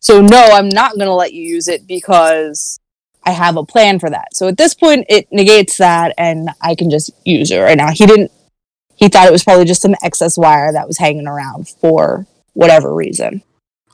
So 0.00 0.20
no, 0.20 0.48
I'm 0.52 0.68
not 0.68 0.98
gonna 0.98 1.14
let 1.14 1.32
you 1.32 1.42
use 1.42 1.68
it 1.68 1.86
because 1.86 2.80
I 3.26 3.30
have 3.30 3.56
a 3.56 3.64
plan 3.64 3.98
for 3.98 4.10
that. 4.10 4.34
So 4.34 4.48
at 4.48 4.56
this 4.56 4.74
point 4.74 5.06
it 5.08 5.26
negates 5.32 5.78
that 5.78 6.14
and 6.18 6.50
I 6.60 6.74
can 6.74 6.90
just 6.90 7.10
use 7.24 7.50
it 7.50 7.58
right 7.58 7.76
now. 7.76 7.90
He 7.90 8.06
didn't 8.06 8.30
he 8.96 9.08
thought 9.08 9.26
it 9.26 9.32
was 9.32 9.44
probably 9.44 9.64
just 9.64 9.82
some 9.82 9.94
excess 10.02 10.38
wire 10.38 10.72
that 10.72 10.86
was 10.86 10.98
hanging 10.98 11.26
around 11.26 11.68
for 11.68 12.26
whatever 12.52 12.94
reason. 12.94 13.42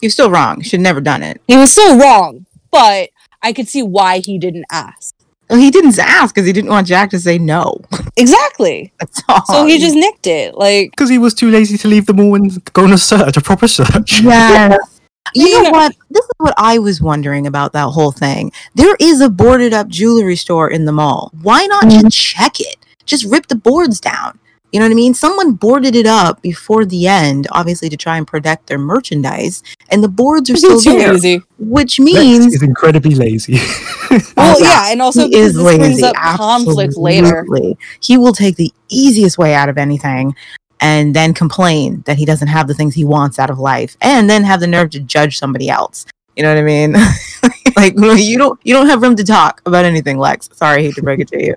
You're 0.00 0.10
still 0.10 0.30
wrong. 0.30 0.62
Should 0.62 0.80
never 0.80 1.00
done 1.00 1.22
it. 1.22 1.40
He 1.46 1.56
was 1.56 1.72
still 1.72 1.98
wrong, 1.98 2.46
but 2.70 3.10
I 3.42 3.52
could 3.52 3.68
see 3.68 3.82
why 3.82 4.18
he 4.18 4.38
didn't 4.38 4.66
ask. 4.70 5.14
Well, 5.48 5.58
he 5.58 5.70
didn't 5.70 5.98
ask 5.98 6.32
because 6.32 6.46
he 6.46 6.52
didn't 6.52 6.70
want 6.70 6.86
Jack 6.86 7.10
to 7.10 7.18
say 7.18 7.38
no. 7.38 7.80
Exactly. 8.16 8.92
That's 9.00 9.22
all. 9.28 9.46
So 9.46 9.64
he 9.64 9.78
just 9.78 9.94
nicked 9.94 10.26
it. 10.26 10.54
Like 10.54 10.90
Because 10.90 11.08
he 11.08 11.16
was 11.16 11.32
too 11.32 11.50
lazy 11.50 11.78
to 11.78 11.88
leave 11.88 12.04
them 12.04 12.20
all 12.20 12.34
and 12.34 12.62
go 12.74 12.84
on 12.84 12.92
a 12.92 12.98
search, 12.98 13.34
a 13.38 13.40
proper 13.40 13.66
search. 13.66 14.20
Yes. 14.20 14.78
You 15.34 15.46
You 15.46 15.54
know 15.62 15.62
know- 15.64 15.70
what? 15.70 15.94
This 16.10 16.24
is 16.24 16.30
what 16.38 16.54
I 16.56 16.78
was 16.78 17.00
wondering 17.00 17.46
about 17.46 17.72
that 17.72 17.88
whole 17.88 18.10
thing. 18.12 18.52
There 18.74 18.96
is 18.98 19.20
a 19.20 19.28
boarded 19.28 19.72
up 19.72 19.88
jewelry 19.88 20.36
store 20.36 20.70
in 20.70 20.84
the 20.86 20.92
mall. 20.92 21.30
Why 21.42 21.66
not 21.66 21.84
Mm-hmm. 21.84 22.00
just 22.08 22.16
check 22.18 22.60
it? 22.60 22.76
Just 23.06 23.24
rip 23.24 23.46
the 23.48 23.56
boards 23.56 24.00
down. 24.00 24.38
You 24.72 24.78
know 24.78 24.86
what 24.86 24.92
I 24.92 24.94
mean? 24.94 25.14
Someone 25.14 25.52
boarded 25.54 25.96
it 25.96 26.06
up 26.06 26.42
before 26.42 26.84
the 26.84 27.08
end, 27.08 27.48
obviously 27.50 27.88
to 27.88 27.96
try 27.96 28.16
and 28.18 28.24
protect 28.26 28.68
their 28.68 28.78
merchandise, 28.78 29.64
and 29.90 30.00
the 30.02 30.08
boards 30.08 30.48
are 30.48 30.54
still 30.56 30.74
It's 30.74 30.84
too 30.84 30.92
there, 30.96 31.12
easy. 31.14 31.42
which 31.58 31.98
Lex 31.98 32.12
means 32.14 32.54
is 32.54 32.62
incredibly 32.62 33.14
lazy. 33.16 33.58
Well, 34.36 34.60
yeah, 34.60 34.86
yeah, 34.86 34.92
and 34.92 35.00
also 35.02 35.22
he 35.22 35.28
because 35.30 35.46
is 35.50 35.54
this 35.54 35.62
brings 35.62 35.80
lazy. 36.00 36.02
up 36.04 36.14
conflict 36.16 36.96
later. 36.96 37.46
He 38.00 38.16
will 38.16 38.32
take 38.32 38.56
the 38.56 38.72
easiest 38.88 39.38
way 39.38 39.54
out 39.54 39.68
of 39.68 39.78
anything 39.78 40.34
and 40.80 41.14
then 41.14 41.34
complain 41.34 42.02
that 42.06 42.16
he 42.16 42.24
doesn't 42.24 42.48
have 42.48 42.66
the 42.66 42.74
things 42.74 42.94
he 42.94 43.04
wants 43.04 43.38
out 43.38 43.50
of 43.50 43.58
life 43.58 43.96
and 44.00 44.28
then 44.28 44.42
have 44.44 44.60
the 44.60 44.66
nerve 44.66 44.90
to 44.90 45.00
judge 45.00 45.38
somebody 45.38 45.68
else. 45.68 46.06
You 46.36 46.42
know 46.42 46.54
what 46.54 46.58
I 46.58 46.62
mean? 46.62 46.92
like 47.76 47.94
you 47.96 48.38
don't 48.38 48.58
you 48.64 48.72
don't 48.72 48.86
have 48.86 49.02
room 49.02 49.16
to 49.16 49.24
talk 49.24 49.60
about 49.66 49.84
anything, 49.84 50.18
Lex. 50.18 50.48
Sorry, 50.52 50.80
I 50.80 50.82
hate 50.82 50.94
to 50.94 51.02
break 51.02 51.20
it 51.20 51.28
to 51.28 51.44
you. 51.44 51.54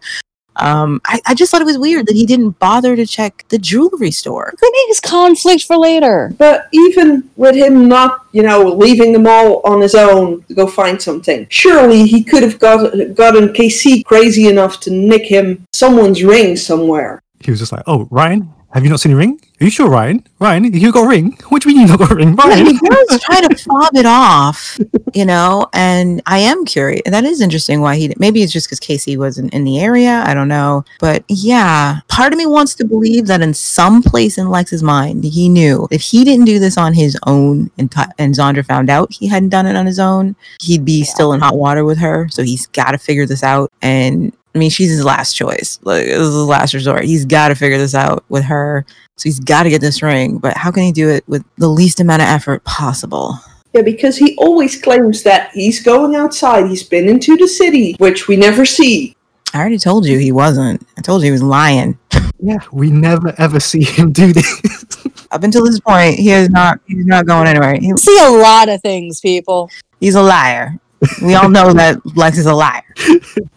Um, 0.57 1.01
I, 1.05 1.19
I 1.25 1.33
just 1.33 1.51
thought 1.51 1.61
it 1.61 1.65
was 1.65 1.77
weird 1.79 2.05
that 2.07 2.15
he 2.15 2.25
didn't 2.25 2.59
bother 2.59 2.95
to 2.95 3.05
check 3.05 3.45
the 3.49 3.57
jewelry 3.57 4.11
store. 4.11 4.53
That 4.59 4.85
makes 4.87 4.99
conflict 4.99 5.63
for 5.63 5.77
later. 5.77 6.33
But 6.37 6.67
even 6.71 7.29
with 7.35 7.55
him 7.55 7.87
not, 7.87 8.25
you 8.33 8.43
know, 8.43 8.61
leaving 8.63 9.13
the 9.13 9.19
mall 9.19 9.61
on 9.65 9.81
his 9.81 9.95
own 9.95 10.43
to 10.43 10.53
go 10.53 10.67
find 10.67 11.01
something, 11.01 11.47
surely 11.49 12.05
he 12.05 12.23
could 12.23 12.43
have 12.43 12.59
got 12.59 12.91
gotten 13.15 13.49
KC 13.49 14.05
crazy 14.05 14.47
enough 14.47 14.79
to 14.81 14.91
nick 14.91 15.25
him 15.25 15.65
someone's 15.73 16.23
ring 16.23 16.55
somewhere. 16.55 17.21
he 17.39 17.51
was 17.51 17.59
just 17.59 17.71
like, 17.71 17.83
"Oh, 17.87 18.07
Ryan, 18.11 18.53
have 18.73 18.83
you 18.83 18.89
not 18.89 18.99
seen 18.99 19.11
a 19.11 19.15
ring? 19.15 19.39
Are 19.61 19.65
you 19.65 19.69
sure, 19.69 19.87
Ryan? 19.87 20.25
Ryan, 20.39 20.73
you 20.73 20.91
got 20.91 21.05
a 21.05 21.07
ring? 21.07 21.37
What 21.49 21.61
do 21.61 21.69
you 21.69 21.75
mean 21.75 21.85
you 21.85 21.91
not 21.91 21.99
got 21.99 22.11
a 22.11 22.15
ring, 22.15 22.35
Ryan? 22.35 22.57
Yeah, 22.57 22.63
Ryan?" 22.63 22.79
he 22.81 22.89
does 22.89 23.21
try 23.21 23.39
to 23.41 23.55
fob 23.55 23.95
it 23.95 24.05
off, 24.07 24.79
you 25.13 25.25
know, 25.25 25.67
and 25.73 26.21
I 26.25 26.39
am 26.39 26.65
curious. 26.65 27.03
That 27.05 27.23
is 27.23 27.39
interesting 27.39 27.81
why 27.81 27.95
he 27.95 28.07
did. 28.07 28.19
maybe 28.19 28.41
it's 28.41 28.51
just 28.51 28.67
because 28.67 28.79
KC 28.79 29.17
wasn't 29.17 29.53
in 29.53 29.63
the 29.63 29.79
area. 29.79 30.23
I 30.25 30.33
don't 30.33 30.47
know. 30.47 30.83
But 30.99 31.23
yeah, 31.27 31.99
part 32.07 32.33
of 32.33 32.37
me 32.37 32.47
wants 32.47 32.73
to 32.75 32.85
believe 32.85 33.27
that 33.27 33.41
in 33.41 33.53
some 33.53 34.01
place 34.01 34.39
in 34.39 34.49
Lex's 34.49 34.81
mind, 34.81 35.23
he 35.23 35.49
knew 35.49 35.87
if 35.91 36.01
he 36.01 36.23
didn't 36.23 36.45
do 36.45 36.57
this 36.57 36.77
on 36.77 36.93
his 36.93 37.17
own 37.27 37.69
and, 37.77 37.91
Ti- 37.91 38.11
and 38.17 38.33
Zandra 38.33 38.65
found 38.65 38.89
out 38.89 39.13
he 39.13 39.27
hadn't 39.27 39.49
done 39.49 39.67
it 39.67 39.75
on 39.75 39.85
his 39.85 39.99
own, 39.99 40.35
he'd 40.61 40.83
be 40.83 41.03
still 41.03 41.33
in 41.33 41.39
hot 41.39 41.55
water 41.55 41.85
with 41.85 41.99
her. 41.99 42.27
So 42.29 42.41
he's 42.41 42.65
got 42.67 42.91
to 42.91 42.97
figure 42.97 43.27
this 43.27 43.43
out. 43.43 43.71
And 43.83 44.35
I 44.55 44.59
mean, 44.59 44.69
she's 44.69 44.89
his 44.91 45.03
last 45.03 45.33
choice. 45.35 45.79
Like, 45.83 46.05
this 46.05 46.19
is 46.19 46.27
his 46.33 46.45
last 46.45 46.73
resort. 46.73 47.05
He's 47.05 47.25
got 47.25 47.47
to 47.49 47.55
figure 47.55 47.77
this 47.77 47.95
out 47.95 48.23
with 48.29 48.43
her. 48.43 48.85
So 49.17 49.23
he's 49.23 49.39
got 49.39 49.63
to 49.63 49.69
get 49.69 49.81
this 49.81 50.01
ring. 50.03 50.37
But 50.37 50.55
how 50.57 50.71
can 50.71 50.83
he 50.83 50.91
do 50.91 51.09
it 51.09 51.23
with 51.27 51.43
the 51.57 51.67
least 51.67 51.99
amount 51.99 52.21
of 52.21 52.27
effort 52.27 52.63
possible? 52.63 53.39
Yeah, 53.73 53.81
because 53.81 54.17
he 54.17 54.35
always 54.37 54.79
claims 54.79 55.23
that 55.23 55.49
he's 55.53 55.81
going 55.81 56.15
outside. 56.15 56.67
He's 56.67 56.83
been 56.83 57.09
into 57.09 57.35
the 57.37 57.47
city, 57.47 57.95
which 57.97 58.27
we 58.27 58.35
never 58.35 58.65
see. 58.65 59.15
I 59.55 59.59
already 59.59 59.79
told 59.79 60.05
you 60.05 60.17
he 60.19 60.31
wasn't. 60.31 60.85
I 60.97 61.01
told 61.01 61.21
you 61.21 61.25
he 61.27 61.31
was 61.31 61.43
lying. 61.43 61.97
yeah, 62.39 62.57
we 62.71 62.91
never 62.91 63.33
ever 63.39 63.59
see 63.59 63.83
him 63.83 64.11
do 64.11 64.33
this. 64.33 65.05
Up 65.31 65.43
until 65.43 65.65
this 65.65 65.79
point, 65.79 66.15
he 66.19 66.31
is 66.31 66.49
not. 66.51 66.79
He's 66.87 67.05
not 67.05 67.25
going 67.25 67.47
anywhere. 67.47 67.75
He- 67.75 67.95
See 67.97 68.19
a 68.21 68.29
lot 68.29 68.69
of 68.69 68.81
things, 68.81 69.19
people. 69.19 69.69
he's 69.99 70.13
a 70.15 70.21
liar. 70.21 70.77
We 71.21 71.35
all 71.35 71.49
know 71.49 71.73
that 71.73 71.99
Lex 72.15 72.37
is 72.37 72.45
a 72.45 72.53
liar. 72.53 72.83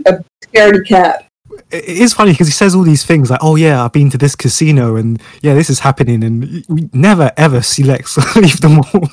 A 0.06 0.24
Scaredy 0.44 0.86
cat. 0.86 1.28
it 1.70 1.84
is 1.84 2.12
funny 2.12 2.32
because 2.32 2.46
he 2.46 2.52
says 2.52 2.74
all 2.74 2.82
these 2.82 3.04
things 3.04 3.30
like, 3.30 3.40
"Oh 3.42 3.56
yeah, 3.56 3.84
I've 3.84 3.92
been 3.92 4.10
to 4.10 4.18
this 4.18 4.36
casino 4.36 4.96
and 4.96 5.20
yeah, 5.42 5.54
this 5.54 5.70
is 5.70 5.80
happening," 5.80 6.22
and 6.24 6.64
we 6.68 6.88
never 6.92 7.32
ever 7.36 7.62
see 7.62 7.82
Lex 7.82 8.16
leave 8.36 8.60
the 8.60 8.68
mall. 8.68 9.08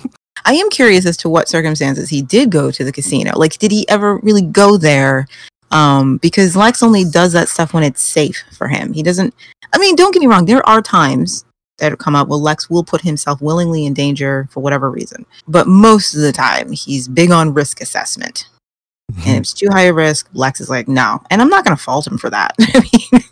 I 0.45 0.53
am 0.53 0.69
curious 0.69 1.05
as 1.05 1.17
to 1.17 1.29
what 1.29 1.47
circumstances 1.47 2.09
he 2.09 2.21
did 2.21 2.51
go 2.51 2.69
to 2.71 2.84
the 2.84 2.91
casino. 2.91 3.38
Like, 3.38 3.57
did 3.59 3.71
he 3.71 3.88
ever 3.88 4.17
really 4.17 4.41
go 4.41 4.77
there? 4.77 5.27
Um, 5.71 6.17
because 6.17 6.55
Lex 6.55 6.84
only 6.84 7.03
does 7.03 7.34
that 7.34 7.49
stuff 7.49 7.73
when 7.73 7.84
it's 7.84 8.01
safe 8.01 8.43
for 8.51 8.67
him. 8.67 8.93
He 8.93 9.03
doesn't. 9.03 9.34
I 9.73 9.79
mean, 9.79 9.95
don't 9.95 10.13
get 10.13 10.19
me 10.19 10.27
wrong. 10.27 10.45
There 10.45 10.67
are 10.67 10.81
times 10.81 11.45
that 11.89 11.99
come 11.99 12.15
up 12.15 12.27
well, 12.27 12.41
Lex 12.41 12.69
will 12.69 12.84
put 12.84 13.01
himself 13.01 13.41
willingly 13.41 13.86
in 13.86 13.93
danger 13.93 14.47
for 14.51 14.61
whatever 14.61 14.89
reason, 14.89 15.25
but 15.47 15.67
most 15.67 16.13
of 16.13 16.21
the 16.21 16.31
time 16.31 16.71
he's 16.71 17.07
big 17.07 17.31
on 17.31 17.53
risk 17.53 17.81
assessment. 17.81 18.47
and 19.09 19.17
mm-hmm. 19.17 19.29
if 19.31 19.39
it's 19.41 19.53
too 19.53 19.69
high 19.69 19.84
a 19.84 19.93
risk, 19.93 20.29
Lex 20.34 20.61
is 20.61 20.69
like, 20.69 20.88
no. 20.88 21.21
And 21.29 21.41
I'm 21.41 21.49
not 21.49 21.65
going 21.65 21.75
to 21.75 21.84
fault 21.84 22.07
him 22.07 22.17
for 22.17 22.29
that. 22.29 22.55
I 22.59 22.79
mean, 22.79 23.23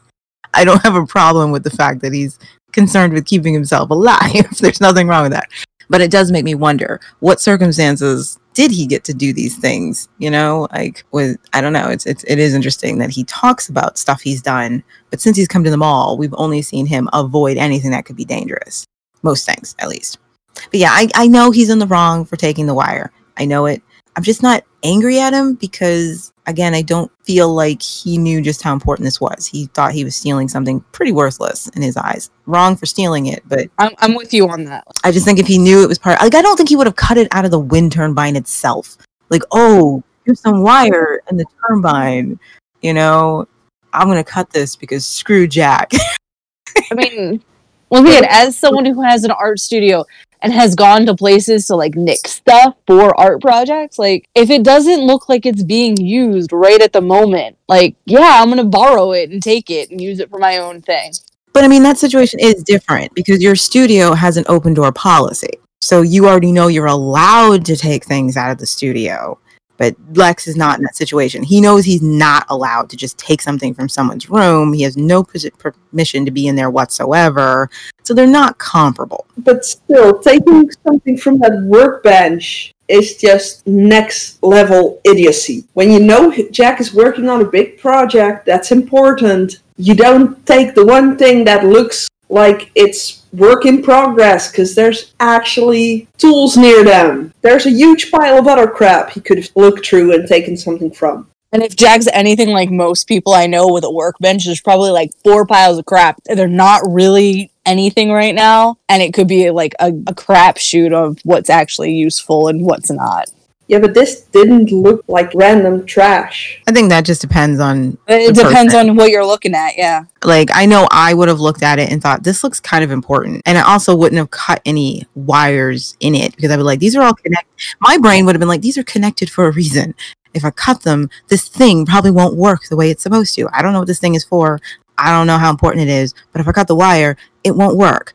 I 0.53 0.65
don't 0.65 0.83
have 0.83 0.95
a 0.95 1.05
problem 1.05 1.51
with 1.51 1.63
the 1.63 1.69
fact 1.69 2.01
that 2.01 2.13
he's 2.13 2.37
concerned 2.71 3.13
with 3.13 3.25
keeping 3.25 3.53
himself 3.53 3.89
alive. 3.89 4.45
There's 4.59 4.81
nothing 4.81 5.07
wrong 5.07 5.23
with 5.23 5.31
that. 5.31 5.49
But 5.91 5.99
it 5.99 6.09
does 6.09 6.31
make 6.31 6.45
me 6.45 6.55
wonder 6.55 7.01
what 7.19 7.41
circumstances 7.41 8.39
did 8.53 8.71
he 8.71 8.87
get 8.87 9.03
to 9.03 9.13
do 9.13 9.33
these 9.33 9.57
things? 9.57 10.07
You 10.19 10.31
know, 10.31 10.69
like 10.71 11.03
with 11.11 11.37
I 11.51 11.59
don't 11.59 11.73
know. 11.73 11.89
It's 11.89 12.05
it's 12.05 12.23
it 12.23 12.39
is 12.39 12.53
interesting 12.53 12.97
that 12.99 13.09
he 13.09 13.25
talks 13.25 13.67
about 13.67 13.97
stuff 13.97 14.21
he's 14.21 14.41
done, 14.41 14.83
but 15.09 15.19
since 15.19 15.35
he's 15.35 15.49
come 15.49 15.65
to 15.65 15.69
the 15.69 15.75
mall, 15.75 16.17
we've 16.17 16.33
only 16.37 16.61
seen 16.61 16.85
him 16.85 17.09
avoid 17.11 17.57
anything 17.57 17.91
that 17.91 18.05
could 18.05 18.15
be 18.15 18.23
dangerous. 18.23 18.85
Most 19.21 19.45
things, 19.45 19.75
at 19.79 19.89
least. 19.89 20.17
But 20.55 20.79
yeah, 20.79 20.91
I, 20.91 21.09
I 21.13 21.27
know 21.27 21.51
he's 21.51 21.69
in 21.69 21.79
the 21.79 21.87
wrong 21.87 22.23
for 22.23 22.37
taking 22.37 22.67
the 22.67 22.73
wire. 22.73 23.11
I 23.37 23.43
know 23.43 23.65
it. 23.65 23.81
I'm 24.15 24.23
just 24.23 24.41
not 24.41 24.63
angry 24.83 25.19
at 25.19 25.33
him 25.33 25.55
because 25.55 26.30
again, 26.47 26.73
I 26.73 26.81
don't 26.81 27.11
feel 27.23 27.53
like 27.53 27.81
he 27.81 28.17
knew 28.17 28.41
just 28.41 28.61
how 28.61 28.73
important 28.73 29.05
this 29.05 29.21
was. 29.21 29.47
He 29.47 29.67
thought 29.67 29.91
he 29.91 30.03
was 30.03 30.15
stealing 30.15 30.47
something 30.47 30.81
pretty 30.91 31.11
worthless 31.11 31.67
in 31.69 31.81
his 31.81 31.97
eyes. 31.97 32.29
Wrong 32.45 32.75
for 32.75 32.85
stealing 32.85 33.27
it, 33.27 33.43
but 33.47 33.67
I'm, 33.77 33.91
I'm 33.99 34.15
with 34.15 34.33
you 34.33 34.49
on 34.49 34.65
that. 34.65 34.85
I 35.03 35.11
just 35.11 35.25
think 35.25 35.39
if 35.39 35.47
he 35.47 35.57
knew 35.57 35.83
it 35.83 35.87
was 35.87 35.99
part 35.99 36.19
like 36.21 36.35
I 36.35 36.41
don't 36.41 36.57
think 36.57 36.69
he 36.69 36.75
would 36.75 36.87
have 36.87 36.95
cut 36.95 37.17
it 37.17 37.27
out 37.31 37.45
of 37.45 37.51
the 37.51 37.59
wind 37.59 37.91
turbine 37.91 38.35
itself. 38.35 38.97
Like, 39.29 39.43
oh, 39.51 40.03
here's 40.25 40.41
some 40.41 40.61
wire 40.61 41.21
in 41.29 41.37
the 41.37 41.45
turbine, 41.67 42.39
you 42.81 42.93
know. 42.93 43.47
I'm 43.93 44.07
gonna 44.07 44.23
cut 44.23 44.49
this 44.51 44.75
because 44.75 45.05
screw 45.05 45.47
Jack. 45.47 45.91
I 46.91 46.93
mean, 46.93 47.43
look 47.89 48.05
at 48.07 48.23
it 48.23 48.29
as 48.29 48.57
someone 48.57 48.85
who 48.85 49.01
has 49.01 49.23
an 49.23 49.31
art 49.31 49.59
studio 49.59 50.05
and 50.41 50.53
has 50.53 50.75
gone 50.75 51.05
to 51.05 51.15
places 51.15 51.67
to 51.67 51.75
like 51.75 51.95
nick 51.95 52.27
stuff 52.27 52.75
for 52.87 53.17
art 53.19 53.41
projects. 53.41 53.99
Like, 53.99 54.27
if 54.35 54.49
it 54.49 54.63
doesn't 54.63 55.01
look 55.01 55.29
like 55.29 55.45
it's 55.45 55.63
being 55.63 55.97
used 55.97 56.51
right 56.51 56.81
at 56.81 56.93
the 56.93 57.01
moment, 57.01 57.57
like, 57.67 57.95
yeah, 58.05 58.39
I'm 58.41 58.49
gonna 58.49 58.63
borrow 58.63 59.11
it 59.11 59.29
and 59.29 59.41
take 59.41 59.69
it 59.69 59.91
and 59.91 60.01
use 60.01 60.19
it 60.19 60.29
for 60.29 60.39
my 60.39 60.57
own 60.57 60.81
thing. 60.81 61.13
But 61.53 61.63
I 61.63 61.67
mean, 61.67 61.83
that 61.83 61.97
situation 61.97 62.39
is 62.39 62.63
different 62.63 63.13
because 63.13 63.41
your 63.41 63.55
studio 63.55 64.13
has 64.13 64.37
an 64.37 64.45
open 64.47 64.73
door 64.73 64.91
policy. 64.91 65.59
So 65.81 66.01
you 66.03 66.27
already 66.27 66.51
know 66.51 66.67
you're 66.67 66.85
allowed 66.85 67.65
to 67.65 67.75
take 67.75 68.05
things 68.05 68.37
out 68.37 68.51
of 68.51 68.59
the 68.59 68.67
studio. 68.67 69.39
But 69.81 69.95
Lex 70.13 70.47
is 70.47 70.55
not 70.55 70.77
in 70.77 70.83
that 70.83 70.95
situation. 70.95 71.41
He 71.41 71.59
knows 71.59 71.85
he's 71.85 72.03
not 72.03 72.45
allowed 72.49 72.87
to 72.91 72.95
just 72.95 73.17
take 73.17 73.41
something 73.41 73.73
from 73.73 73.89
someone's 73.89 74.29
room. 74.29 74.73
He 74.73 74.83
has 74.83 74.95
no 74.95 75.23
permission 75.23 76.23
to 76.23 76.29
be 76.29 76.47
in 76.47 76.55
there 76.55 76.69
whatsoever. 76.69 77.67
So 78.03 78.13
they're 78.13 78.27
not 78.27 78.59
comparable. 78.59 79.25
But 79.39 79.65
still, 79.65 80.19
taking 80.19 80.69
something 80.85 81.17
from 81.17 81.39
that 81.39 81.63
workbench 81.63 82.75
is 82.89 83.17
just 83.17 83.65
next 83.65 84.43
level 84.43 85.01
idiocy. 85.03 85.63
When 85.73 85.89
you 85.89 85.99
know 85.99 86.31
Jack 86.51 86.79
is 86.79 86.93
working 86.93 87.27
on 87.27 87.41
a 87.41 87.45
big 87.45 87.79
project 87.79 88.45
that's 88.45 88.71
important, 88.71 89.63
you 89.77 89.95
don't 89.95 90.45
take 90.45 90.75
the 90.75 90.85
one 90.85 91.17
thing 91.17 91.43
that 91.45 91.65
looks 91.65 92.07
like 92.31 92.71
it's 92.75 93.23
work 93.33 93.65
in 93.65 93.81
progress 93.81 94.51
because 94.51 94.75
there's 94.75 95.13
actually 95.19 96.07
tools 96.17 96.57
near 96.57 96.83
them. 96.83 97.33
There's 97.41 97.65
a 97.65 97.71
huge 97.71 98.11
pile 98.11 98.37
of 98.37 98.47
other 98.47 98.67
crap 98.67 99.11
he 99.11 99.21
could 99.21 99.37
have 99.37 99.49
looked 99.55 99.85
through 99.85 100.13
and 100.13 100.27
taken 100.27 100.57
something 100.57 100.91
from. 100.91 101.27
And 101.53 101.61
if 101.63 101.75
Jack's 101.75 102.07
anything 102.13 102.49
like 102.49 102.71
most 102.71 103.07
people 103.07 103.33
I 103.33 103.45
know 103.45 103.67
with 103.67 103.83
a 103.83 103.91
workbench, 103.91 104.45
there's 104.45 104.61
probably 104.61 104.91
like 104.91 105.11
four 105.23 105.45
piles 105.45 105.77
of 105.77 105.85
crap. 105.85 106.21
They're 106.23 106.47
not 106.47 106.81
really 106.87 107.51
anything 107.65 108.11
right 108.11 108.33
now, 108.33 108.77
and 108.87 109.01
it 109.01 109.13
could 109.13 109.27
be 109.27 109.49
like 109.51 109.73
a, 109.79 109.89
a 109.89 110.15
crapshoot 110.15 110.93
of 110.93 111.19
what's 111.23 111.49
actually 111.49 111.91
useful 111.93 112.47
and 112.47 112.65
what's 112.65 112.89
not. 112.89 113.29
Yeah, 113.71 113.79
but 113.79 113.93
this 113.93 114.23
didn't 114.23 114.69
look 114.73 115.01
like 115.07 115.31
random 115.33 115.85
trash. 115.85 116.61
I 116.67 116.73
think 116.73 116.89
that 116.89 117.05
just 117.05 117.21
depends 117.21 117.61
on. 117.61 117.97
It 118.05 118.35
depends 118.35 118.73
person. 118.73 118.89
on 118.89 118.95
what 118.97 119.11
you're 119.11 119.25
looking 119.25 119.55
at, 119.55 119.77
yeah. 119.77 120.03
like 120.25 120.49
I 120.53 120.65
know 120.65 120.89
I 120.91 121.13
would 121.13 121.29
have 121.29 121.39
looked 121.39 121.63
at 121.63 121.79
it 121.79 121.89
and 121.89 122.01
thought 122.01 122.21
this 122.21 122.43
looks 122.43 122.59
kind 122.59 122.83
of 122.83 122.91
important, 122.91 123.43
and 123.45 123.57
I 123.57 123.61
also 123.61 123.95
wouldn't 123.95 124.17
have 124.19 124.29
cut 124.29 124.61
any 124.65 125.07
wires 125.15 125.95
in 126.01 126.15
it 126.15 126.35
because 126.35 126.51
I'd 126.51 126.57
be 126.57 126.63
like, 126.63 126.79
these 126.79 126.97
are 126.97 127.01
all 127.01 127.13
connected. 127.13 127.49
My 127.79 127.97
brain 127.97 128.25
would 128.25 128.35
have 128.35 128.41
been 128.41 128.49
like, 128.49 128.59
these 128.59 128.77
are 128.77 128.83
connected 128.83 129.29
for 129.29 129.47
a 129.47 129.51
reason. 129.51 129.95
If 130.33 130.43
I 130.43 130.51
cut 130.51 130.81
them, 130.81 131.09
this 131.29 131.47
thing 131.47 131.85
probably 131.85 132.11
won't 132.11 132.35
work 132.35 132.63
the 132.69 132.75
way 132.75 132.91
it's 132.91 133.03
supposed 133.03 133.35
to. 133.35 133.47
I 133.53 133.61
don't 133.61 133.71
know 133.71 133.79
what 133.79 133.87
this 133.87 133.99
thing 133.99 134.15
is 134.15 134.25
for. 134.25 134.59
I 134.97 135.11
don't 135.11 135.27
know 135.27 135.37
how 135.37 135.49
important 135.49 135.83
it 135.83 135.93
is, 135.93 136.13
but 136.33 136.41
if 136.41 136.47
I 136.49 136.51
cut 136.51 136.67
the 136.67 136.75
wire, 136.75 137.15
it 137.45 137.55
won't 137.55 137.77
work. 137.77 138.11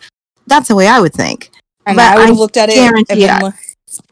That's 0.47 0.69
the 0.69 0.77
way 0.77 0.87
I 0.87 1.01
would 1.01 1.15
think. 1.15 1.51
And 1.87 1.97
But 1.97 2.13
I 2.13 2.17
would 2.17 2.25
I 2.25 2.27
have 2.27 2.37
looked 2.37 2.59
at 2.59 2.69
it. 2.69 2.77
and 2.77 3.07
been 3.07 3.41
like- 3.41 3.55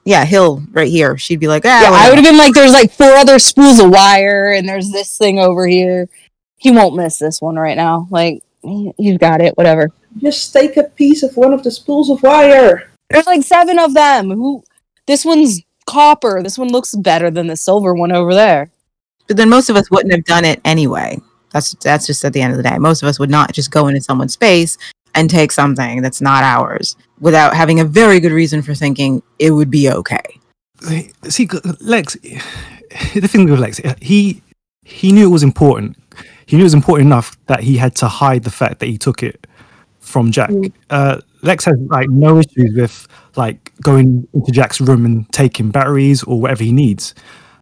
Yeah, 0.04 0.24
Hill 0.24 0.62
right 0.72 0.88
here. 0.88 1.16
She'd 1.16 1.40
be 1.40 1.48
like, 1.48 1.64
ah, 1.64 1.82
yeah, 1.82 1.90
I 1.92 2.08
would 2.08 2.16
have 2.18 2.24
been 2.24 2.36
like, 2.38 2.54
there's 2.54 2.72
like 2.72 2.92
four 2.92 3.12
other 3.12 3.38
spools 3.38 3.80
of 3.80 3.90
wire, 3.90 4.52
and 4.52 4.68
there's 4.68 4.90
this 4.90 5.16
thing 5.18 5.38
over 5.38 5.66
here. 5.66 6.08
He 6.58 6.70
won't 6.70 6.96
miss 6.96 7.18
this 7.18 7.40
one 7.40 7.56
right 7.56 7.76
now. 7.76 8.06
Like, 8.10 8.42
he- 8.62 8.92
he's 8.96 9.18
got 9.18 9.40
it, 9.40 9.56
whatever. 9.56 9.90
Just 10.18 10.52
take 10.52 10.76
a 10.76 10.84
piece 10.84 11.22
of 11.22 11.36
one 11.36 11.52
of 11.52 11.62
the 11.62 11.70
spools 11.70 12.10
of 12.10 12.22
wire. 12.22 12.90
There's 13.10 13.26
like 13.26 13.42
seven 13.42 13.78
of 13.78 13.94
them. 13.94 14.30
Who 14.30 14.62
this 15.06 15.24
one's 15.24 15.60
copper. 15.86 16.42
This 16.42 16.56
one 16.58 16.68
looks 16.68 16.94
better 16.94 17.30
than 17.30 17.46
the 17.48 17.56
silver 17.56 17.94
one 17.94 18.12
over 18.12 18.32
there. 18.32 18.70
But 19.26 19.36
then 19.36 19.48
most 19.48 19.68
of 19.70 19.76
us 19.76 19.90
wouldn't 19.90 20.12
have 20.12 20.24
done 20.24 20.44
it 20.44 20.60
anyway. 20.64 21.18
That's 21.50 21.74
that's 21.74 22.06
just 22.06 22.24
at 22.24 22.32
the 22.32 22.40
end 22.42 22.52
of 22.52 22.56
the 22.56 22.62
day. 22.68 22.78
Most 22.78 23.02
of 23.02 23.08
us 23.08 23.18
would 23.18 23.30
not 23.30 23.52
just 23.52 23.70
go 23.70 23.88
into 23.88 24.00
someone's 24.00 24.32
space 24.34 24.76
and 25.14 25.30
take 25.30 25.52
something 25.52 26.02
that's 26.02 26.20
not 26.20 26.42
ours 26.44 26.96
without 27.20 27.54
having 27.54 27.80
a 27.80 27.84
very 27.84 28.20
good 28.20 28.32
reason 28.32 28.62
for 28.62 28.74
thinking 28.74 29.22
it 29.38 29.52
would 29.52 29.70
be 29.70 29.90
okay. 29.90 30.22
See, 31.28 31.48
Lex, 31.80 32.14
the 33.14 33.28
thing 33.28 33.48
with 33.48 33.60
Lex, 33.60 33.80
he 34.00 34.42
he 34.84 35.12
knew 35.12 35.26
it 35.26 35.32
was 35.32 35.42
important. 35.42 35.96
He 36.46 36.56
knew 36.56 36.62
it 36.62 36.64
was 36.64 36.74
important 36.74 37.06
enough 37.06 37.36
that 37.46 37.60
he 37.60 37.76
had 37.76 37.94
to 37.96 38.08
hide 38.08 38.44
the 38.44 38.50
fact 38.50 38.80
that 38.80 38.86
he 38.86 38.98
took 38.98 39.22
it 39.22 39.46
from 40.00 40.30
Jack. 40.30 40.50
Uh, 40.90 41.20
Lex 41.42 41.64
has 41.64 41.76
like 41.88 42.08
no 42.10 42.38
issues 42.38 42.74
with 42.76 43.08
like 43.36 43.72
going 43.80 44.28
into 44.34 44.52
Jack's 44.52 44.80
room 44.80 45.04
and 45.06 45.30
taking 45.32 45.70
batteries 45.70 46.22
or 46.22 46.40
whatever 46.40 46.62
he 46.62 46.72
needs. 46.72 47.14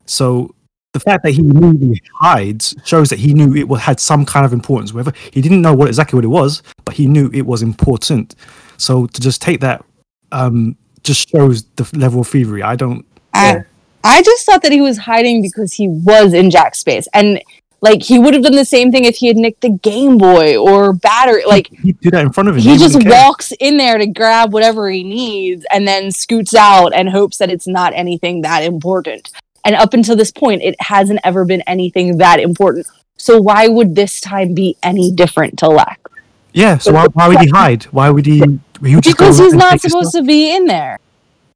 So 0.06 0.54
the 0.92 1.00
fact 1.00 1.22
that 1.24 1.32
he 1.32 1.42
knew 1.42 1.70
immediately 1.70 2.02
hides 2.20 2.74
shows 2.84 3.08
that 3.10 3.18
he 3.18 3.32
knew 3.34 3.54
it 3.54 3.78
had 3.78 3.98
some 3.98 4.26
kind 4.26 4.44
of 4.44 4.52
importance. 4.52 4.92
Whether 4.92 5.12
he 5.32 5.40
didn't 5.40 5.62
know 5.62 5.74
what 5.74 5.88
exactly 5.88 6.16
what 6.16 6.24
it 6.24 6.28
was, 6.28 6.62
but 6.84 6.94
he 6.94 7.06
knew 7.06 7.30
it 7.32 7.46
was 7.46 7.62
important. 7.62 8.34
So 8.76 9.06
to 9.06 9.20
just 9.20 9.40
take 9.40 9.60
that 9.60 9.84
um, 10.32 10.76
just 11.02 11.28
shows 11.28 11.64
the 11.76 11.88
level 11.96 12.20
of 12.20 12.28
thievery. 12.28 12.62
I 12.62 12.76
don't. 12.76 13.06
I, 13.34 13.64
I 14.04 14.22
just 14.22 14.44
thought 14.44 14.62
that 14.62 14.72
he 14.72 14.80
was 14.80 14.98
hiding 14.98 15.42
because 15.42 15.72
he 15.72 15.88
was 15.88 16.32
in 16.32 16.50
Jack's 16.50 16.80
space. 16.80 17.06
And 17.14 17.40
like 17.80 18.02
he 18.02 18.18
would 18.18 18.34
have 18.34 18.42
done 18.42 18.54
the 18.54 18.64
same 18.64 18.92
thing 18.92 19.04
if 19.04 19.16
he 19.16 19.26
had 19.28 19.36
nicked 19.36 19.60
the 19.60 19.70
Game 19.70 20.18
Boy 20.18 20.56
or 20.56 20.92
battery. 20.92 21.44
Like 21.44 21.68
He'd 21.68 22.00
do 22.00 22.10
that 22.10 22.22
in 22.22 22.32
front 22.32 22.48
of 22.48 22.56
him. 22.56 22.62
he 22.62 22.76
just 22.76 23.04
walks 23.06 23.52
in 23.60 23.76
there 23.76 23.98
to 23.98 24.06
grab 24.06 24.52
whatever 24.52 24.90
he 24.90 25.02
needs 25.02 25.64
and 25.70 25.86
then 25.86 26.10
scoots 26.10 26.54
out 26.54 26.94
and 26.94 27.08
hopes 27.08 27.38
that 27.38 27.50
it's 27.50 27.66
not 27.66 27.92
anything 27.94 28.42
that 28.42 28.62
important. 28.62 29.30
And 29.64 29.76
up 29.76 29.94
until 29.94 30.16
this 30.16 30.30
point, 30.32 30.62
it 30.62 30.74
hasn't 30.80 31.20
ever 31.24 31.44
been 31.44 31.62
anything 31.66 32.18
that 32.18 32.40
important. 32.40 32.86
So 33.16 33.40
why 33.40 33.68
would 33.68 33.94
this 33.94 34.20
time 34.20 34.54
be 34.54 34.76
any 34.82 35.12
different 35.12 35.58
to 35.60 35.68
Lex? 35.68 36.00
Yeah. 36.52 36.78
So 36.78 36.92
why, 36.92 37.06
why 37.12 37.28
would 37.28 37.40
he 37.40 37.48
hide? 37.48 37.84
Why 37.84 38.10
would 38.10 38.26
he? 38.26 38.38
he 38.82 38.94
would 38.96 39.04
Because 39.04 39.38
he's 39.38 39.54
not 39.54 39.80
supposed 39.80 40.12
to 40.12 40.22
be 40.22 40.54
in 40.54 40.64
there. 40.66 40.98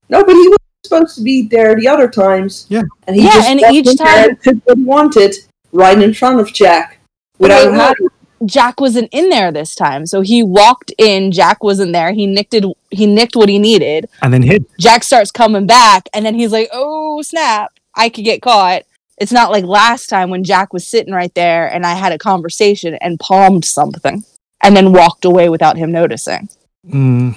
No, 0.08 0.22
but 0.24 0.34
he 0.34 0.48
was 0.48 0.58
supposed 0.84 1.16
to 1.16 1.22
be 1.22 1.48
there 1.48 1.74
the 1.74 1.88
other 1.88 2.08
times. 2.08 2.66
Yeah. 2.68 2.82
And 3.08 3.16
he 3.16 3.22
Yeah, 3.24 3.30
just 3.32 3.48
and 3.48 3.60
each 3.72 3.96
time- 3.98 4.30
and 4.30 4.42
took 4.42 4.56
what 4.66 4.78
he 4.78 4.84
wanted 4.84 5.34
right 5.72 6.00
in 6.00 6.14
front 6.14 6.38
of 6.40 6.52
Jack 6.52 7.00
without 7.38 7.64
Wait, 7.66 7.72
wait. 7.72 7.80
hiding. 7.80 8.08
Jack 8.44 8.80
wasn't 8.80 9.08
in 9.12 9.30
there 9.30 9.50
this 9.50 9.74
time. 9.74 10.06
So 10.06 10.20
he 10.20 10.42
walked 10.42 10.92
in, 10.98 11.32
Jack 11.32 11.64
wasn't 11.64 11.92
there. 11.92 12.12
He 12.12 12.26
nicked 12.26 12.54
it, 12.54 12.64
he 12.90 13.06
nicked 13.06 13.34
what 13.34 13.48
he 13.48 13.58
needed. 13.58 14.08
and 14.22 14.32
then 14.32 14.42
hid. 14.42 14.64
Jack 14.78 15.02
starts 15.04 15.30
coming 15.30 15.66
back 15.66 16.08
and 16.14 16.24
then 16.24 16.34
he's 16.34 16.52
like, 16.52 16.68
"Oh, 16.72 17.22
snap. 17.22 17.72
I 17.96 18.08
could 18.08 18.24
get 18.24 18.42
caught." 18.42 18.82
It's 19.18 19.32
not 19.32 19.50
like 19.50 19.64
last 19.64 20.08
time 20.08 20.28
when 20.28 20.44
Jack 20.44 20.74
was 20.74 20.86
sitting 20.86 21.14
right 21.14 21.34
there 21.34 21.72
and 21.72 21.86
I 21.86 21.94
had 21.94 22.12
a 22.12 22.18
conversation 22.18 22.94
and 22.96 23.18
palmed 23.18 23.64
something 23.64 24.22
and 24.62 24.76
then 24.76 24.92
walked 24.92 25.24
away 25.24 25.48
without 25.48 25.78
him 25.78 25.90
noticing. 25.90 26.50
Mm, 26.86 27.34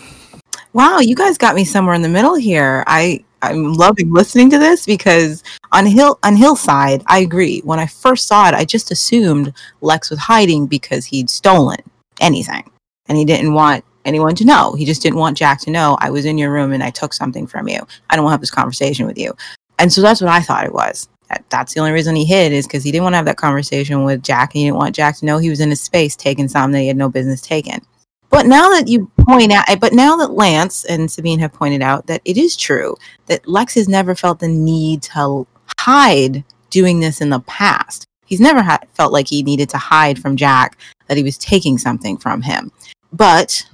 Wow, 0.73 0.99
you 0.99 1.15
guys 1.15 1.37
got 1.37 1.55
me 1.55 1.65
somewhere 1.65 1.95
in 1.95 2.03
the 2.03 2.09
middle 2.09 2.35
here. 2.35 2.83
I 2.85 3.23
I'm 3.41 3.73
loving 3.73 4.13
listening 4.13 4.49
to 4.51 4.59
this 4.59 4.85
because 4.85 5.43
on 5.71 5.85
Hill 5.85 6.19
on 6.23 6.35
Hillside, 6.35 7.01
I 7.07 7.19
agree. 7.19 7.61
When 7.61 7.79
I 7.79 7.87
first 7.87 8.27
saw 8.27 8.47
it, 8.47 8.53
I 8.53 8.65
just 8.65 8.91
assumed 8.91 9.51
Lex 9.81 10.11
was 10.11 10.19
hiding 10.19 10.67
because 10.67 11.05
he'd 11.05 11.29
stolen 11.29 11.79
anything, 12.19 12.69
and 13.07 13.17
he 13.17 13.25
didn't 13.25 13.53
want 13.53 13.83
anyone 14.05 14.35
to 14.35 14.45
know. 14.45 14.73
He 14.73 14.85
just 14.85 15.01
didn't 15.01 15.17
want 15.17 15.37
Jack 15.37 15.59
to 15.61 15.71
know 15.71 15.97
I 16.01 16.11
was 16.11 16.25
in 16.25 16.37
your 16.37 16.51
room 16.51 16.71
and 16.71 16.83
I 16.83 16.91
took 16.91 17.13
something 17.13 17.47
from 17.47 17.67
you. 17.67 17.79
I 18.09 18.15
don't 18.15 18.23
want 18.23 18.33
to 18.33 18.35
have 18.35 18.41
this 18.41 18.51
conversation 18.51 19.07
with 19.07 19.17
you, 19.17 19.33
and 19.79 19.91
so 19.91 20.01
that's 20.01 20.21
what 20.21 20.29
I 20.29 20.41
thought 20.41 20.65
it 20.65 20.73
was. 20.73 21.09
That, 21.29 21.43
that's 21.49 21.73
the 21.73 21.79
only 21.79 21.91
reason 21.91 22.15
he 22.15 22.25
hid 22.25 22.51
is 22.51 22.67
because 22.67 22.83
he 22.83 22.91
didn't 22.91 23.03
want 23.03 23.13
to 23.13 23.17
have 23.17 23.25
that 23.25 23.37
conversation 23.37 24.03
with 24.03 24.23
Jack, 24.23 24.53
and 24.53 24.59
he 24.59 24.65
didn't 24.65 24.77
want 24.77 24.95
Jack 24.95 25.17
to 25.17 25.25
know 25.25 25.37
he 25.37 25.49
was 25.49 25.59
in 25.59 25.69
his 25.69 25.81
space 25.81 26.15
taking 26.15 26.47
something 26.47 26.73
that 26.73 26.81
he 26.81 26.87
had 26.87 26.97
no 26.97 27.09
business 27.09 27.41
taking. 27.41 27.81
But 28.29 28.45
now 28.45 28.69
that 28.69 28.87
you 28.87 29.11
point 29.27 29.51
out, 29.51 29.67
eh, 29.69 29.75
but 29.75 29.93
now 29.93 30.15
that 30.17 30.31
Lance 30.31 30.85
and 30.85 31.09
Sabine 31.09 31.39
have 31.39 31.53
pointed 31.53 31.81
out 31.81 32.07
that 32.07 32.21
it 32.25 32.37
is 32.37 32.55
true 32.55 32.95
that 33.25 33.47
Lex 33.47 33.73
has 33.73 33.87
never 33.87 34.13
felt 34.13 34.39
the 34.39 34.47
need 34.47 35.01
to 35.03 35.47
hide 35.79 36.43
doing 36.69 36.99
this 36.99 37.21
in 37.21 37.29
the 37.29 37.39
past. 37.41 38.05
He's 38.25 38.39
never 38.39 38.63
felt 38.93 39.11
like 39.11 39.27
he 39.27 39.41
needed 39.41 39.69
to 39.69 39.77
hide 39.77 40.19
from 40.19 40.37
Jack 40.37 40.77
that 41.07 41.17
he 41.17 41.23
was 41.23 41.37
taking 41.37 41.79
something 41.79 42.17
from 42.17 42.43
him. 42.43 42.71
But, 43.11 43.65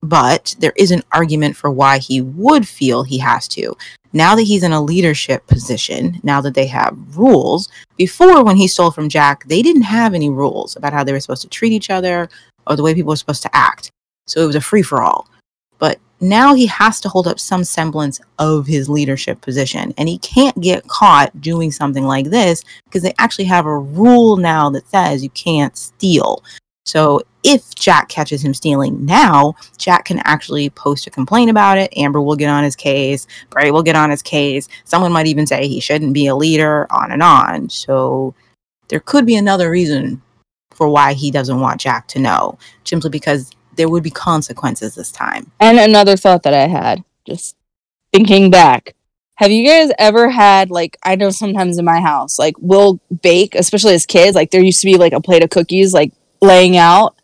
but 0.00 0.54
there 0.60 0.74
is 0.76 0.92
an 0.92 1.02
argument 1.10 1.56
for 1.56 1.68
why 1.70 1.98
he 1.98 2.20
would 2.20 2.68
feel 2.68 3.02
he 3.02 3.18
has 3.18 3.48
to. 3.48 3.76
Now 4.14 4.36
that 4.36 4.42
he's 4.42 4.62
in 4.62 4.72
a 4.72 4.80
leadership 4.80 5.44
position, 5.48 6.20
now 6.22 6.40
that 6.40 6.54
they 6.54 6.66
have 6.68 6.96
rules, 7.16 7.68
before 7.96 8.44
when 8.44 8.56
he 8.56 8.68
stole 8.68 8.92
from 8.92 9.08
Jack, 9.08 9.44
they 9.48 9.60
didn't 9.60 9.82
have 9.82 10.14
any 10.14 10.30
rules 10.30 10.76
about 10.76 10.92
how 10.92 11.02
they 11.02 11.12
were 11.12 11.18
supposed 11.18 11.42
to 11.42 11.48
treat 11.48 11.72
each 11.72 11.90
other 11.90 12.28
or 12.68 12.76
the 12.76 12.82
way 12.84 12.94
people 12.94 13.10
were 13.10 13.16
supposed 13.16 13.42
to 13.42 13.56
act. 13.56 13.90
So 14.28 14.40
it 14.40 14.46
was 14.46 14.54
a 14.54 14.60
free 14.60 14.82
for 14.82 15.02
all. 15.02 15.28
But 15.80 15.98
now 16.20 16.54
he 16.54 16.64
has 16.66 17.00
to 17.00 17.08
hold 17.08 17.26
up 17.26 17.40
some 17.40 17.64
semblance 17.64 18.20
of 18.38 18.68
his 18.68 18.88
leadership 18.88 19.40
position. 19.40 19.92
And 19.98 20.08
he 20.08 20.18
can't 20.18 20.58
get 20.60 20.86
caught 20.86 21.40
doing 21.40 21.72
something 21.72 22.04
like 22.04 22.26
this 22.26 22.62
because 22.84 23.02
they 23.02 23.14
actually 23.18 23.46
have 23.46 23.66
a 23.66 23.78
rule 23.78 24.36
now 24.36 24.70
that 24.70 24.88
says 24.88 25.24
you 25.24 25.30
can't 25.30 25.76
steal. 25.76 26.40
So 26.86 27.22
if 27.42 27.74
Jack 27.74 28.08
catches 28.08 28.44
him 28.44 28.54
stealing 28.54 29.04
now, 29.04 29.54
Jack 29.78 30.06
can 30.06 30.20
actually 30.24 30.70
post 30.70 31.06
a 31.06 31.10
complaint 31.10 31.50
about 31.50 31.78
it. 31.78 31.96
Amber 31.96 32.20
will 32.20 32.36
get 32.36 32.50
on 32.50 32.64
his 32.64 32.76
case. 32.76 33.26
Bray 33.50 33.70
will 33.70 33.82
get 33.82 33.96
on 33.96 34.10
his 34.10 34.22
case. 34.22 34.68
Someone 34.84 35.12
might 35.12 35.26
even 35.26 35.46
say 35.46 35.66
he 35.66 35.80
shouldn't 35.80 36.14
be 36.14 36.26
a 36.26 36.36
leader, 36.36 36.86
on 36.90 37.10
and 37.10 37.22
on. 37.22 37.68
So 37.70 38.34
there 38.88 39.00
could 39.00 39.26
be 39.26 39.36
another 39.36 39.70
reason 39.70 40.22
for 40.72 40.88
why 40.88 41.12
he 41.14 41.30
doesn't 41.30 41.60
want 41.60 41.80
Jack 41.80 42.08
to 42.08 42.18
know, 42.18 42.58
simply 42.84 43.10
because 43.10 43.50
there 43.76 43.88
would 43.88 44.02
be 44.02 44.10
consequences 44.10 44.94
this 44.94 45.12
time. 45.12 45.50
And 45.60 45.78
another 45.78 46.16
thought 46.16 46.42
that 46.42 46.54
I 46.54 46.66
had, 46.66 47.04
just 47.26 47.56
thinking 48.12 48.50
back. 48.50 48.94
Have 49.36 49.50
you 49.50 49.66
guys 49.66 49.90
ever 49.98 50.30
had 50.30 50.70
like 50.70 50.96
I 51.02 51.16
know 51.16 51.30
sometimes 51.30 51.78
in 51.78 51.84
my 51.84 52.00
house, 52.00 52.38
like 52.38 52.54
we'll 52.60 53.00
bake, 53.22 53.56
especially 53.56 53.94
as 53.94 54.06
kids, 54.06 54.36
like 54.36 54.52
there 54.52 54.62
used 54.62 54.80
to 54.82 54.86
be 54.86 54.96
like 54.96 55.12
a 55.12 55.20
plate 55.20 55.42
of 55.42 55.50
cookies 55.50 55.92
like 55.92 56.12
laying 56.44 56.76
out. 56.76 57.16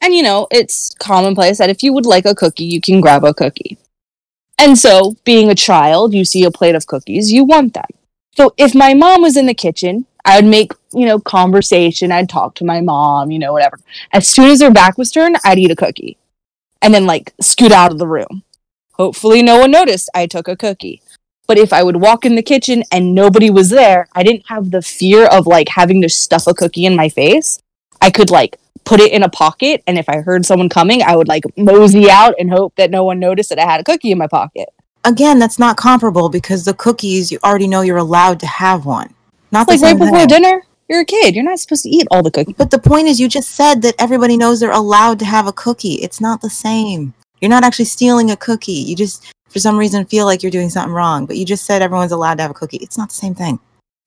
And 0.00 0.14
you 0.14 0.22
know, 0.22 0.46
it's 0.50 0.94
commonplace 0.98 1.58
that 1.58 1.70
if 1.70 1.82
you 1.82 1.92
would 1.92 2.06
like 2.06 2.26
a 2.26 2.34
cookie, 2.34 2.64
you 2.64 2.80
can 2.80 3.00
grab 3.00 3.24
a 3.24 3.34
cookie. 3.34 3.78
And 4.58 4.78
so, 4.78 5.16
being 5.24 5.50
a 5.50 5.54
child, 5.54 6.14
you 6.14 6.24
see 6.24 6.44
a 6.44 6.50
plate 6.50 6.74
of 6.74 6.86
cookies, 6.86 7.30
you 7.30 7.44
want 7.44 7.74
them. 7.74 7.86
So, 8.36 8.54
if 8.56 8.74
my 8.74 8.94
mom 8.94 9.22
was 9.22 9.36
in 9.36 9.46
the 9.46 9.54
kitchen, 9.54 10.06
I 10.24 10.36
would 10.36 10.48
make, 10.48 10.72
you 10.92 11.06
know, 11.06 11.18
conversation, 11.18 12.10
I'd 12.10 12.28
talk 12.28 12.54
to 12.56 12.64
my 12.64 12.80
mom, 12.80 13.30
you 13.30 13.38
know, 13.38 13.52
whatever. 13.52 13.78
As 14.12 14.28
soon 14.28 14.50
as 14.50 14.60
her 14.60 14.70
back 14.70 14.98
was 14.98 15.10
turned, 15.10 15.36
I'd 15.44 15.58
eat 15.58 15.70
a 15.70 15.76
cookie 15.76 16.18
and 16.82 16.92
then 16.92 17.06
like 17.06 17.32
scoot 17.40 17.72
out 17.72 17.92
of 17.92 17.98
the 17.98 18.06
room. 18.06 18.42
Hopefully, 18.92 19.42
no 19.42 19.58
one 19.58 19.70
noticed 19.70 20.10
I 20.14 20.26
took 20.26 20.48
a 20.48 20.56
cookie. 20.56 21.02
But 21.46 21.58
if 21.58 21.72
I 21.72 21.82
would 21.82 21.96
walk 21.96 22.24
in 22.24 22.34
the 22.34 22.42
kitchen 22.42 22.82
and 22.90 23.14
nobody 23.14 23.50
was 23.50 23.70
there, 23.70 24.08
I 24.14 24.22
didn't 24.22 24.46
have 24.48 24.70
the 24.70 24.82
fear 24.82 25.26
of 25.26 25.46
like 25.46 25.68
having 25.68 26.02
to 26.02 26.08
stuff 26.08 26.46
a 26.46 26.54
cookie 26.54 26.86
in 26.86 26.96
my 26.96 27.08
face. 27.08 27.60
I 28.00 28.10
could 28.10 28.30
like 28.30 28.58
put 28.84 29.00
it 29.00 29.12
in 29.12 29.22
a 29.22 29.28
pocket, 29.28 29.82
and 29.86 29.98
if 29.98 30.08
I 30.08 30.20
heard 30.20 30.46
someone 30.46 30.68
coming, 30.68 31.02
I 31.02 31.16
would 31.16 31.28
like 31.28 31.44
mosey 31.56 32.10
out 32.10 32.34
and 32.38 32.50
hope 32.50 32.74
that 32.76 32.90
no 32.90 33.04
one 33.04 33.18
noticed 33.18 33.50
that 33.50 33.58
I 33.58 33.64
had 33.64 33.80
a 33.80 33.84
cookie 33.84 34.12
in 34.12 34.18
my 34.18 34.28
pocket. 34.28 34.68
Again, 35.04 35.38
that's 35.38 35.58
not 35.58 35.76
comparable 35.76 36.28
because 36.28 36.64
the 36.64 36.74
cookies, 36.74 37.30
you 37.30 37.38
already 37.44 37.68
know 37.68 37.82
you're 37.82 37.96
allowed 37.96 38.40
to 38.40 38.46
have 38.46 38.86
one. 38.86 39.14
Not 39.52 39.66
the 39.66 39.74
Like 39.74 39.82
right 39.82 39.98
before 39.98 40.26
dinner, 40.26 40.62
you're 40.88 41.00
a 41.00 41.04
kid. 41.04 41.34
You're 41.34 41.44
not 41.44 41.60
supposed 41.60 41.82
to 41.82 41.88
eat 41.88 42.06
all 42.10 42.22
the 42.22 42.30
cookies. 42.30 42.56
But 42.56 42.70
the 42.70 42.78
point 42.78 43.08
is, 43.08 43.20
you 43.20 43.28
just 43.28 43.50
said 43.50 43.82
that 43.82 43.94
everybody 43.98 44.36
knows 44.36 44.60
they're 44.60 44.70
allowed 44.70 45.18
to 45.20 45.24
have 45.24 45.46
a 45.46 45.52
cookie. 45.52 45.94
It's 45.94 46.20
not 46.20 46.40
the 46.40 46.50
same. 46.50 47.14
You're 47.40 47.50
not 47.50 47.64
actually 47.64 47.84
stealing 47.86 48.30
a 48.30 48.36
cookie. 48.36 48.72
You 48.72 48.96
just, 48.96 49.32
for 49.48 49.58
some 49.58 49.78
reason, 49.78 50.04
feel 50.06 50.26
like 50.26 50.42
you're 50.42 50.50
doing 50.50 50.70
something 50.70 50.92
wrong. 50.92 51.26
But 51.26 51.36
you 51.36 51.44
just 51.44 51.64
said 51.64 51.82
everyone's 51.82 52.12
allowed 52.12 52.36
to 52.36 52.42
have 52.42 52.50
a 52.50 52.54
cookie. 52.54 52.78
It's 52.78 52.98
not 52.98 53.10
the 53.10 53.14
same 53.14 53.34
thing. 53.34 53.58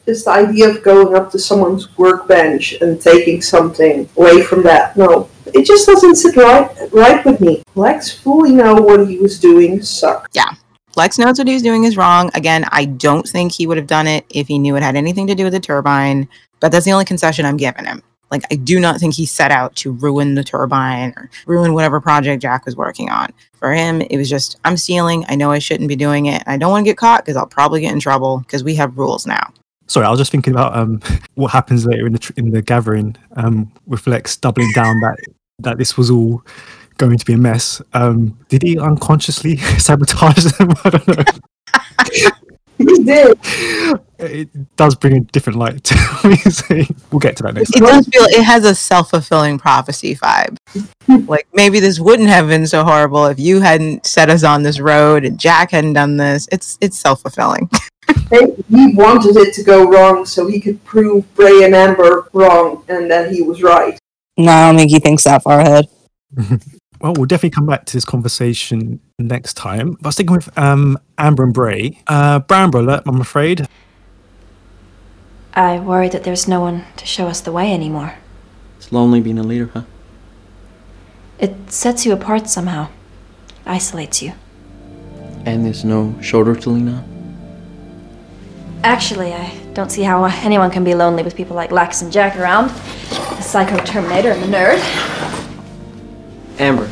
It's 0.10 0.24
the 0.24 0.32
idea 0.32 0.70
of 0.70 0.84
going 0.84 1.16
up 1.16 1.32
to 1.32 1.40
someone's 1.40 1.96
workbench 1.98 2.74
and 2.82 3.00
taking 3.00 3.42
something 3.42 4.10
away 4.18 4.42
from 4.42 4.64
that. 4.64 4.98
No, 4.98 5.30
it 5.54 5.66
just 5.66 5.86
doesn't 5.86 6.16
sit 6.16 6.36
right 6.36 6.70
right 6.92 7.24
with 7.24 7.40
me. 7.40 7.64
Lex 7.76 8.12
fully 8.12 8.52
know 8.52 8.74
what 8.76 9.08
he 9.08 9.20
was 9.20 9.40
doing 9.40 9.82
sucked. 9.82 10.36
Yeah. 10.36 10.54
Lex 10.96 11.20
knows 11.20 11.38
what 11.38 11.48
he's 11.48 11.62
doing 11.62 11.84
is 11.84 11.96
wrong. 11.96 12.32
Again, 12.34 12.66
I 12.72 12.86
don't 12.86 13.28
think 13.28 13.52
he 13.52 13.68
would 13.68 13.78
have 13.78 13.88
done 13.88 14.08
it 14.08 14.26
if 14.30 14.48
he 14.48 14.58
knew 14.58 14.76
it 14.76 14.84
had 14.84 14.96
anything 14.96 15.28
to 15.28 15.36
do 15.36 15.44
with 15.44 15.54
the 15.54 15.60
turbine, 15.60 16.28
but 16.60 16.72
that's 16.72 16.86
the 16.86 16.92
only 16.92 17.06
concession 17.06 17.46
I'm 17.46 17.58
giving 17.58 17.86
him. 17.86 18.02
Like, 18.32 18.44
I 18.52 18.56
do 18.56 18.80
not 18.80 19.00
think 19.00 19.14
he 19.14 19.26
set 19.26 19.52
out 19.52 19.76
to 19.78 19.92
ruin 19.92 20.36
the 20.36 20.44
turbine 20.44 21.14
or 21.16 21.30
ruin 21.48 21.74
whatever 21.74 22.00
project 22.00 22.42
Jack 22.42 22.66
was 22.66 22.76
working 22.76 23.10
on. 23.10 23.34
For 23.54 23.74
him, 23.74 24.02
it 24.02 24.18
was 24.18 24.30
just, 24.30 24.58
I'm 24.66 24.78
stealing. 24.78 25.26
I 25.28 25.36
know 25.36 25.52
I 25.52 25.60
shouldn't 25.60 25.90
be 25.90 25.96
doing 25.96 26.28
it. 26.28 26.44
I 26.46 26.58
don't 26.58 26.72
want 26.72 26.86
to 26.86 26.90
get 26.90 26.98
caught 26.98 27.24
because 27.24 27.36
I'll 27.36 27.48
probably 27.48 27.82
get 27.82 27.94
in 27.94 28.00
trouble 28.00 28.40
because 28.40 28.64
we 28.64 28.76
have 28.76 28.98
rules 28.98 29.26
now. 29.26 29.52
Sorry, 29.90 30.06
I 30.06 30.10
was 30.10 30.20
just 30.20 30.32
thinking 30.32 30.54
about 30.54 30.78
um, 30.78 31.02
what 31.36 31.52
happens 31.52 31.86
later 31.86 32.06
in 32.08 32.14
the 32.14 32.34
in 32.38 32.52
the 32.52 32.62
gathering 32.62 33.18
um, 33.36 33.72
with 33.86 34.08
Lex 34.08 34.38
doubling 34.38 34.72
down 34.74 35.00
that 35.02 35.18
that 35.60 35.78
this 35.78 35.98
was 35.98 36.10
all 36.10 36.44
going 36.98 37.18
to 37.18 37.26
be 37.26 37.34
a 37.34 37.38
mess. 37.38 37.82
Um, 37.94 38.38
did 38.50 38.62
he 38.62 38.78
unconsciously 38.78 39.58
sabotage 39.78 40.46
them? 40.54 40.72
I 40.84 40.90
don't 40.92 41.08
know. 41.08 41.24
He 42.78 43.04
did. 43.04 43.40
It 44.20 44.76
does 44.76 44.96
bring 44.96 45.16
a 45.18 45.20
different 45.22 45.60
light 45.60 45.84
to 45.86 45.96
what. 46.22 46.90
We'll 47.12 47.20
get 47.20 47.38
to 47.38 47.44
that 47.44 47.54
next 47.54 47.76
It 47.76 47.80
time. 47.80 47.88
does 47.88 48.08
feel 48.08 48.24
it 48.24 48.44
has 48.44 48.66
a 48.66 48.76
self 48.76 49.12
fulfilling 49.12 49.58
prophecy 49.58 50.16
vibe. 50.16 50.58
like 51.28 51.48
maybe 51.54 51.80
this 51.80 52.00
wouldn't 52.00 52.30
have 52.30 52.48
been 52.48 52.68
so 52.68 52.84
horrible 52.84 53.26
if 53.28 53.40
you 53.40 53.62
hadn't 53.62 54.06
set 54.06 54.30
us 54.30 54.44
on 54.44 54.64
this 54.64 54.80
road 54.80 55.24
and 55.26 55.40
Jack 55.40 55.72
hadn't 55.72 55.94
done 55.94 56.18
this. 56.18 56.48
It's 56.52 56.78
it's 56.82 56.98
self 57.00 57.22
fulfilling. 57.22 57.70
He 58.32 58.94
wanted 58.96 59.38
it 59.38 59.54
to 59.54 59.64
go 59.64 59.88
wrong 59.88 60.26
so 60.26 60.48
he 60.48 60.60
could 60.60 60.84
prove 60.84 61.32
Bray 61.36 61.64
and 61.64 61.76
Amber 61.76 62.28
wrong, 62.34 62.84
and 62.90 63.10
that 63.12 63.32
he 63.32 63.44
was 63.44 63.62
right. 63.62 63.98
No, 64.36 64.52
I 64.52 64.68
don't 64.68 64.78
think 64.78 64.90
he 64.92 65.00
thinks 65.00 65.24
that 65.26 65.44
far 65.44 65.60
ahead. 65.60 65.86
Well, 67.02 67.14
we'll 67.16 67.28
definitely 67.28 67.52
come 67.52 67.66
back 67.66 67.86
to 67.86 67.94
this 67.94 68.04
conversation 68.04 69.00
next 69.20 69.54
time. 69.54 69.96
But 70.02 70.12
sticking 70.12 70.36
with 70.36 70.50
um, 70.58 70.98
Amber 71.18 71.44
and 71.44 71.54
Bray, 71.54 71.98
uh, 72.08 72.42
Bramber 72.42 72.80
alert, 72.80 73.04
I'm 73.06 73.22
afraid. 73.22 73.66
I 75.54 75.80
worry 75.80 76.10
that 76.10 76.24
there's 76.24 76.48
no 76.48 76.62
one 76.62 76.86
to 76.98 77.06
show 77.06 77.28
us 77.28 77.42
the 77.42 77.52
way 77.52 77.74
anymore. 77.74 78.16
It's 78.78 78.92
lonely 78.92 79.20
being 79.20 79.40
a 79.40 79.44
leader, 79.44 79.70
huh? 79.74 79.84
It 81.40 81.72
sets 81.72 82.06
you 82.06 82.14
apart 82.14 82.50
somehow, 82.50 82.90
isolates 83.66 84.22
you. 84.22 84.34
And 85.46 85.66
there's 85.66 85.84
no 85.84 86.16
shoulder 86.22 86.56
to 86.56 86.70
lean 86.70 86.90
on? 86.90 87.06
Actually, 88.84 89.34
I 89.34 89.58
don't 89.74 89.92
see 89.92 90.04
how 90.04 90.24
anyone 90.26 90.72
can 90.72 90.84
be 90.84 90.94
lonely 90.94 91.24
with 91.24 91.36
people 91.36 91.56
like 91.56 91.72
Lex 91.72 92.02
and 92.02 92.12
Jack 92.12 92.38
around. 92.38 92.70
The 93.10 93.42
Psycho 93.42 93.78
Terminator 93.84 94.32
and 94.32 94.44
the 94.44 94.48
nerd. 94.48 94.80
Amber, 96.60 96.90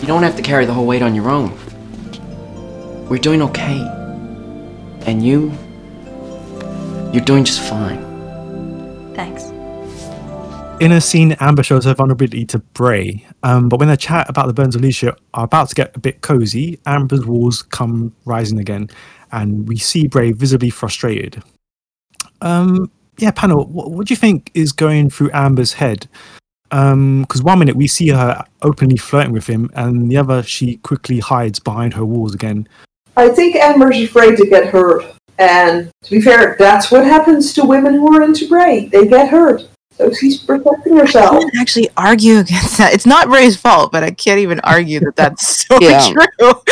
you 0.00 0.06
don't 0.06 0.22
have 0.22 0.36
to 0.36 0.42
carry 0.42 0.64
the 0.64 0.72
whole 0.72 0.86
weight 0.86 1.02
on 1.02 1.14
your 1.14 1.28
own. 1.28 1.56
We're 3.08 3.18
doing 3.18 3.42
okay. 3.42 3.80
And 5.06 5.24
you, 5.24 5.52
you're 7.12 7.24
doing 7.24 7.44
just 7.44 7.60
fine. 7.60 7.98
Thanks. 9.14 9.44
In 10.80 10.92
a 10.92 11.00
scene, 11.00 11.36
Amber 11.40 11.62
shows 11.62 11.84
her 11.84 11.92
vulnerability 11.92 12.46
to 12.46 12.58
Bray. 12.58 13.26
Um, 13.42 13.68
but 13.68 13.78
when 13.80 13.88
the 13.88 13.96
chat 13.96 14.30
about 14.30 14.46
the 14.46 14.54
Burns 14.54 14.74
of 14.74 14.80
leadership 14.80 15.20
are 15.34 15.44
about 15.44 15.68
to 15.68 15.74
get 15.74 15.94
a 15.94 15.98
bit 15.98 16.22
cozy, 16.22 16.78
Amber's 16.86 17.26
walls 17.26 17.60
come 17.62 18.14
rising 18.24 18.58
again, 18.58 18.88
and 19.32 19.68
we 19.68 19.76
see 19.76 20.06
Bray 20.06 20.32
visibly 20.32 20.70
frustrated. 20.70 21.42
Um, 22.40 22.90
yeah, 23.18 23.30
panel, 23.30 23.66
what, 23.66 23.90
what 23.90 24.06
do 24.06 24.12
you 24.12 24.16
think 24.16 24.50
is 24.54 24.72
going 24.72 25.10
through 25.10 25.30
Amber's 25.34 25.74
head? 25.74 26.08
Because 26.70 27.42
one 27.42 27.58
minute 27.58 27.76
we 27.76 27.88
see 27.88 28.08
her 28.08 28.42
openly 28.62 28.96
flirting 28.96 29.32
with 29.32 29.46
him, 29.46 29.68
and 29.74 30.10
the 30.10 30.16
other 30.16 30.42
she 30.42 30.76
quickly 30.78 31.18
hides 31.18 31.58
behind 31.58 31.92
her 31.94 32.04
walls 32.04 32.34
again. 32.34 32.66
I 33.16 33.28
think 33.28 33.56
Amber's 33.56 34.00
afraid 34.00 34.38
to 34.38 34.46
get 34.46 34.68
hurt. 34.68 35.04
And 35.40 35.90
to 36.04 36.10
be 36.10 36.20
fair, 36.20 36.54
that's 36.58 36.90
what 36.92 37.02
happens 37.04 37.54
to 37.54 37.64
women 37.64 37.94
who 37.94 38.14
are 38.14 38.22
into 38.22 38.46
Bray. 38.46 38.86
They 38.88 39.06
get 39.08 39.28
hurt. 39.30 39.66
So 39.92 40.12
she's 40.12 40.38
protecting 40.38 40.96
herself. 40.96 41.34
I 41.34 41.40
can't 41.40 41.54
actually 41.58 41.88
argue 41.96 42.38
against 42.38 42.76
that. 42.78 42.92
It's 42.94 43.06
not 43.06 43.28
Bray's 43.28 43.56
fault, 43.56 43.90
but 43.90 44.02
I 44.02 44.10
can't 44.10 44.38
even 44.38 44.60
argue 44.60 45.00
that 45.00 45.16
that's 45.16 45.66
so 45.66 45.78
Yeah. 45.80 46.12
true. 46.12 46.52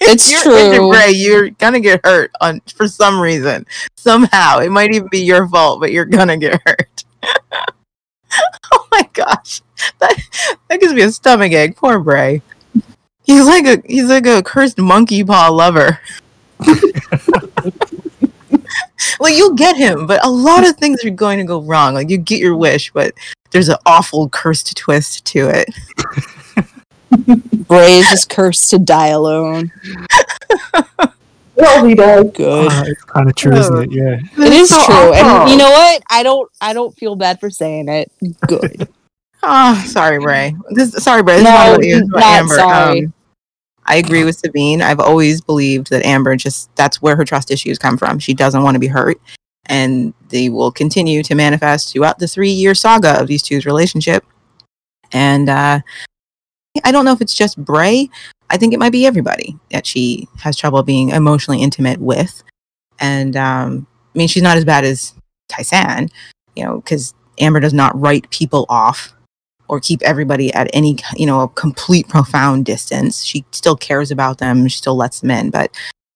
It's 0.00 0.26
If 0.30 0.44
you're 0.44 0.58
into 0.58 0.76
true. 0.78 0.90
Bray, 0.90 1.12
you're 1.12 1.50
gonna 1.50 1.80
get 1.80 2.00
hurt 2.04 2.30
on 2.40 2.60
for 2.76 2.88
some 2.88 3.18
reason. 3.20 3.64
Somehow, 3.96 4.58
it 4.58 4.70
might 4.70 4.92
even 4.92 5.08
be 5.08 5.20
your 5.20 5.48
fault, 5.48 5.80
but 5.80 5.92
you're 5.92 6.04
gonna 6.04 6.36
get 6.36 6.60
hurt. 6.66 7.04
oh 8.72 8.86
my 8.90 9.08
gosh, 9.12 9.62
that 10.00 10.18
that 10.68 10.80
gives 10.80 10.92
me 10.92 11.02
a 11.02 11.12
stomach 11.12 11.52
ache. 11.52 11.76
Poor 11.76 12.00
Bray. 12.00 12.42
He's 13.22 13.46
like 13.46 13.66
a 13.66 13.82
he's 13.86 14.08
like 14.08 14.26
a 14.26 14.42
cursed 14.42 14.78
monkey 14.78 15.22
paw 15.24 15.48
lover. 15.48 16.00
like 19.20 19.34
you'll 19.36 19.54
get 19.54 19.76
him, 19.76 20.06
but 20.06 20.24
a 20.24 20.30
lot 20.30 20.68
of 20.68 20.76
things 20.76 21.04
are 21.04 21.10
going 21.10 21.38
to 21.38 21.44
go 21.44 21.60
wrong. 21.62 21.94
Like 21.94 22.10
you 22.10 22.18
get 22.18 22.40
your 22.40 22.56
wish, 22.56 22.92
but 22.92 23.12
there's 23.50 23.68
an 23.68 23.76
awful 23.86 24.28
cursed 24.28 24.76
twist 24.76 25.24
to 25.26 25.48
it. 25.48 25.68
Bray 27.68 27.98
is 27.98 28.10
just 28.10 28.28
cursed 28.28 28.70
to 28.70 28.78
die 28.78 29.08
alone. 29.08 29.70
Well, 31.56 31.84
he 31.86 31.94
does. 31.94 32.32
Good. 32.32 32.68
Ah, 32.68 32.82
it's 32.84 33.04
kind 33.04 33.28
of 33.28 33.36
true, 33.36 33.52
isn't 33.54 33.82
it? 33.84 33.92
Yeah. 33.92 34.18
it 34.44 34.52
is 34.52 34.70
so 34.70 34.84
true. 34.86 35.12
And 35.14 35.48
you 35.48 35.56
know 35.56 35.70
what? 35.70 36.02
I 36.10 36.24
don't 36.24 36.50
I 36.60 36.72
don't 36.72 36.92
feel 36.96 37.14
bad 37.14 37.38
for 37.38 37.48
saying 37.48 37.88
it. 37.88 38.10
Good. 38.48 38.88
Oh, 39.40 39.84
sorry, 39.86 40.18
Bray. 40.18 40.56
This 40.70 40.90
sorry, 40.94 41.22
Bray. 41.22 41.36
This 41.36 41.44
No, 41.44 41.50
is 41.50 41.54
not 41.54 41.70
what 41.76 41.84
it 41.84 41.88
is 41.88 42.08
not 42.08 42.22
Amber. 42.24 42.54
sorry. 42.56 43.04
Um, 43.04 43.14
I 43.86 43.96
agree 43.96 44.24
with 44.24 44.38
Sabine. 44.38 44.80
I've 44.80 45.00
always 45.00 45.40
believed 45.40 45.90
that 45.90 46.04
Amber 46.06 46.36
just 46.36 46.74
that's 46.76 47.02
where 47.02 47.16
her 47.16 47.24
trust 47.24 47.50
issues 47.50 47.78
come 47.78 47.98
from. 47.98 48.18
She 48.18 48.34
doesn't 48.34 48.62
want 48.62 48.74
to 48.74 48.80
be 48.80 48.86
hurt, 48.86 49.20
and 49.66 50.14
they 50.30 50.48
will 50.48 50.72
continue 50.72 51.22
to 51.22 51.34
manifest 51.34 51.92
throughout 51.92 52.18
the 52.18 52.28
three-year 52.28 52.74
saga 52.74 53.20
of 53.20 53.26
these 53.26 53.42
two's 53.42 53.66
relationship. 53.66 54.24
And 55.12 55.48
uh, 55.48 55.80
I 56.82 56.92
don't 56.92 57.04
know 57.04 57.12
if 57.12 57.20
it's 57.20 57.34
just 57.34 57.62
Bray. 57.62 58.08
I 58.50 58.56
think 58.56 58.72
it 58.72 58.78
might 58.78 58.92
be 58.92 59.06
everybody 59.06 59.56
that 59.70 59.86
she 59.86 60.28
has 60.38 60.56
trouble 60.56 60.82
being 60.82 61.10
emotionally 61.10 61.62
intimate 61.62 62.00
with. 62.00 62.42
And 63.00 63.36
um, 63.36 63.86
I 64.14 64.18
mean, 64.18 64.28
she's 64.28 64.42
not 64.42 64.56
as 64.56 64.64
bad 64.64 64.84
as 64.84 65.14
Tai-San, 65.48 66.08
you 66.56 66.64
know, 66.64 66.76
because 66.76 67.14
Amber 67.38 67.60
does 67.60 67.74
not 67.74 67.98
write 68.00 68.30
people 68.30 68.66
off 68.68 69.12
or 69.68 69.80
keep 69.80 70.02
everybody 70.02 70.52
at 70.52 70.68
any 70.72 70.98
you 71.16 71.26
know 71.26 71.42
a 71.42 71.48
complete 71.48 72.08
profound 72.08 72.64
distance. 72.64 73.24
She 73.24 73.44
still 73.50 73.76
cares 73.76 74.10
about 74.10 74.38
them. 74.38 74.66
She 74.68 74.78
still 74.78 74.96
lets 74.96 75.20
them 75.20 75.30
in. 75.30 75.50
But 75.50 75.74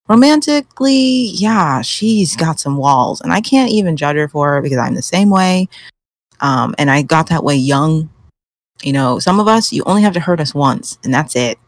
romantically 0.09 1.33
yeah 1.35 1.83
she's 1.83 2.35
got 2.35 2.59
some 2.59 2.77
walls. 2.79 3.21
And 3.21 3.33
i 3.33 3.41
can't 3.41 3.71
even 3.71 3.97
judge 3.97 4.17
her 4.17 4.29
for 4.29 4.57
it 4.57 4.63
because 4.63 4.79
i'm 4.79 4.95
the 4.95 5.03
same 5.03 5.31
way. 5.31 5.69
Um, 6.41 6.75
and 6.79 6.91
i 6.91 7.03
got 7.03 7.29
that 7.29 7.45
way 7.45 7.57
young. 7.57 8.11
You 8.83 8.93
know 8.93 9.19
some 9.19 9.41
of 9.41 9.49
us 9.49 9.73
you 9.73 9.83
only 9.85 10.03
have 10.03 10.15
to 10.15 10.21
hurt 10.21 10.41
us 10.41 10.55
once 10.55 10.99
and 11.05 11.13
that's 11.13 11.37
it. 11.37 11.59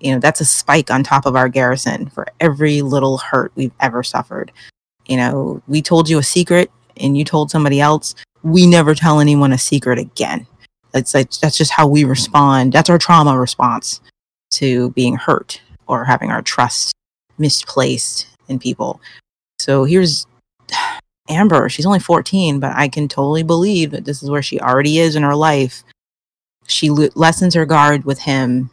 You 0.00 0.12
know 0.12 0.20
that's 0.20 0.40
a 0.40 0.46
spike 0.46 0.90
on 0.90 1.02
top 1.02 1.26
of 1.26 1.36
our 1.36 1.48
garrison 1.48 2.08
for 2.10 2.26
every 2.40 2.82
little 2.82 3.18
hurt 3.18 3.52
we've 3.54 3.74
ever 3.80 4.02
suffered. 4.02 4.52
You 5.06 5.16
know 5.16 5.62
we 5.66 5.82
told 5.82 6.08
you 6.08 6.18
a 6.18 6.22
secret 6.22 6.70
and 6.96 7.16
you 7.16 7.24
told 7.24 7.50
somebody 7.50 7.80
else. 7.80 8.14
We 8.42 8.66
never 8.66 8.94
tell 8.94 9.20
anyone 9.20 9.52
a 9.52 9.58
secret 9.58 9.98
again 9.98 10.46
that's 10.92 11.14
like 11.14 11.30
that's 11.32 11.56
just 11.56 11.72
how 11.72 11.86
we 11.86 12.04
respond. 12.04 12.72
That's 12.72 12.90
our 12.90 12.98
trauma 12.98 13.38
response 13.38 14.00
to 14.52 14.90
being 14.90 15.16
hurt 15.16 15.60
or 15.86 16.04
having 16.04 16.30
our 16.30 16.42
trust 16.42 16.92
misplaced 17.38 18.26
in 18.48 18.58
people. 18.58 19.00
So 19.58 19.84
here's 19.84 20.26
Amber. 21.28 21.68
She's 21.68 21.86
only 21.86 22.00
14, 22.00 22.58
but 22.58 22.72
I 22.74 22.88
can 22.88 23.06
totally 23.06 23.42
believe 23.42 23.92
that 23.92 24.04
this 24.04 24.22
is 24.22 24.30
where 24.30 24.42
she 24.42 24.58
already 24.60 24.98
is 24.98 25.14
in 25.14 25.22
her 25.22 25.36
life. 25.36 25.84
She 26.66 26.90
le- 26.90 27.10
lessens 27.14 27.54
her 27.54 27.66
guard 27.66 28.04
with 28.04 28.18
him, 28.18 28.70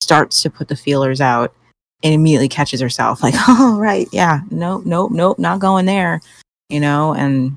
starts 0.00 0.42
to 0.42 0.50
put 0.50 0.68
the 0.68 0.76
feelers 0.76 1.20
out, 1.20 1.54
and 2.02 2.12
immediately 2.12 2.48
catches 2.48 2.80
herself 2.80 3.22
like, 3.22 3.34
"Oh, 3.48 3.78
right, 3.78 4.08
yeah, 4.12 4.40
nope, 4.50 4.84
nope, 4.84 5.12
nope, 5.12 5.38
not 5.38 5.60
going 5.60 5.86
there," 5.86 6.20
you 6.68 6.80
know, 6.80 7.14
and 7.14 7.56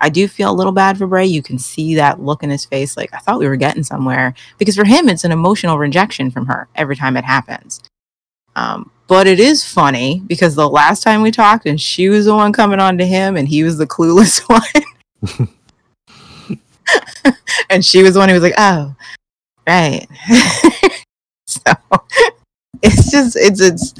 I 0.00 0.08
do 0.08 0.26
feel 0.28 0.50
a 0.50 0.54
little 0.54 0.72
bad 0.72 0.98
for 0.98 1.06
Bray. 1.06 1.26
You 1.26 1.42
can 1.42 1.58
see 1.58 1.94
that 1.96 2.20
look 2.20 2.42
in 2.42 2.50
his 2.50 2.64
face, 2.64 2.96
like 2.96 3.12
I 3.12 3.18
thought 3.18 3.38
we 3.38 3.48
were 3.48 3.56
getting 3.56 3.82
somewhere. 3.82 4.34
Because 4.58 4.76
for 4.76 4.84
him, 4.84 5.08
it's 5.08 5.24
an 5.24 5.32
emotional 5.32 5.78
rejection 5.78 6.30
from 6.30 6.46
her 6.46 6.68
every 6.74 6.96
time 6.96 7.16
it 7.16 7.24
happens. 7.24 7.82
Um, 8.56 8.90
but 9.06 9.26
it 9.26 9.40
is 9.40 9.64
funny 9.64 10.22
because 10.26 10.54
the 10.54 10.68
last 10.68 11.02
time 11.02 11.22
we 11.22 11.30
talked, 11.30 11.66
and 11.66 11.80
she 11.80 12.08
was 12.08 12.26
the 12.26 12.34
one 12.34 12.52
coming 12.52 12.80
on 12.80 12.98
to 12.98 13.06
him, 13.06 13.36
and 13.36 13.48
he 13.48 13.62
was 13.62 13.76
the 13.76 13.86
clueless 13.86 14.40
one. 15.38 15.48
and 17.70 17.84
she 17.84 18.02
was 18.02 18.14
the 18.14 18.20
one 18.20 18.28
who 18.28 18.34
was 18.34 18.42
like, 18.42 18.54
"Oh, 18.56 18.94
right." 19.66 20.06
so 21.46 21.72
it's 22.82 23.10
just 23.10 23.36
it's 23.36 23.60
it's 23.60 23.94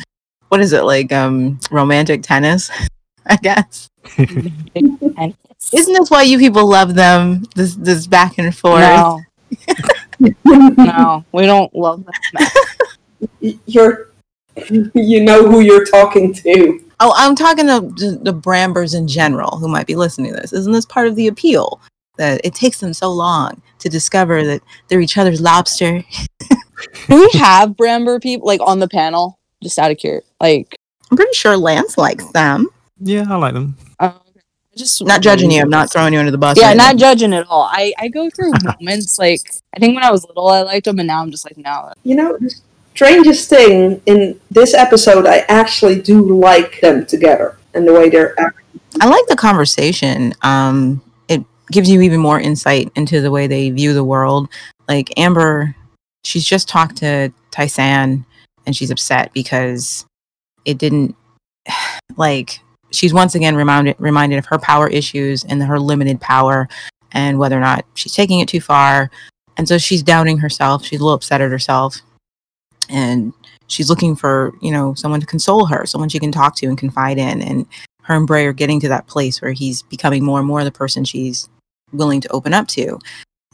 what 0.48 0.60
is 0.60 0.72
it 0.72 0.84
like 0.84 1.12
um 1.12 1.58
romantic 1.70 2.22
tennis, 2.22 2.70
I 3.26 3.36
guess. 3.36 3.89
And 4.16 5.34
Isn't 5.72 5.92
this 5.92 6.10
why 6.10 6.22
you 6.22 6.38
people 6.38 6.68
love 6.68 6.94
them? 6.94 7.44
This 7.54 7.74
this 7.74 8.06
back 8.06 8.38
and 8.38 8.54
forth. 8.56 8.80
no. 8.80 9.20
no, 10.44 11.24
we 11.32 11.46
don't 11.46 11.74
love 11.74 12.04
that. 12.04 12.66
Y- 13.40 13.58
You're, 13.66 14.10
you 14.94 15.22
know 15.22 15.48
who 15.50 15.60
you're 15.60 15.84
talking 15.84 16.32
to. 16.34 16.84
Oh, 17.00 17.12
I'm 17.16 17.34
talking 17.34 17.66
to 17.66 17.80
the, 17.80 18.18
the 18.22 18.34
Brambers 18.34 18.94
in 18.94 19.08
general 19.08 19.58
who 19.58 19.68
might 19.68 19.86
be 19.86 19.96
listening 19.96 20.32
to 20.34 20.40
this. 20.40 20.52
Isn't 20.52 20.72
this 20.72 20.86
part 20.86 21.08
of 21.08 21.16
the 21.16 21.28
appeal 21.28 21.80
that 22.16 22.40
it 22.44 22.54
takes 22.54 22.78
them 22.80 22.92
so 22.92 23.10
long 23.10 23.60
to 23.78 23.88
discover 23.88 24.44
that 24.44 24.62
they're 24.88 25.00
each 25.00 25.16
other's 25.18 25.40
lobster? 25.40 26.04
Do 27.08 27.20
we 27.20 27.30
have 27.38 27.70
Bramber 27.70 28.22
people 28.22 28.46
like 28.46 28.60
on 28.62 28.78
the 28.78 28.88
panel? 28.88 29.38
Just 29.62 29.78
out 29.78 29.90
of 29.90 29.98
curiosity, 29.98 30.30
like 30.40 30.76
I'm 31.10 31.16
pretty 31.16 31.34
sure 31.34 31.56
Lance 31.56 31.98
likes 31.98 32.26
them. 32.32 32.68
Yeah, 33.00 33.26
I 33.28 33.36
like 33.36 33.54
them. 33.54 33.76
uh, 33.98 34.12
just 34.76 35.04
Not 35.04 35.20
judging 35.20 35.50
you. 35.50 35.62
I'm 35.62 35.70
not 35.70 35.92
throwing 35.92 36.12
you 36.12 36.18
under 36.20 36.30
the 36.30 36.38
bus. 36.38 36.56
Yeah, 36.58 36.72
or 36.72 36.74
not 36.74 36.90
anything. 36.90 36.98
judging 36.98 37.34
at 37.34 37.46
all. 37.48 37.68
I 37.70 37.92
I 37.98 38.08
go 38.08 38.30
through 38.30 38.52
moments 38.80 39.18
like 39.18 39.40
I 39.74 39.80
think 39.80 39.94
when 39.94 40.04
I 40.04 40.10
was 40.10 40.24
little 40.24 40.48
I 40.48 40.62
liked 40.62 40.84
them, 40.84 40.98
and 40.98 41.06
now 41.08 41.22
I'm 41.22 41.30
just 41.30 41.44
like 41.44 41.56
no. 41.58 41.92
You 42.04 42.14
know, 42.14 42.38
strangest 42.94 43.48
thing 43.50 44.00
in 44.06 44.38
this 44.50 44.74
episode, 44.74 45.26
I 45.26 45.38
actually 45.48 46.00
do 46.00 46.22
like 46.38 46.80
them 46.80 47.06
together 47.06 47.58
and 47.74 47.86
the 47.86 47.92
way 47.92 48.08
they're 48.08 48.38
acting. 48.40 48.80
I 49.00 49.06
like 49.08 49.26
the 49.26 49.36
conversation. 49.36 50.34
Um, 50.42 51.02
it 51.28 51.42
gives 51.70 51.88
you 51.88 52.00
even 52.02 52.20
more 52.20 52.40
insight 52.40 52.90
into 52.96 53.20
the 53.20 53.30
way 53.30 53.46
they 53.46 53.70
view 53.70 53.94
the 53.94 54.04
world. 54.04 54.48
Like 54.88 55.16
Amber, 55.16 55.74
she's 56.24 56.44
just 56.44 56.68
talked 56.68 56.96
to 56.98 57.32
Tai-San 57.50 58.24
and 58.66 58.76
she's 58.76 58.90
upset 58.90 59.32
because 59.32 60.04
it 60.64 60.78
didn't 60.78 61.16
like 62.16 62.60
she's 62.90 63.14
once 63.14 63.34
again 63.34 63.56
reminded 63.56 63.96
reminded 63.98 64.38
of 64.38 64.46
her 64.46 64.58
power 64.58 64.88
issues 64.88 65.44
and 65.44 65.62
her 65.62 65.78
limited 65.78 66.20
power 66.20 66.68
and 67.12 67.38
whether 67.38 67.56
or 67.56 67.60
not 67.60 67.84
she's 67.94 68.14
taking 68.14 68.40
it 68.40 68.48
too 68.48 68.60
far. 68.60 69.10
And 69.56 69.68
so 69.68 69.78
she's 69.78 70.02
doubting 70.02 70.38
herself. 70.38 70.84
She's 70.84 71.00
a 71.00 71.02
little 71.02 71.16
upset 71.16 71.40
at 71.40 71.50
herself. 71.50 71.96
And 72.88 73.32
she's 73.66 73.88
looking 73.88 74.16
for, 74.16 74.52
you 74.60 74.70
know, 74.70 74.94
someone 74.94 75.20
to 75.20 75.26
console 75.26 75.66
her, 75.66 75.86
someone 75.86 76.08
she 76.08 76.18
can 76.18 76.32
talk 76.32 76.56
to 76.56 76.66
and 76.66 76.78
confide 76.78 77.18
in. 77.18 77.42
And 77.42 77.66
her 78.02 78.16
and 78.16 78.26
Bray 78.26 78.46
are 78.46 78.52
getting 78.52 78.80
to 78.80 78.88
that 78.88 79.06
place 79.06 79.40
where 79.40 79.52
he's 79.52 79.82
becoming 79.82 80.24
more 80.24 80.38
and 80.38 80.48
more 80.48 80.64
the 80.64 80.72
person 80.72 81.04
she's 81.04 81.48
willing 81.92 82.20
to 82.20 82.32
open 82.32 82.54
up 82.54 82.68
to. 82.68 82.98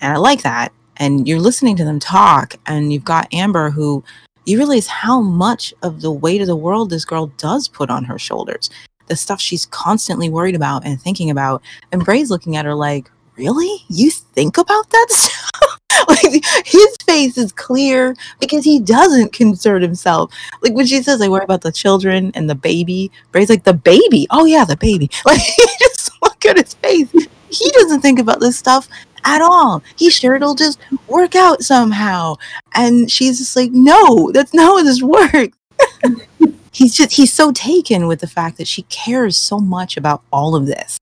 And 0.01 0.13
I 0.13 0.17
like 0.17 0.43
that. 0.43 0.73
And 0.99 1.29
you're 1.29 1.41
listening 1.41 1.77
to 1.77 1.85
them 1.85 1.99
talk, 1.99 2.55
and 2.67 2.91
you've 2.91 3.05
got 3.05 3.33
Amber 3.35 3.69
who 3.69 4.03
you 4.47 4.57
realize 4.57 4.87
how 4.87 5.21
much 5.21 5.75
of 5.83 6.01
the 6.01 6.11
weight 6.11 6.41
of 6.41 6.47
the 6.47 6.57
world 6.57 6.89
this 6.89 7.05
girl 7.05 7.27
does 7.37 7.69
put 7.69 7.91
on 7.91 8.05
her 8.05 8.19
shoulders. 8.19 8.71
The 9.07 9.17
stuff 9.17 9.41
she's 9.41 9.67
constantly 9.67 10.29
worried 10.29 10.57
about 10.57 10.85
and 10.85 11.01
thinking 11.01 11.31
about. 11.31 11.63
And 11.93 12.05
Bray's 12.05 12.31
looking 12.31 12.57
at 12.57 12.65
her 12.65 12.75
like, 12.75 13.11
Really? 13.37 13.85
You 13.89 14.11
think 14.11 14.57
about 14.57 14.89
that 14.91 15.07
stuff? 15.11 15.81
like 16.09 16.45
his 16.65 16.97
face 17.07 17.39
is 17.39 17.53
clear 17.53 18.15
because 18.41 18.65
he 18.65 18.81
doesn't 18.81 19.33
concern 19.33 19.83
himself. 19.83 20.33
Like 20.63 20.75
when 20.75 20.87
she 20.87 21.03
says, 21.03 21.21
I 21.23 21.29
worry 21.29 21.45
about 21.45 21.63
the 21.63 21.73
children 21.73 22.33
and 22.35 22.49
the 22.51 22.55
baby, 22.55 23.11
Bray's 23.33 23.49
like, 23.51 23.65
the 23.65 23.75
baby. 23.75 24.27
Oh 24.31 24.45
yeah, 24.45 24.65
the 24.65 24.77
baby. 24.77 25.11
Like 25.27 25.41
just 25.81 26.11
look 26.23 26.45
at 26.47 26.57
his 26.57 26.75
face. 26.75 27.11
He 27.49 27.71
doesn't 27.73 28.01
think 28.01 28.19
about 28.19 28.41
this 28.41 28.57
stuff 28.57 28.89
at 29.25 29.43
all. 29.43 29.83
He's 29.97 30.15
sure 30.15 30.37
it'll 30.37 30.55
just 30.55 30.79
work 31.09 31.35
out 31.35 31.63
somehow. 31.63 32.37
And 32.75 33.11
she's 33.11 33.39
just 33.39 33.57
like, 33.57 33.73
no, 33.73 34.31
that's 34.33 34.55
not 34.55 34.65
how 34.65 34.83
this 34.83 35.03
works. 35.03 35.59
he's 36.77 36.95
just 36.95 37.13
he's 37.13 37.33
so 37.33 37.53
taken 37.53 38.07
with 38.07 38.21
the 38.21 38.27
fact 38.27 38.59
that 38.59 38.69
she 38.69 38.83
cares 38.83 39.35
so 39.35 39.59
much 39.59 39.97
about 39.97 40.23
all 40.31 40.55
of 40.55 40.67
this 40.67 40.99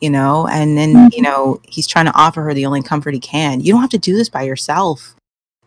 you 0.00 0.10
know? 0.10 0.46
And 0.48 0.76
then 0.76 1.10
you 1.12 1.22
know 1.22 1.60
he's 1.66 1.86
trying 1.86 2.04
to 2.04 2.14
offer 2.14 2.42
her 2.42 2.52
the 2.52 2.66
only 2.66 2.82
comfort 2.82 3.14
he 3.14 3.20
can. 3.20 3.60
You 3.60 3.72
don't 3.72 3.80
have 3.80 3.90
to 3.90 3.98
do 3.98 4.14
this 4.14 4.28
by 4.28 4.42
yourself 4.42 5.14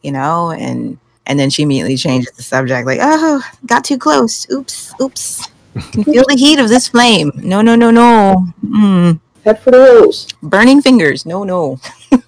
you 0.03 0.11
know? 0.11 0.51
And 0.51 0.99
and 1.25 1.39
then 1.39 1.49
she 1.49 1.63
immediately 1.63 1.97
changes 1.97 2.31
the 2.33 2.43
subject 2.43 2.85
like 2.85 2.99
oh 3.01 3.41
got 3.65 3.83
too 3.83 3.97
close. 3.97 4.47
Oops 4.51 4.93
oops. 5.01 5.47
Can 5.91 6.03
feel 6.03 6.23
the 6.27 6.35
heat 6.35 6.59
of 6.59 6.69
this 6.69 6.87
flame. 6.87 7.31
No 7.35 7.61
no 7.61 7.75
no 7.75 7.89
no. 7.89 8.45
Mm. 8.63 9.19
Head 9.43 9.59
for 9.59 9.71
the 9.71 9.83
hills. 9.83 10.27
burning 10.43 10.81
fingers. 10.81 11.25
No 11.25 11.43
no. 11.43 11.79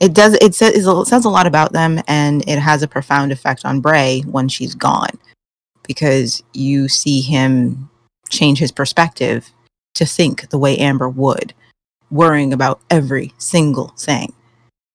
It 0.00 0.14
does 0.14 0.34
it 0.34 0.54
says 0.54 0.74
it 0.76 1.06
says 1.06 1.24
a 1.24 1.28
lot 1.28 1.48
about 1.48 1.72
them 1.72 2.00
and 2.06 2.48
it 2.48 2.60
has 2.60 2.84
a 2.84 2.86
profound 2.86 3.32
effect 3.32 3.64
on 3.64 3.80
bray 3.80 4.20
when 4.26 4.48
she's 4.48 4.76
gone 4.76 5.18
because 5.88 6.42
you 6.54 6.88
see 6.88 7.20
him 7.20 7.90
change 8.30 8.60
his 8.60 8.70
perspective 8.70 9.50
to 9.94 10.06
think 10.06 10.48
the 10.50 10.58
way 10.58 10.78
amber 10.78 11.08
would 11.08 11.52
worrying 12.10 12.52
about 12.52 12.80
every 12.90 13.32
single 13.38 13.88
thing 13.98 14.32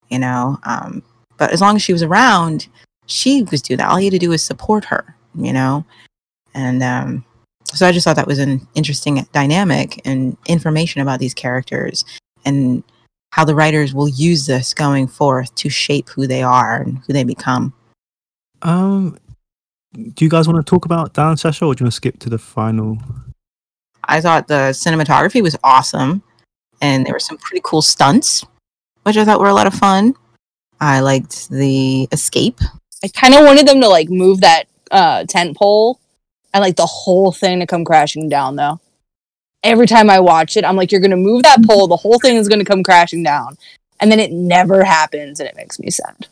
you 0.09 0.19
know? 0.19 0.57
Um, 0.63 1.03
but 1.37 1.51
as 1.51 1.59
long 1.59 1.75
as 1.75 1.81
she 1.81 1.93
was 1.93 2.03
around 2.03 2.67
she 3.05 3.43
was 3.43 3.61
doing 3.61 3.79
that. 3.79 3.89
All 3.89 3.97
he 3.97 4.05
had 4.05 4.13
to 4.13 4.19
do 4.19 4.29
was 4.29 4.41
support 4.41 4.85
her 4.85 5.15
you 5.35 5.51
know? 5.51 5.83
And 6.53 6.81
um, 6.83 7.25
so 7.73 7.87
i 7.87 7.91
just 7.91 8.03
thought 8.03 8.15
that 8.15 8.27
was 8.27 8.39
an 8.39 8.65
interesting 8.75 9.25
dynamic 9.31 9.99
and 10.05 10.37
information 10.47 11.01
about 11.01 11.19
these 11.19 11.33
characters 11.33 12.05
and 12.45 12.83
how 13.31 13.43
the 13.43 13.55
writers 13.55 13.93
will 13.93 14.09
use 14.09 14.45
this 14.45 14.73
going 14.73 15.07
forth 15.07 15.53
to 15.55 15.69
shape 15.69 16.09
who 16.09 16.27
they 16.27 16.43
are 16.43 16.81
and 16.81 16.99
who 16.99 17.13
they 17.13 17.23
become. 17.23 17.73
Um, 18.61 19.17
do 19.93 20.25
you 20.25 20.29
guys 20.29 20.47
want 20.47 20.65
to 20.65 20.69
talk 20.69 20.85
about 20.85 21.13
Dan 21.13 21.37
Sasha, 21.37 21.65
or 21.65 21.75
do 21.75 21.81
you 21.81 21.85
want 21.85 21.93
to 21.93 21.95
skip 21.95 22.19
to 22.19 22.29
the 22.29 22.37
final? 22.37 22.97
I 24.03 24.21
thought 24.21 24.47
the 24.47 24.71
cinematography 24.71 25.41
was 25.41 25.57
awesome, 25.63 26.23
and 26.81 27.05
there 27.05 27.13
were 27.13 27.19
some 27.19 27.37
pretty 27.37 27.61
cool 27.63 27.81
stunts, 27.81 28.43
which 29.03 29.17
I 29.17 29.25
thought 29.25 29.39
were 29.39 29.49
a 29.49 29.53
lot 29.53 29.67
of 29.67 29.73
fun. 29.73 30.15
I 30.81 30.99
liked 30.99 31.49
the 31.49 32.07
escape. 32.11 32.59
I 33.03 33.07
kind 33.07 33.33
of 33.33 33.45
wanted 33.45 33.67
them 33.67 33.81
to 33.81 33.87
like 33.87 34.09
move 34.09 34.41
that 34.41 34.65
uh, 34.91 35.25
tent 35.25 35.55
pole 35.55 35.99
and 36.53 36.61
like 36.61 36.75
the 36.75 36.85
whole 36.85 37.31
thing 37.31 37.59
to 37.59 37.67
come 37.67 37.85
crashing 37.85 38.29
down 38.29 38.55
though. 38.55 38.79
Every 39.63 39.87
time 39.87 40.09
I 40.09 40.19
watch 40.19 40.57
it, 40.57 40.65
I'm 40.65 40.75
like, 40.75 40.91
you're 40.91 41.01
gonna 41.01 41.15
move 41.15 41.43
that 41.43 41.63
pole, 41.63 41.87
the 41.87 41.95
whole 41.95 42.19
thing 42.19 42.35
is 42.35 42.49
gonna 42.49 42.65
come 42.65 42.83
crashing 42.83 43.23
down. 43.23 43.57
And 43.99 44.11
then 44.11 44.19
it 44.19 44.31
never 44.31 44.83
happens 44.83 45.39
and 45.39 45.47
it 45.47 45.55
makes 45.55 45.79
me 45.79 45.89
sad. 45.89 46.27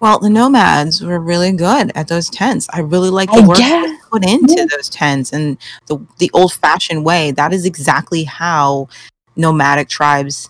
Well, 0.00 0.18
the 0.18 0.28
nomads 0.30 1.00
were 1.02 1.18
really 1.18 1.52
good 1.52 1.90
at 1.94 2.08
those 2.08 2.28
tents. 2.28 2.66
I 2.72 2.80
really 2.80 3.10
like 3.10 3.30
the 3.30 3.38
Oh, 3.38 3.48
work 3.48 4.00
put 4.10 4.24
into 4.28 4.54
Yeah. 4.58 4.66
those 4.76 4.88
tents 4.88 5.32
and 5.32 5.56
the 5.86 5.98
the 6.18 6.30
old 6.34 6.52
fashioned 6.52 7.04
way. 7.04 7.30
That 7.30 7.52
is 7.52 7.64
exactly 7.64 8.24
how 8.24 8.88
nomadic 9.36 9.88
tribes 9.88 10.48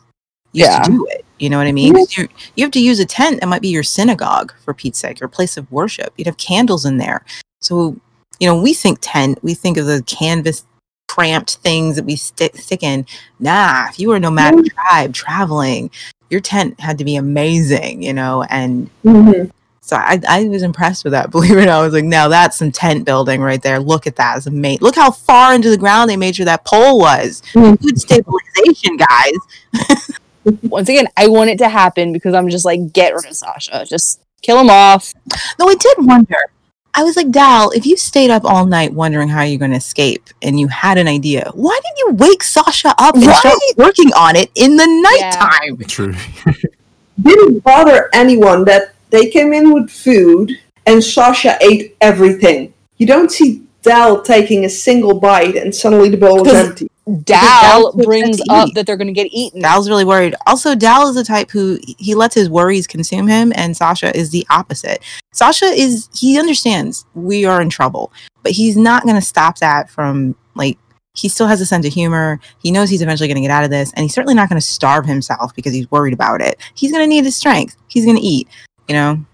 used 0.52 0.70
Yeah. 0.70 0.82
to 0.82 0.90
do 0.90 1.06
it. 1.10 1.24
You 1.38 1.50
know 1.50 1.58
what 1.58 1.66
I 1.66 1.72
mean? 1.72 1.94
You 2.16 2.28
you 2.56 2.64
have 2.64 2.72
to 2.72 2.80
use 2.80 2.98
a 3.00 3.04
tent 3.04 3.40
that 3.40 3.46
might 3.48 3.62
be 3.62 3.68
your 3.68 3.82
synagogue 3.82 4.52
for 4.64 4.74
Pete's 4.74 4.98
sake, 4.98 5.20
your 5.20 5.28
place 5.28 5.56
of 5.56 5.70
worship. 5.70 6.12
You'd 6.16 6.26
have 6.26 6.36
candles 6.36 6.84
in 6.84 6.98
there. 6.98 7.24
So 7.60 7.96
you 8.40 8.48
know, 8.48 8.60
we 8.60 8.74
think 8.74 8.98
tent, 9.00 9.38
we 9.42 9.54
think 9.54 9.76
of 9.76 9.86
the 9.86 10.02
canvas 10.06 10.64
cramped 11.06 11.56
things 11.58 11.94
that 11.94 12.04
we 12.04 12.16
stick 12.16 12.56
stick 12.56 12.82
in. 12.82 13.06
Nah, 13.38 13.86
if 13.88 14.00
you 14.00 14.08
were 14.08 14.16
a 14.16 14.20
nomadic 14.20 14.72
tribe 14.74 15.14
traveling, 15.14 15.90
your 16.34 16.40
tent 16.40 16.78
had 16.80 16.98
to 16.98 17.04
be 17.04 17.14
amazing, 17.16 18.02
you 18.02 18.12
know, 18.12 18.42
and 18.50 18.90
Mhm. 19.04 19.50
so 19.80 19.94
I, 19.96 20.20
I 20.28 20.44
was 20.48 20.62
impressed 20.64 21.04
with 21.04 21.12
that. 21.12 21.30
Believe 21.30 21.52
it 21.52 21.62
or 21.62 21.66
not, 21.66 21.80
I 21.80 21.84
was 21.84 21.94
like, 21.94 22.04
now 22.04 22.26
that's 22.28 22.58
some 22.58 22.72
tent 22.72 23.04
building 23.04 23.40
right 23.40 23.62
there. 23.62 23.78
Look 23.78 24.06
at 24.08 24.16
that. 24.16 24.36
It's 24.38 24.46
amazing. 24.46 24.80
Look 24.82 24.96
how 24.96 25.12
far 25.12 25.54
into 25.54 25.70
the 25.70 25.78
ground 25.78 26.10
they 26.10 26.16
made 26.16 26.34
sure 26.36 26.44
that 26.46 26.64
pole 26.64 26.98
was. 26.98 27.40
Mhm. 27.52 27.80
Good 27.80 28.00
stabilization, 28.00 28.96
guys. 28.96 30.18
Once 30.64 30.88
again, 30.88 31.06
I 31.16 31.28
want 31.28 31.50
it 31.50 31.58
to 31.58 31.68
happen 31.68 32.12
because 32.12 32.34
I'm 32.34 32.48
just 32.50 32.64
like, 32.66 32.92
get 32.92 33.14
rid 33.14 33.24
of 33.26 33.34
Sasha. 33.36 33.84
Just 33.88 34.20
kill 34.42 34.58
him 34.60 34.68
off. 34.68 35.14
Though 35.58 35.68
I 35.68 35.74
did 35.76 35.96
wonder. 36.00 36.36
I 36.96 37.02
was 37.02 37.16
like, 37.16 37.30
Dal, 37.30 37.70
if 37.72 37.86
you 37.86 37.96
stayed 37.96 38.30
up 38.30 38.44
all 38.44 38.66
night 38.66 38.92
wondering 38.92 39.28
how 39.28 39.42
you're 39.42 39.58
going 39.58 39.72
to 39.72 39.76
escape 39.76 40.28
and 40.42 40.60
you 40.60 40.68
had 40.68 40.96
an 40.96 41.08
idea, 41.08 41.50
why 41.54 41.78
didn't 41.82 41.98
you 41.98 42.26
wake 42.26 42.42
Sasha 42.44 42.94
up 42.98 43.16
and 43.16 43.24
start 43.24 43.58
working 43.76 44.12
on 44.14 44.36
it 44.36 44.50
in 44.54 44.76
the 44.76 44.86
Yeah. 45.18 45.30
nighttime? 45.30 45.76
True. 45.88 46.14
Didn't 47.22 47.60
bother 47.64 48.10
anyone 48.12 48.64
that 48.64 48.94
they 49.10 49.28
came 49.30 49.52
in 49.52 49.72
with 49.72 49.90
food 49.90 50.52
and 50.86 51.02
Sasha 51.02 51.56
ate 51.60 51.96
everything. 52.00 52.72
You 52.98 53.06
don't 53.06 53.30
see 53.30 53.62
Dal 53.82 54.22
taking 54.22 54.64
a 54.64 54.68
single 54.68 55.18
bite 55.20 55.56
and 55.56 55.74
suddenly 55.74 56.08
the 56.08 56.16
bowl 56.16 56.44
is 56.46 56.52
'Cause- 56.52 56.66
empty. 56.68 56.88
Dal 57.24 57.92
brings 57.92 58.40
up 58.48 58.68
eat. 58.68 58.74
that 58.74 58.86
they're 58.86 58.96
going 58.96 59.08
to 59.08 59.12
get 59.12 59.28
eaten. 59.30 59.60
Dal's 59.60 59.88
really 59.88 60.04
worried. 60.04 60.34
Also, 60.46 60.74
Dal 60.74 61.06
is 61.08 61.14
the 61.14 61.24
type 61.24 61.50
who 61.50 61.78
he 61.98 62.14
lets 62.14 62.34
his 62.34 62.48
worries 62.48 62.86
consume 62.86 63.28
him, 63.28 63.52
and 63.56 63.76
Sasha 63.76 64.16
is 64.16 64.30
the 64.30 64.46
opposite. 64.50 65.02
Sasha 65.32 65.66
is 65.66 66.08
he 66.14 66.38
understands 66.38 67.04
we 67.14 67.44
are 67.44 67.60
in 67.60 67.68
trouble, 67.68 68.12
but 68.42 68.52
he's 68.52 68.76
not 68.76 69.02
going 69.02 69.16
to 69.16 69.22
stop 69.22 69.58
that 69.58 69.90
from 69.90 70.34
like 70.54 70.78
he 71.14 71.28
still 71.28 71.46
has 71.46 71.60
a 71.60 71.66
sense 71.66 71.86
of 71.86 71.92
humor. 71.92 72.40
He 72.58 72.70
knows 72.70 72.88
he's 72.88 73.02
eventually 73.02 73.28
going 73.28 73.36
to 73.36 73.42
get 73.42 73.50
out 73.50 73.64
of 73.64 73.70
this, 73.70 73.92
and 73.92 74.02
he's 74.02 74.14
certainly 74.14 74.34
not 74.34 74.48
going 74.48 74.60
to 74.60 74.66
starve 74.66 75.04
himself 75.04 75.54
because 75.54 75.74
he's 75.74 75.90
worried 75.90 76.14
about 76.14 76.40
it. 76.40 76.58
He's 76.74 76.90
going 76.90 77.04
to 77.04 77.08
need 77.08 77.24
his 77.24 77.36
strength. 77.36 77.76
He's 77.88 78.04
going 78.04 78.16
to 78.16 78.22
eat. 78.22 78.48
You 78.88 78.94
know. 78.94 79.24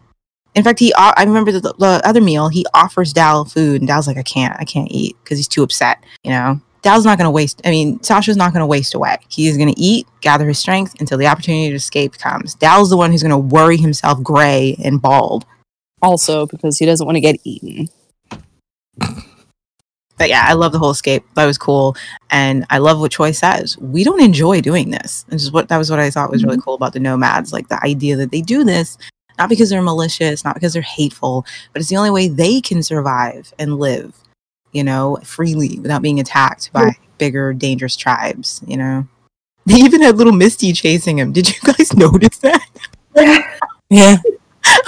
In 0.56 0.64
fact, 0.64 0.80
he 0.80 0.92
uh, 0.94 1.12
I 1.16 1.22
remember 1.22 1.52
the, 1.52 1.60
the 1.60 2.00
other 2.04 2.20
meal. 2.20 2.48
He 2.48 2.66
offers 2.74 3.12
Dal 3.12 3.44
food, 3.44 3.80
and 3.80 3.86
Dal's 3.86 4.08
like, 4.08 4.16
"I 4.16 4.24
can't, 4.24 4.58
I 4.58 4.64
can't 4.64 4.90
eat" 4.90 5.16
because 5.22 5.38
he's 5.38 5.46
too 5.46 5.62
upset. 5.62 6.02
You 6.24 6.30
know. 6.30 6.60
Dal's 6.82 7.04
not 7.04 7.18
going 7.18 7.26
to 7.26 7.30
waste. 7.30 7.60
I 7.64 7.70
mean, 7.70 8.02
Sasha's 8.02 8.36
not 8.36 8.52
going 8.52 8.60
to 8.60 8.66
waste 8.66 8.94
away. 8.94 9.18
He 9.28 9.48
is 9.48 9.56
going 9.56 9.72
to 9.72 9.80
eat, 9.80 10.06
gather 10.20 10.46
his 10.48 10.58
strength 10.58 11.00
until 11.00 11.18
the 11.18 11.26
opportunity 11.26 11.68
to 11.70 11.76
escape 11.76 12.18
comes. 12.18 12.54
Dal's 12.54 12.90
the 12.90 12.96
one 12.96 13.10
who's 13.10 13.22
going 13.22 13.30
to 13.30 13.38
worry 13.38 13.76
himself 13.76 14.22
gray 14.22 14.76
and 14.82 15.00
bald. 15.00 15.44
Also, 16.02 16.46
because 16.46 16.78
he 16.78 16.86
doesn't 16.86 17.06
want 17.06 17.16
to 17.16 17.20
get 17.20 17.38
eaten. 17.44 17.88
But 20.16 20.28
yeah, 20.28 20.44
I 20.46 20.52
love 20.52 20.72
the 20.72 20.78
whole 20.78 20.90
escape. 20.90 21.24
That 21.34 21.46
was 21.46 21.56
cool, 21.56 21.96
and 22.30 22.66
I 22.68 22.76
love 22.76 23.00
what 23.00 23.10
Choi 23.10 23.32
says. 23.32 23.78
We 23.78 24.04
don't 24.04 24.20
enjoy 24.20 24.60
doing 24.60 24.90
this. 24.90 25.22
This 25.28 25.42
is 25.42 25.50
what 25.50 25.68
that 25.68 25.78
was 25.78 25.90
what 25.90 25.98
I 25.98 26.10
thought 26.10 26.30
was 26.30 26.44
really 26.44 26.56
mm-hmm. 26.56 26.64
cool 26.64 26.74
about 26.74 26.92
the 26.92 27.00
nomads. 27.00 27.54
Like 27.54 27.68
the 27.68 27.82
idea 27.82 28.16
that 28.16 28.30
they 28.30 28.42
do 28.42 28.62
this 28.62 28.98
not 29.40 29.48
because 29.48 29.70
they're 29.70 29.80
malicious, 29.80 30.44
not 30.44 30.54
because 30.54 30.74
they're 30.74 30.82
hateful, 30.82 31.46
but 31.72 31.80
it's 31.80 31.88
the 31.88 31.96
only 31.96 32.10
way 32.10 32.28
they 32.28 32.60
can 32.60 32.82
survive 32.82 33.54
and 33.58 33.78
live. 33.78 34.14
You 34.72 34.84
know, 34.84 35.18
freely 35.24 35.78
without 35.80 36.02
being 36.02 36.20
attacked 36.20 36.72
by 36.72 36.92
bigger, 37.18 37.52
dangerous 37.52 37.96
tribes. 37.96 38.60
You 38.66 38.76
know, 38.76 39.08
they 39.66 39.76
even 39.76 40.02
had 40.02 40.16
little 40.16 40.32
Misty 40.32 40.72
chasing 40.72 41.18
him. 41.18 41.32
Did 41.32 41.48
you 41.48 41.60
guys 41.64 41.92
notice 41.96 42.38
that? 42.38 42.66
Yeah. 43.92 44.18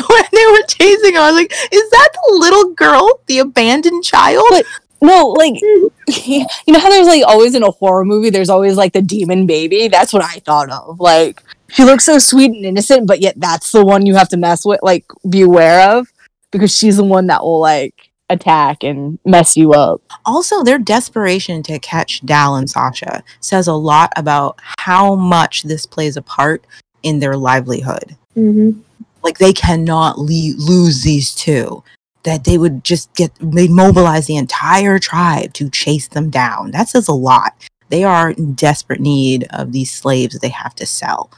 when 0.09 0.25
they 0.33 0.47
were 0.47 0.63
chasing 0.69 1.15
him. 1.15 1.21
I 1.23 1.31
was 1.33 1.35
like, 1.41 1.51
is 1.73 1.91
that 1.91 2.09
the 2.13 2.35
little 2.39 2.73
girl, 2.75 3.19
the 3.27 3.41
abandoned 3.41 4.05
child? 4.05 4.45
But- 4.51 4.67
No, 5.01 5.27
like 5.37 5.61
you 5.61 6.47
know 6.69 6.79
how 6.79 6.89
there's 6.89 7.09
like 7.09 7.25
always 7.27 7.57
in 7.57 7.65
a 7.65 7.71
horror 7.73 8.05
movie, 8.05 8.31
there's 8.31 8.49
always 8.49 8.77
like 8.77 8.93
the 8.93 9.03
demon 9.03 9.47
baby. 9.49 9.89
That's 9.89 10.13
what 10.13 10.23
I 10.23 10.39
thought 10.39 10.71
of. 10.71 11.01
Like 11.01 11.43
she 11.71 11.83
looks 11.83 12.05
so 12.05 12.21
sweet 12.21 12.53
and 12.53 12.65
innocent, 12.65 13.09
but 13.09 13.21
yet 13.21 13.35
that's 13.39 13.73
the 13.73 13.85
one 13.85 14.07
you 14.07 14.15
have 14.15 14.29
to 14.29 14.37
mess 14.37 14.65
with, 14.65 14.79
like 14.85 15.05
be 15.29 15.41
aware 15.41 15.91
of, 15.97 16.07
because 16.53 16.73
she's 16.73 16.99
the 16.99 17.03
one 17.05 17.27
that 17.27 17.43
will 17.43 17.59
like 17.59 18.12
attack 18.33 18.83
and 18.83 19.19
mess 19.25 19.57
you 19.57 19.73
up. 19.73 20.01
also 20.25 20.65
their 20.65 20.79
desperation 20.79 21.63
to 21.63 21.79
catch 21.79 22.25
Dal 22.25 22.57
and 22.57 22.69
Sasha 22.69 23.23
says 23.41 23.67
a 23.69 23.75
lot 23.75 24.13
about 24.17 24.59
how 24.79 25.15
much 25.15 25.63
this 25.63 25.87
plays 25.87 26.17
a 26.17 26.23
part 26.23 26.67
in 27.03 27.19
their 27.19 27.37
livelihood. 27.37 28.17
Mm-hmm. 28.37 28.81
Like 29.23 29.39
they 29.39 29.53
cannot 29.53 30.19
le- 30.19 30.57
lose 30.57 31.03
these 31.03 31.35
two. 31.35 31.85
That 32.25 32.45
they 32.45 32.57
would 32.57 32.85
just 32.85 33.13
get 33.15 33.33
they 33.41 33.67
mobilize 33.67 34.29
the 34.29 34.37
entire 34.37 35.01
tribe 35.01 35.55
to 35.55 35.69
chase 35.69 36.07
them 36.07 36.31
down. 36.31 36.71
That 36.71 36.89
says 36.89 37.09
a 37.09 37.13
lot. 37.13 37.55
They 37.89 38.05
are 38.05 38.31
in 38.31 38.55
desperate 38.55 39.01
need 39.01 39.49
of 39.51 39.73
these 39.73 39.91
slaves 39.91 40.39
they 40.39 40.49
have 40.49 40.75
to 40.77 40.87
sell. 40.87 41.33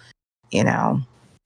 You 0.51 0.65
know. 0.65 1.03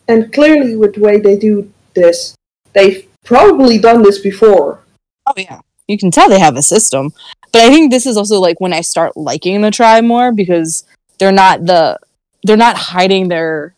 And 0.08 0.32
clearly, 0.32 0.74
with 0.74 0.94
the 0.94 1.00
way 1.00 1.20
they 1.20 1.38
do 1.38 1.72
this, 1.94 2.34
they've 2.72 3.06
probably 3.24 3.78
done 3.78 4.02
this 4.02 4.18
before. 4.18 4.80
Oh 5.28 5.34
yeah, 5.36 5.60
you 5.86 5.98
can 5.98 6.10
tell 6.10 6.28
they 6.28 6.40
have 6.40 6.56
a 6.56 6.62
system. 6.62 7.12
But 7.52 7.62
I 7.62 7.70
think 7.70 7.90
this 7.90 8.06
is 8.06 8.16
also 8.16 8.40
like 8.40 8.60
when 8.60 8.72
I 8.72 8.80
start 8.80 9.16
liking 9.16 9.60
the 9.60 9.70
tribe 9.70 10.04
more 10.04 10.32
because 10.32 10.84
they're 11.18 11.32
not 11.32 11.66
the 11.66 11.98
they're 12.44 12.56
not 12.56 12.76
hiding 12.76 13.28
their 13.28 13.74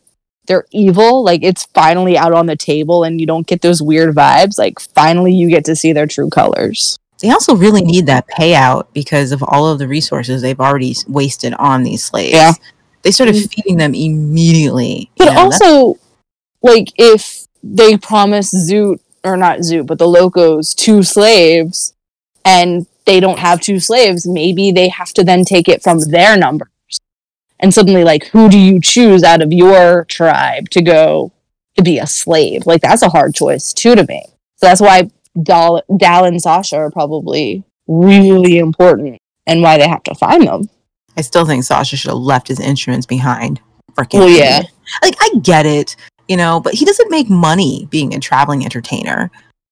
their 0.47 0.65
evil. 0.71 1.23
Like 1.23 1.43
it's 1.43 1.65
finally 1.73 2.17
out 2.17 2.33
on 2.33 2.45
the 2.45 2.55
table, 2.55 3.03
and 3.03 3.19
you 3.19 3.27
don't 3.27 3.47
get 3.47 3.61
those 3.61 3.81
weird 3.81 4.15
vibes. 4.15 4.57
Like 4.57 4.79
finally, 4.79 5.33
you 5.33 5.49
get 5.49 5.65
to 5.65 5.75
see 5.75 5.93
their 5.93 6.07
true 6.07 6.29
colors. 6.29 6.97
They 7.19 7.29
also 7.29 7.55
really 7.55 7.83
need 7.83 8.07
that 8.07 8.27
payout 8.27 8.87
because 8.93 9.31
of 9.31 9.43
all 9.43 9.67
of 9.67 9.77
the 9.77 9.87
resources 9.87 10.41
they've 10.41 10.59
already 10.59 10.95
wasted 11.07 11.53
on 11.53 11.83
these 11.83 12.03
slaves. 12.03 12.33
Yeah. 12.33 12.53
They 13.03 13.11
started 13.11 13.35
mm. 13.35 13.53
feeding 13.53 13.77
them 13.77 13.93
immediately. 13.93 15.11
But 15.17 15.25
you 15.25 15.33
know, 15.33 15.39
also, 15.39 15.99
like 16.63 16.87
if 16.97 17.47
they 17.63 17.97
promise 17.97 18.53
Zoot 18.53 18.99
or 19.23 19.37
not 19.37 19.63
zoo, 19.63 19.83
but 19.83 19.97
the 19.97 20.07
Locos 20.07 20.73
two 20.73 21.03
slaves, 21.03 21.93
and 22.43 22.87
they 23.05 23.19
don't 23.19 23.39
have 23.39 23.61
two 23.61 23.79
slaves, 23.79 24.27
maybe 24.27 24.71
they 24.71 24.89
have 24.89 25.13
to 25.13 25.23
then 25.23 25.45
take 25.45 25.67
it 25.67 25.83
from 25.83 25.99
their 25.99 26.37
numbers. 26.37 26.69
And 27.59 27.73
suddenly, 27.73 28.03
like, 28.03 28.25
who 28.27 28.49
do 28.49 28.57
you 28.57 28.79
choose 28.81 29.23
out 29.23 29.41
of 29.41 29.53
your 29.53 30.05
tribe 30.05 30.69
to 30.69 30.81
go 30.81 31.31
to 31.77 31.83
be 31.83 31.99
a 31.99 32.07
slave? 32.07 32.65
Like, 32.65 32.81
that's 32.81 33.03
a 33.03 33.09
hard 33.09 33.35
choice 33.35 33.73
too 33.73 33.95
to 33.95 34.05
make. 34.07 34.27
So 34.55 34.67
that's 34.67 34.81
why 34.81 35.11
Dal, 35.41 35.83
Dal 35.95 36.25
and 36.25 36.41
Sasha 36.41 36.77
are 36.77 36.91
probably 36.91 37.63
really 37.87 38.57
important, 38.57 39.19
and 39.45 39.61
why 39.61 39.77
they 39.77 39.87
have 39.87 40.03
to 40.03 40.15
find 40.15 40.47
them. 40.47 40.69
I 41.17 41.21
still 41.21 41.45
think 41.45 41.63
Sasha 41.63 41.97
should 41.97 42.09
have 42.09 42.17
left 42.17 42.47
his 42.47 42.59
instruments 42.59 43.05
behind. 43.05 43.59
Freaking 43.93 44.19
Well, 44.19 44.29
yeah. 44.29 44.63
Like 45.01 45.15
I 45.19 45.29
get 45.41 45.65
it, 45.65 45.95
you 46.27 46.37
know, 46.37 46.59
but 46.59 46.73
he 46.73 46.85
doesn't 46.85 47.11
make 47.11 47.29
money 47.29 47.87
being 47.89 48.13
a 48.13 48.19
traveling 48.19 48.63
entertainer. 48.63 49.31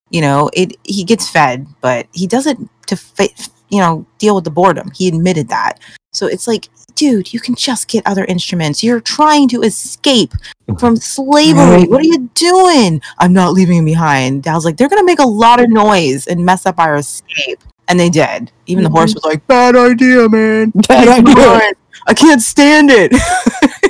You 0.10 0.22
know, 0.22 0.50
it 0.54 0.76
he 0.84 1.04
gets 1.04 1.30
fed, 1.30 1.68
but 1.82 2.08
he 2.14 2.28
doesn't 2.28 2.70
to 2.88 2.96
fa- 2.96 3.30
you 3.70 3.80
know 3.80 4.06
deal 4.18 4.36
with 4.36 4.44
the 4.44 4.52
boredom. 4.52 4.92
He 4.96 5.08
admitted 5.08 5.50
that. 5.50 5.80
So 6.12 6.26
it's 6.26 6.48
like, 6.48 6.70
dude, 6.96 7.32
you 7.34 7.40
can 7.40 7.54
just 7.56 7.88
get 7.88 8.06
other 8.08 8.26
instruments. 8.26 8.84
You're 8.84 9.00
trying 9.00 9.48
to 9.50 9.62
escape 9.62 10.34
from 10.80 10.96
slavery. 10.96 11.88
What 11.88 12.02
are 12.02 12.08
you 12.08 12.30
doing? 12.34 13.02
I'm 13.20 13.32
not 13.32 13.54
leaving 13.54 13.78
him 13.78 13.86
behind. 13.86 14.44
Dal's 14.44 14.66
like, 14.66 14.78
they're 14.78 14.90
gonna 14.90 15.04
make 15.04 15.20
a 15.20 15.28
lot 15.28 15.62
of 15.62 15.70
noise 15.70 16.26
and 16.28 16.44
mess 16.44 16.66
up 16.66 16.80
our 16.80 16.98
escape. 16.98 17.60
And 17.88 18.00
they 18.00 18.10
did. 18.10 18.52
Even 18.68 18.84
the 18.84 18.90
mm-hmm. 18.90 18.98
horse 18.98 19.16
was 19.16 19.24
like, 19.24 19.46
bad 19.48 19.76
idea, 19.76 20.30
man. 20.30 20.72
Bad 20.88 21.08
idea. 21.08 21.74
I 22.08 22.14
can't 22.14 22.42
stand 22.42 22.90
it. 22.92 23.12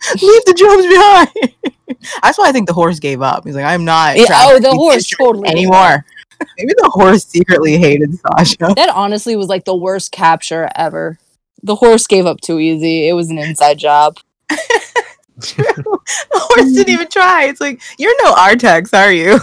Leave 0.22 0.44
the 0.44 0.54
drums 0.54 0.86
behind. 0.86 1.74
That's 2.22 2.38
why 2.38 2.48
I 2.48 2.52
think 2.52 2.66
the 2.66 2.72
horse 2.72 2.98
gave 3.00 3.20
up. 3.20 3.44
He's 3.44 3.54
like, 3.54 3.64
I'm 3.64 3.84
not. 3.84 4.16
Yeah, 4.16 4.26
oh, 4.30 4.54
the 4.54 4.68
these 4.70 4.72
horse 4.74 4.94
instruments 4.96 5.18
totally 5.18 5.48
anymore. 5.48 6.04
Maybe 6.58 6.72
the 6.76 6.90
horse 6.92 7.24
secretly 7.26 7.76
hated 7.76 8.18
Sasha. 8.18 8.72
That 8.74 8.90
honestly 8.94 9.36
was 9.36 9.48
like 9.48 9.64
the 9.64 9.76
worst 9.76 10.10
capture 10.12 10.70
ever. 10.74 11.18
The 11.62 11.74
horse 11.74 12.06
gave 12.06 12.24
up 12.24 12.40
too 12.40 12.58
easy. 12.58 13.08
It 13.08 13.12
was 13.12 13.28
an 13.28 13.36
inside 13.38 13.78
job. 13.78 14.16
the 14.48 16.16
horse 16.32 16.72
didn't 16.72 16.88
even 16.94 17.08
try. 17.08 17.44
It's 17.44 17.60
like, 17.60 17.82
you're 17.98 18.14
no 18.24 18.32
Artax, 18.34 18.96
are 18.96 19.12
you? 19.12 19.38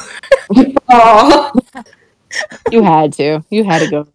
Aw, 0.90 1.52
You 2.72 2.84
had 2.84 3.14
to. 3.14 3.44
You 3.52 3.64
had 3.64 3.80
to 3.80 3.90
go. 3.92 4.08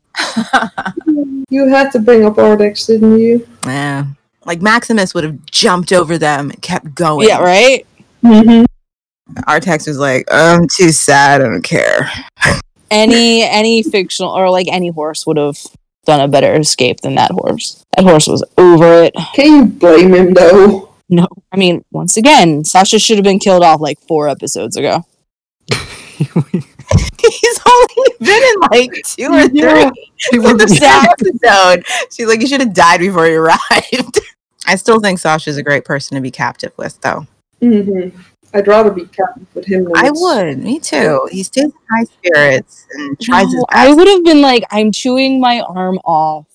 you 1.51 1.69
had 1.69 1.93
to 1.93 2.01
bring 2.01 2.25
up 2.25 2.35
Artax, 2.35 2.87
didn't 2.89 3.19
you? 3.19 3.47
yeah. 3.65 4.07
Like 4.45 4.61
Maximus 4.61 5.15
would 5.15 5.25
have 5.25 5.45
jumped 5.47 5.93
over 5.93 6.19
them 6.19 6.51
and 6.51 6.63
kept 6.63 6.95
going. 6.95 7.29
Yeah, 7.29 7.41
right? 7.41 7.87
Mm-hmm. 8.23 8.65
Artax 9.43 9.87
was 9.87 9.99
like, 9.99 10.27
I'm 10.31 10.67
too 10.69 10.91
sad. 10.91 11.41
I 11.41 11.45
don't 11.45 11.63
care. 11.63 12.11
Any 12.91 13.43
any 13.43 13.83
fictional 13.83 14.33
or 14.33 14.51
like 14.51 14.69
any 14.71 14.91
horse 14.91 15.27
would 15.27 15.39
have 15.39 15.57
done 16.05 16.21
a 16.21 16.29
better 16.29 16.55
escape 16.57 17.01
than 17.01 17.15
that 17.15 17.31
horse. 17.31 17.83
That 17.97 18.05
horse 18.05 18.27
was 18.27 18.45
over 18.59 19.05
it. 19.05 19.15
Can 19.35 19.47
you 19.47 19.65
blame 19.65 20.15
him 20.15 20.35
though? 20.35 20.93
No. 21.09 21.27
I 21.51 21.57
mean, 21.57 21.87
once 21.91 22.19
again, 22.19 22.67
Sasha 22.67 22.99
should 22.99 23.17
have 23.17 23.25
been 23.25 23.39
killed 23.39 23.63
off 23.63 23.81
like 23.81 23.99
four 24.01 24.29
episodes 24.29 24.77
ago. 24.77 25.07
He's 27.21 27.61
only 27.67 28.05
been 28.21 28.43
in 28.43 28.61
like 28.71 28.91
two 29.05 29.27
or 29.27 29.41
Yeah. 29.53 29.91
three. 30.31 30.39
in 30.51 30.57
the 30.57 30.69
second 30.69 31.29
episode. 31.45 31.85
She's 32.13 32.27
like, 32.27 32.41
you 32.41 32.47
should 32.47 32.61
have 32.61 32.75
died 32.75 33.01
before 33.01 33.27
you 33.27 33.41
arrived. 33.41 34.21
I 34.67 34.77
still 34.77 35.01
think 35.01 35.19
Sasha's 35.19 35.57
a 35.57 35.63
great 35.63 35.85
person 35.85 36.15
to 36.15 36.21
be 36.21 36.31
captive 36.31 36.73
with, 36.77 37.01
though. 37.01 37.27
Mm-hmm. 37.61 38.17
I'd 38.55 38.69
rather 38.69 38.91
be 38.91 39.07
captive 39.07 39.47
with 39.55 39.65
him. 39.67 39.85
Than 39.85 39.97
I 39.97 40.11
would. 40.13 40.59
Me 40.59 40.79
too. 40.79 41.27
He 41.33 41.43
stays 41.43 41.65
in 41.65 41.73
high 41.91 42.05
spirits 42.05 42.87
and 42.93 43.19
tries 43.21 43.47
his 43.47 43.55
best. 43.55 43.65
I 43.71 43.93
would 43.95 44.07
have 44.09 44.25
been 44.25 44.41
like, 44.43 44.63
I'm 44.71 44.93
chewing 44.93 45.41
my 45.41 45.61
arm 45.61 45.99
off. 46.05 46.47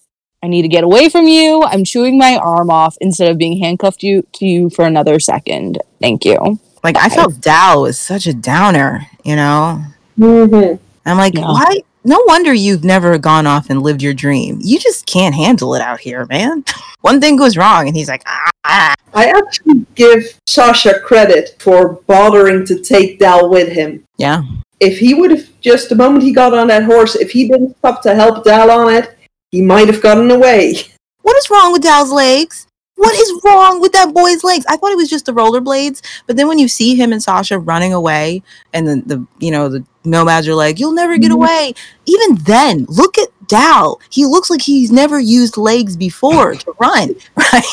I 0.44 0.48
need 0.48 0.62
to 0.62 0.68
get 0.68 0.84
away 0.84 1.10
from 1.10 1.28
you. 1.28 1.64
I'm 1.64 1.84
chewing 1.84 2.18
my 2.18 2.38
arm 2.38 2.70
off 2.70 2.96
instead 3.02 3.32
of 3.32 3.38
being 3.40 3.60
handcuffed 3.60 4.04
you 4.04 4.26
to 4.34 4.46
you 4.46 4.70
for 4.70 4.86
another 4.86 5.20
second. 5.20 5.80
Thank 6.00 6.24
you. 6.24 6.60
like, 6.84 6.96
I 6.98 7.10
felt 7.10 7.42
Dal 7.42 7.82
was 7.82 8.00
such 8.00 8.28
a 8.28 8.34
downer, 8.34 9.08
you 9.26 9.36
know? 9.36 9.84
Mhm. 10.20 10.80
I'm 11.06 11.18
like, 11.18 11.34
Yeah. 11.36 11.48
why? 11.48 11.82
No 12.04 12.22
wonder 12.26 12.54
you've 12.54 12.84
never 12.86 13.18
gone 13.18 13.46
off 13.46 13.70
and 13.70 13.82
lived 13.82 14.02
your 14.02 14.14
dream. 14.14 14.60
You 14.62 14.80
just 14.80 15.06
can't 15.06 15.36
handle 15.36 15.76
it 15.76 15.82
out 15.82 16.00
here, 16.00 16.26
man. 16.26 16.64
One 17.02 17.20
thing 17.20 17.36
goes 17.36 17.58
wrong, 17.58 17.88
and 17.88 17.96
he's 17.98 18.08
like, 18.10 18.24
ah. 18.26 18.94
I 19.14 19.26
actually 19.28 19.86
give 19.96 20.24
Sasha 20.48 21.00
credit 21.00 21.56
for 21.60 21.94
bothering 22.08 22.66
to 22.68 22.80
take 22.82 23.20
Dal 23.20 23.50
with 23.50 23.70
him. 23.70 24.04
yeah. 24.18 24.42
If 24.80 25.00
he 25.00 25.16
would 25.16 25.32
have 25.32 25.48
just 25.60 25.90
the 25.90 25.96
moment 25.96 26.24
he 26.24 26.32
got 26.32 26.54
on 26.54 26.68
that 26.68 26.84
horse, 26.84 27.16
if 27.16 27.32
he 27.32 27.48
didn't 27.48 27.76
stop 27.80 28.04
to 28.04 28.14
help 28.14 28.44
Dal 28.44 28.70
on 28.70 28.94
it, 28.94 29.18
he 29.52 29.60
might 29.62 29.88
have 29.88 30.02
gotten 30.04 30.30
away. 30.32 30.76
What 31.24 31.36
is 31.36 31.50
wrong 31.50 31.74
with 31.74 31.82
Dal's 31.82 32.12
legs? 32.12 32.67
What 32.98 33.14
is 33.16 33.42
wrong 33.46 33.80
with 33.80 33.92
that 33.94 34.14
boy's 34.14 34.44
legs? 34.44 34.66
I 34.68 34.76
thought 34.76 34.92
it 34.92 34.98
was 34.98 35.10
just 35.10 35.26
the 35.28 35.32
rollerblades, 35.32 36.02
but 36.26 36.36
then 36.36 36.48
when 36.48 36.58
you 36.60 36.68
see 36.68 36.96
him 36.96 37.14
and 37.14 37.22
Sasha 37.22 37.58
running 37.60 37.94
away, 37.94 38.42
and 38.74 38.88
the, 38.88 38.96
the 39.06 39.26
you 39.40 39.52
know 39.52 39.70
the 39.70 39.86
nomads 40.04 40.48
are 40.48 40.56
like, 40.56 40.80
"You'll 40.80 40.94
never 40.94 41.18
get 41.18 41.32
Mhm. 41.32 41.36
away." 41.36 41.74
Even 42.06 42.36
then, 42.44 42.86
look 42.90 43.18
at 43.20 43.30
Dal. 43.48 44.02
He 44.10 44.26
looks 44.26 44.50
like 44.50 44.62
he's 44.64 44.92
never 44.92 45.20
used 45.20 45.58
legs 45.58 45.96
before 45.96 46.56
to 46.56 46.74
run. 46.80 47.16
Right? 47.38 47.64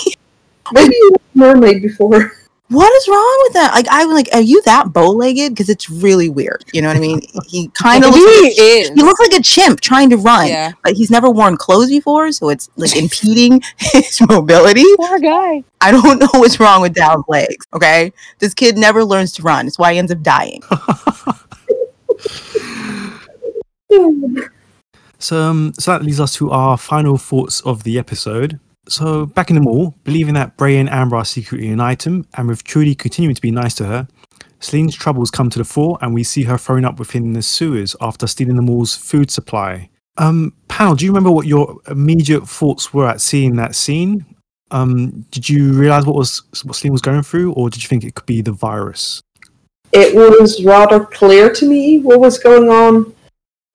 Maybe 0.72 0.94
he 0.94 1.04
was 1.10 1.20
mermaid 1.34 1.82
before. 1.82 2.32
What 2.68 2.90
is 2.94 3.08
wrong 3.08 3.40
with 3.44 3.52
that? 3.52 3.72
Like, 3.74 3.86
I 3.88 4.06
was 4.06 4.14
like, 4.14 4.28
"Are 4.32 4.40
you 4.40 4.62
that 4.62 4.92
bow-legged?" 4.92 5.52
Because 5.52 5.68
it's 5.68 5.90
really 5.90 6.30
weird. 6.30 6.64
You 6.72 6.80
know 6.80 6.88
what 6.88 6.96
I 6.96 7.00
mean? 7.00 7.20
He 7.46 7.68
kind 7.74 8.02
of 8.04 8.10
Maybe 8.10 8.20
looks. 8.22 8.42
Like, 8.42 8.52
he 8.52 8.60
is. 8.62 8.88
he 8.88 9.02
looks 9.02 9.20
like 9.20 9.34
a 9.38 9.42
chimp 9.42 9.80
trying 9.80 10.08
to 10.10 10.16
run, 10.16 10.48
Yeah. 10.48 10.72
but 10.82 10.94
he's 10.94 11.10
never 11.10 11.28
worn 11.30 11.58
clothes 11.58 11.90
before, 11.90 12.32
so 12.32 12.48
it's 12.48 12.70
like 12.76 12.96
impeding 13.02 13.60
his 13.76 14.18
mobility. 14.28 14.84
Poor 14.96 15.18
guy. 15.20 15.62
I 15.82 15.90
don't 15.90 16.18
know 16.18 16.28
what's 16.32 16.58
wrong 16.58 16.80
with 16.80 16.94
Dal's 16.94 17.24
legs. 17.28 17.66
Okay, 17.74 18.12
this 18.38 18.54
kid 18.54 18.78
never 18.78 19.04
learns 19.04 19.32
to 19.32 19.42
run. 19.42 19.66
It's 19.66 19.78
why 19.78 19.92
he 19.92 19.98
ends 19.98 20.10
up 20.10 20.22
dying. 20.22 20.62
So, 25.18 25.40
um, 25.40 25.72
so 25.78 25.92
that 25.92 26.02
leads 26.04 26.20
us 26.20 26.34
to 26.36 26.50
our 26.50 26.76
final 26.76 27.16
thoughts 27.16 27.60
of 27.62 27.84
the 27.84 27.98
episode. 27.98 28.60
So, 28.88 29.26
back 29.26 29.50
in 29.50 29.56
the 29.56 29.62
mall, 29.62 29.94
believing 30.04 30.34
that 30.34 30.56
Bray 30.56 30.76
and 30.76 30.90
Amber 30.90 31.16
are 31.16 31.24
secretly 31.24 31.68
an 31.68 31.80
item, 31.80 32.26
and 32.34 32.48
with 32.48 32.64
Trudy 32.64 32.94
continuing 32.94 33.34
to 33.34 33.40
be 33.40 33.50
nice 33.50 33.74
to 33.76 33.86
her, 33.86 34.08
Salene's 34.60 34.94
troubles 34.94 35.30
come 35.30 35.50
to 35.50 35.58
the 35.58 35.64
fore, 35.64 35.98
and 36.02 36.14
we 36.14 36.22
see 36.22 36.42
her 36.44 36.58
thrown 36.58 36.84
up 36.84 36.98
within 36.98 37.32
the 37.32 37.42
sewers 37.42 37.96
after 38.00 38.26
stealing 38.26 38.56
the 38.56 38.62
mall's 38.62 38.94
food 38.94 39.30
supply. 39.30 39.88
Um, 40.16 40.54
Panel, 40.68 40.94
do 40.94 41.04
you 41.04 41.10
remember 41.10 41.30
what 41.30 41.46
your 41.46 41.78
immediate 41.88 42.48
thoughts 42.48 42.92
were 42.92 43.08
at 43.08 43.20
seeing 43.20 43.56
that 43.56 43.74
scene? 43.74 44.24
Um, 44.70 45.24
did 45.30 45.48
you 45.48 45.72
realize 45.72 46.06
what 46.06 46.16
was 46.16 46.42
what 46.64 46.76
Celine 46.76 46.92
was 46.92 47.02
going 47.02 47.22
through, 47.22 47.52
or 47.52 47.70
did 47.70 47.82
you 47.82 47.88
think 47.88 48.04
it 48.04 48.14
could 48.14 48.26
be 48.26 48.42
the 48.42 48.52
virus? 48.52 49.22
it 49.94 50.14
was 50.14 50.62
rather 50.64 51.04
clear 51.04 51.52
to 51.52 51.68
me 51.68 52.00
what 52.00 52.18
was 52.18 52.36
going 52.36 52.68
on. 52.68 53.14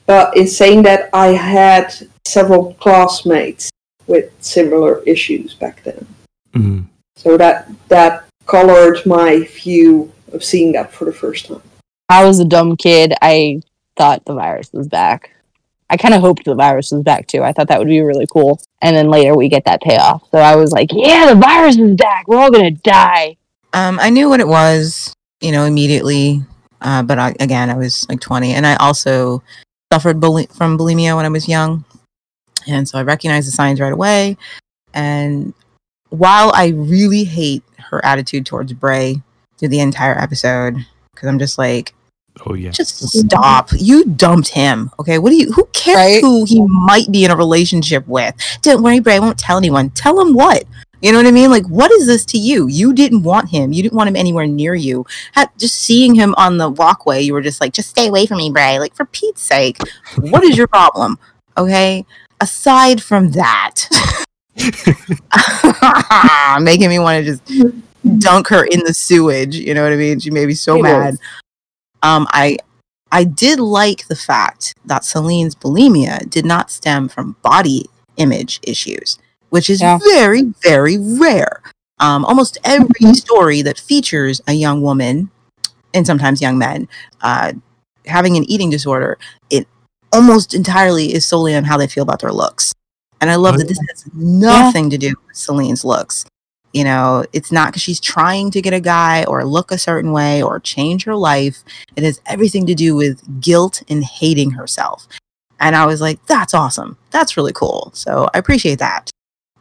But 0.06 0.36
in 0.36 0.48
saying 0.48 0.84
that, 0.84 1.10
I 1.14 1.28
had 1.28 1.94
several 2.26 2.74
classmates 2.74 3.72
with 4.10 4.32
similar 4.42 5.02
issues 5.04 5.54
back 5.54 5.84
then. 5.84 6.06
Mhm. 6.54 6.86
So 7.16 7.38
that 7.38 7.70
that 7.88 8.26
colored 8.46 9.06
my 9.06 9.44
view 9.44 10.12
of 10.34 10.44
seeing 10.44 10.72
that 10.74 10.92
for 10.92 11.06
the 11.06 11.14
first 11.14 11.46
time. 11.48 11.62
I 12.10 12.26
was 12.26 12.40
a 12.40 12.46
dumb 12.46 12.76
kid. 12.76 13.14
I 13.22 13.62
thought 13.96 14.26
the 14.26 14.34
virus 14.34 14.70
was 14.74 14.88
back. 14.88 15.30
I 15.92 15.98
kind 15.98 16.14
of 16.14 16.22
hoped 16.22 16.46
the 16.46 16.56
virus 16.56 16.92
was 16.92 17.04
back 17.04 17.28
too. 17.28 17.44
I 17.44 17.52
thought 17.54 17.68
that 17.68 17.80
would 17.80 17.88
be 17.88 18.02
really 18.02 18.28
cool. 18.32 18.60
And 18.82 18.96
then 18.96 19.10
later 19.10 19.36
we 19.36 19.48
get 19.50 19.66
that 19.66 19.82
payoff. 19.82 20.24
So 20.32 20.40
I 20.40 20.56
was 20.56 20.72
like, 20.72 20.90
yeah, 20.92 21.32
the 21.34 21.40
virus 21.40 21.78
is 21.78 21.96
back. 21.96 22.28
We're 22.28 22.40
all 22.40 22.52
going 22.52 22.76
to 22.76 22.82
die. 22.82 23.38
Um, 23.74 24.00
I 24.00 24.10
knew 24.10 24.30
what 24.30 24.40
it 24.40 24.48
was, 24.48 25.14
you 25.42 25.52
know, 25.52 25.66
immediately. 25.66 26.44
Uh, 26.82 27.04
but 27.04 27.20
I, 27.20 27.36
again, 27.40 27.70
I 27.70 27.76
was 27.76 28.08
like 28.08 28.22
20, 28.22 28.54
and 28.54 28.66
I 28.66 28.76
also 28.78 29.44
suffered 29.92 30.20
buli- 30.20 30.48
from 30.48 30.78
bulimia 30.78 31.16
when 31.16 31.26
I 31.26 31.30
was 31.30 31.48
young, 31.48 31.84
and 32.70 32.88
so 32.88 32.98
I 33.00 33.04
recognized 33.04 33.48
the 33.48 33.52
signs 33.52 33.80
right 33.80 33.92
away. 33.94 34.38
And 34.94 35.54
while 36.10 36.52
I 36.56 36.68
really 36.70 37.24
hate 37.24 37.64
her 37.90 38.04
attitude 38.06 38.46
towards 38.46 38.74
Bray 38.74 39.22
through 39.58 39.70
the 39.70 39.80
entire 39.80 40.18
episode, 40.18 40.76
because 41.14 41.28
I'm 41.30 41.40
just 41.40 41.58
like, 41.58 41.94
Oh 42.46 42.54
yeah. 42.54 42.70
just 42.72 42.98
stop. 43.10 43.70
You 43.78 44.06
dumped 44.06 44.50
him. 44.50 44.92
Okay. 45.00 45.18
What 45.20 45.32
do 45.32 45.36
you 45.36 45.52
who 45.52 45.66
cares 45.74 45.98
Right? 45.98 46.22
who 46.22 46.46
he 46.46 46.62
might 46.68 47.12
be 47.12 47.26
in 47.26 47.32
a 47.32 47.36
relationship 47.36 48.08
with? 48.08 48.34
Don't 48.62 48.82
worry, 48.82 49.00
Bray, 49.00 49.16
I 49.16 49.20
won't 49.20 49.38
tell 49.38 49.58
anyone. 49.58 49.90
Tell 49.90 50.20
him 50.22 50.34
what? 50.34 50.64
You 51.02 51.12
know 51.12 51.18
what 51.18 51.28
I 51.28 51.32
mean? 51.32 51.50
Like, 51.50 51.66
what 51.68 51.92
is 51.92 52.08
this 52.08 52.26
to 52.26 52.38
you? 52.38 52.68
You 52.68 52.94
didn't 52.94 53.24
want 53.24 53.50
him. 53.50 53.72
You 53.72 53.82
didn't 53.84 53.96
want 53.98 54.10
him 54.10 54.16
anywhere 54.18 54.46
near 54.48 54.76
you. 54.76 55.06
Ha- 55.36 55.50
just 55.58 55.76
seeing 55.76 56.14
him 56.16 56.36
on 56.38 56.58
the 56.58 56.70
walkway, 56.70 57.22
you 57.22 57.32
were 57.34 57.42
just 57.42 57.62
like, 57.62 57.72
just 57.74 57.90
stay 57.90 58.08
away 58.10 58.26
from 58.26 58.38
me, 58.38 58.52
Bray. 58.52 58.80
Like, 58.80 58.96
for 58.96 59.06
Pete's 59.06 59.42
sake, 59.42 59.78
what 60.18 60.44
is 60.44 60.58
your 60.58 60.68
problem? 60.68 61.18
Okay. 61.58 62.06
Aside 62.42 63.04
from 63.04 63.32
that, 63.32 63.86
making 66.62 66.90
me 66.90 67.00
want 67.00 67.26
to 67.26 67.38
just 67.38 68.20
dunk 68.20 68.48
her 68.48 68.64
in 68.66 68.80
the 68.86 68.94
sewage. 68.94 69.56
You 69.56 69.74
know 69.74 69.84
what 69.84 69.92
I 69.92 69.96
mean? 69.98 70.20
She 70.20 70.32
made 70.32 70.48
me 70.48 70.54
so 70.54 70.78
It 70.78 70.84
mad. 70.84 71.14
is. 71.16 71.20
Um, 72.02 72.28
I 72.32 72.58
I 73.12 73.24
did 73.24 73.60
like 73.60 74.08
the 74.08 74.16
fact 74.16 74.74
that 74.86 75.04
Salene's 75.04 75.56
bulimia 75.56 76.30
did 76.30 76.46
not 76.46 76.72
stem 76.72 77.10
from 77.10 77.36
body 77.42 77.86
image 78.18 78.60
issues, 78.64 79.18
which 79.50 79.70
is 79.70 79.82
Yeah. 79.82 79.98
very, 80.14 80.44
very 80.62 80.98
rare. 80.98 81.62
Um, 82.00 82.24
almost 82.24 82.58
every 82.64 83.14
story 83.16 83.62
that 83.64 83.78
features 83.80 84.40
a 84.48 84.54
young 84.54 84.82
woman 84.82 85.30
and 85.94 86.06
sometimes 86.06 86.42
young 86.42 86.58
men 86.58 86.88
uh, 87.22 87.54
having 88.06 88.38
an 88.38 88.44
eating 88.50 88.70
disorder, 88.70 89.18
it 89.50 89.68
almost 90.14 90.54
entirely 90.54 91.14
is 91.14 91.26
solely 91.26 91.56
on 91.56 91.64
how 91.64 91.78
they 91.78 91.88
feel 91.88 92.04
about 92.04 92.20
their 92.20 92.32
looks. 92.32 92.74
And 93.22 93.30
I 93.30 93.36
love 93.36 93.58
that 93.58 93.68
this 93.68 93.80
has 93.90 94.06
nothing 94.14 94.90
to 94.92 94.98
do 94.98 95.14
with 95.28 95.36
Salene's 95.36 95.84
looks. 95.84 96.26
You 96.74 96.84
know, 96.84 97.26
it's 97.34 97.52
not 97.52 97.70
because 97.70 97.82
she's 97.82 98.00
trying 98.00 98.52
to 98.52 98.62
get 98.62 98.74
a 98.74 98.80
guy 98.80 99.24
or 99.26 99.44
look 99.44 99.72
a 99.72 99.78
certain 99.78 100.12
way 100.12 100.42
or 100.42 100.60
change 100.60 101.04
her 101.06 101.16
life. 101.16 101.64
It 101.96 102.04
has 102.04 102.22
everything 102.28 102.66
to 102.68 102.76
do 102.76 102.96
with 102.96 103.42
guilt 103.42 103.82
and 103.90 104.04
hating 104.04 104.52
herself. 104.52 105.08
And 105.60 105.76
I 105.76 105.86
was 105.86 106.00
like, 106.00 106.24
that's 106.28 106.54
awesome. 106.54 106.98
That's 107.12 107.36
really 107.36 107.52
cool. 107.54 107.92
So 107.94 108.30
I 108.34 108.38
appreciate 108.38 108.80
that. 108.80 109.10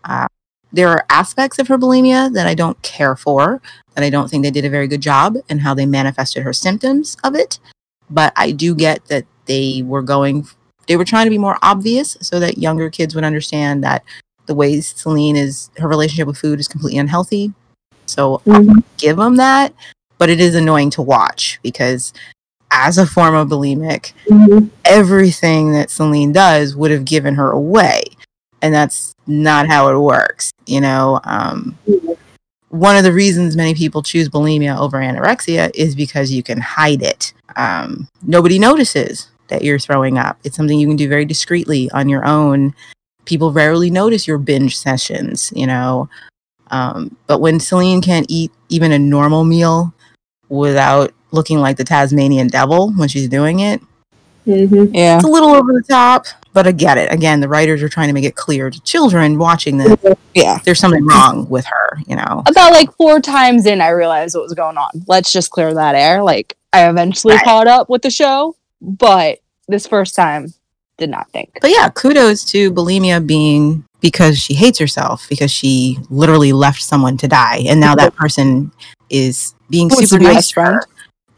Uh, 0.04 0.28
there 0.70 0.88
are 0.90 1.06
aspects 1.08 1.58
of 1.58 1.66
her 1.68 1.78
bulimia 1.78 2.32
that 2.34 2.46
I 2.46 2.54
don't 2.54 2.80
care 2.82 3.16
for, 3.16 3.60
that 3.94 4.04
I 4.04 4.10
don't 4.10 4.28
think 4.28 4.44
they 4.44 4.50
did 4.50 4.66
a 4.66 4.70
very 4.70 4.86
good 4.86 5.00
job 5.00 5.36
in 5.48 5.58
how 5.58 5.74
they 5.74 5.86
manifested 5.86 6.42
her 6.42 6.52
symptoms 6.52 7.16
of 7.24 7.34
it. 7.34 7.58
But 8.10 8.32
I 8.36 8.52
do 8.52 8.74
get 8.74 9.04
that 9.06 9.24
they 9.48 9.82
were 9.82 10.02
going, 10.02 10.46
they 10.86 10.96
were 10.96 11.04
trying 11.04 11.26
to 11.26 11.30
be 11.30 11.38
more 11.38 11.58
obvious 11.62 12.16
so 12.20 12.38
that 12.38 12.58
younger 12.58 12.88
kids 12.88 13.14
would 13.16 13.24
understand 13.24 13.82
that 13.82 14.04
the 14.46 14.54
way 14.54 14.76
Salene 14.76 15.36
is, 15.36 15.70
her 15.78 15.88
relationship 15.88 16.28
with 16.28 16.38
food 16.38 16.60
is 16.60 16.68
completely 16.68 16.98
unhealthy. 16.98 17.52
So 18.06 18.40
I'll 18.48 18.82
give 18.96 19.16
them 19.16 19.36
that. 19.36 19.74
But 20.18 20.30
it 20.30 20.40
is 20.40 20.54
annoying 20.54 20.90
to 20.90 21.02
watch 21.02 21.60
because 21.62 22.12
as 22.70 22.98
a 22.98 23.06
form 23.06 23.34
of 23.34 23.48
bulimic, 23.48 24.12
everything 24.84 25.72
that 25.72 25.88
Salene 25.88 26.32
does 26.32 26.76
would 26.76 26.90
have 26.90 27.04
given 27.04 27.34
her 27.34 27.50
away. 27.50 28.02
And 28.62 28.74
that's 28.74 29.14
not 29.26 29.68
how 29.68 29.88
it 29.88 29.98
works. 29.98 30.50
You 30.66 30.80
know, 30.80 31.20
um, 31.24 31.78
one 32.70 32.96
of 32.96 33.04
the 33.04 33.12
reasons 33.12 33.56
many 33.56 33.74
people 33.74 34.02
choose 34.02 34.28
bulimia 34.28 34.78
over 34.78 34.98
anorexia 34.98 35.70
is 35.74 35.94
because 35.94 36.32
you 36.32 36.42
can 36.42 36.60
hide 36.60 37.02
it. 37.02 37.32
Um, 37.56 38.08
nobody 38.22 38.58
notices 38.58 39.28
that 39.48 39.62
you're 39.62 39.78
throwing 39.78 40.18
up. 40.18 40.38
It's 40.44 40.56
something 40.56 40.78
you 40.78 40.86
can 40.86 40.96
do 40.96 41.08
very 41.08 41.24
discreetly 41.24 41.90
on 41.92 42.08
your 42.08 42.24
own. 42.26 42.74
People 43.24 43.52
rarely 43.52 43.90
notice 43.90 44.26
your 44.26 44.38
binge 44.38 44.76
sessions, 44.78 45.52
you 45.54 45.66
know. 45.66 46.08
Um, 46.70 47.16
but 47.26 47.40
when 47.40 47.58
Salene 47.58 48.02
can't 48.02 48.26
eat 48.28 48.52
even 48.68 48.92
a 48.92 48.98
normal 48.98 49.44
meal 49.44 49.92
without 50.48 51.12
looking 51.30 51.58
like 51.58 51.76
the 51.76 51.84
Tasmanian 51.84 52.48
devil 52.48 52.92
when 52.92 53.08
she's 53.08 53.28
doing 53.28 53.60
it, 53.60 53.80
Mm-hmm. 54.46 54.94
Yeah. 54.94 55.16
it's 55.16 55.24
a 55.26 55.28
little 55.28 55.50
over 55.50 55.74
the 55.74 55.82
top, 55.86 56.24
but 56.54 56.66
I 56.66 56.72
get 56.72 56.96
it. 56.96 57.12
Again, 57.12 57.40
the 57.40 57.48
writers 57.50 57.82
are 57.82 57.88
trying 57.90 58.06
to 58.08 58.14
make 58.14 58.24
it 58.24 58.34
clear 58.34 58.70
to 58.70 58.80
children 58.80 59.36
watching 59.38 59.76
this 59.76 59.94
Yeah. 60.34 60.58
there's 60.64 60.78
something 60.78 61.04
wrong 61.04 61.46
with 61.50 61.66
her, 61.66 61.98
you 62.06 62.16
know. 62.16 62.42
About 62.46 62.72
like 62.72 62.90
four 62.96 63.20
times 63.20 63.66
in, 63.66 63.82
I 63.82 63.88
realized 63.90 64.34
what 64.34 64.44
was 64.44 64.54
going 64.54 64.78
on. 64.78 64.88
Let's 65.06 65.32
just 65.32 65.50
clear 65.50 65.74
that 65.74 65.94
air. 65.94 66.22
Like, 66.22 66.56
I 66.72 66.88
eventually 66.88 67.34
Right. 67.34 67.44
caught 67.44 67.66
up 67.68 67.90
with 67.90 68.00
the 68.00 68.08
show, 68.10 68.56
but 68.80 69.38
this 69.68 69.86
first 69.86 70.14
time, 70.14 70.52
did 70.98 71.08
not 71.08 71.30
think. 71.30 71.58
But 71.62 71.70
yeah, 71.70 71.88
kudos 71.88 72.44
to 72.46 72.70
bulimia 72.72 73.24
being 73.24 73.84
because 74.00 74.38
she 74.38 74.54
hates 74.54 74.78
herself 74.78 75.26
because 75.28 75.50
she 75.50 75.98
literally 76.10 76.52
left 76.52 76.82
someone 76.82 77.16
to 77.18 77.28
die, 77.28 77.62
and 77.66 77.80
now 77.80 77.94
that 77.94 78.14
person 78.14 78.70
is 79.08 79.54
being 79.70 79.88
to 79.88 80.06
super 80.06 80.22
nice 80.22 80.50
to 80.50 80.60
her 80.62 80.82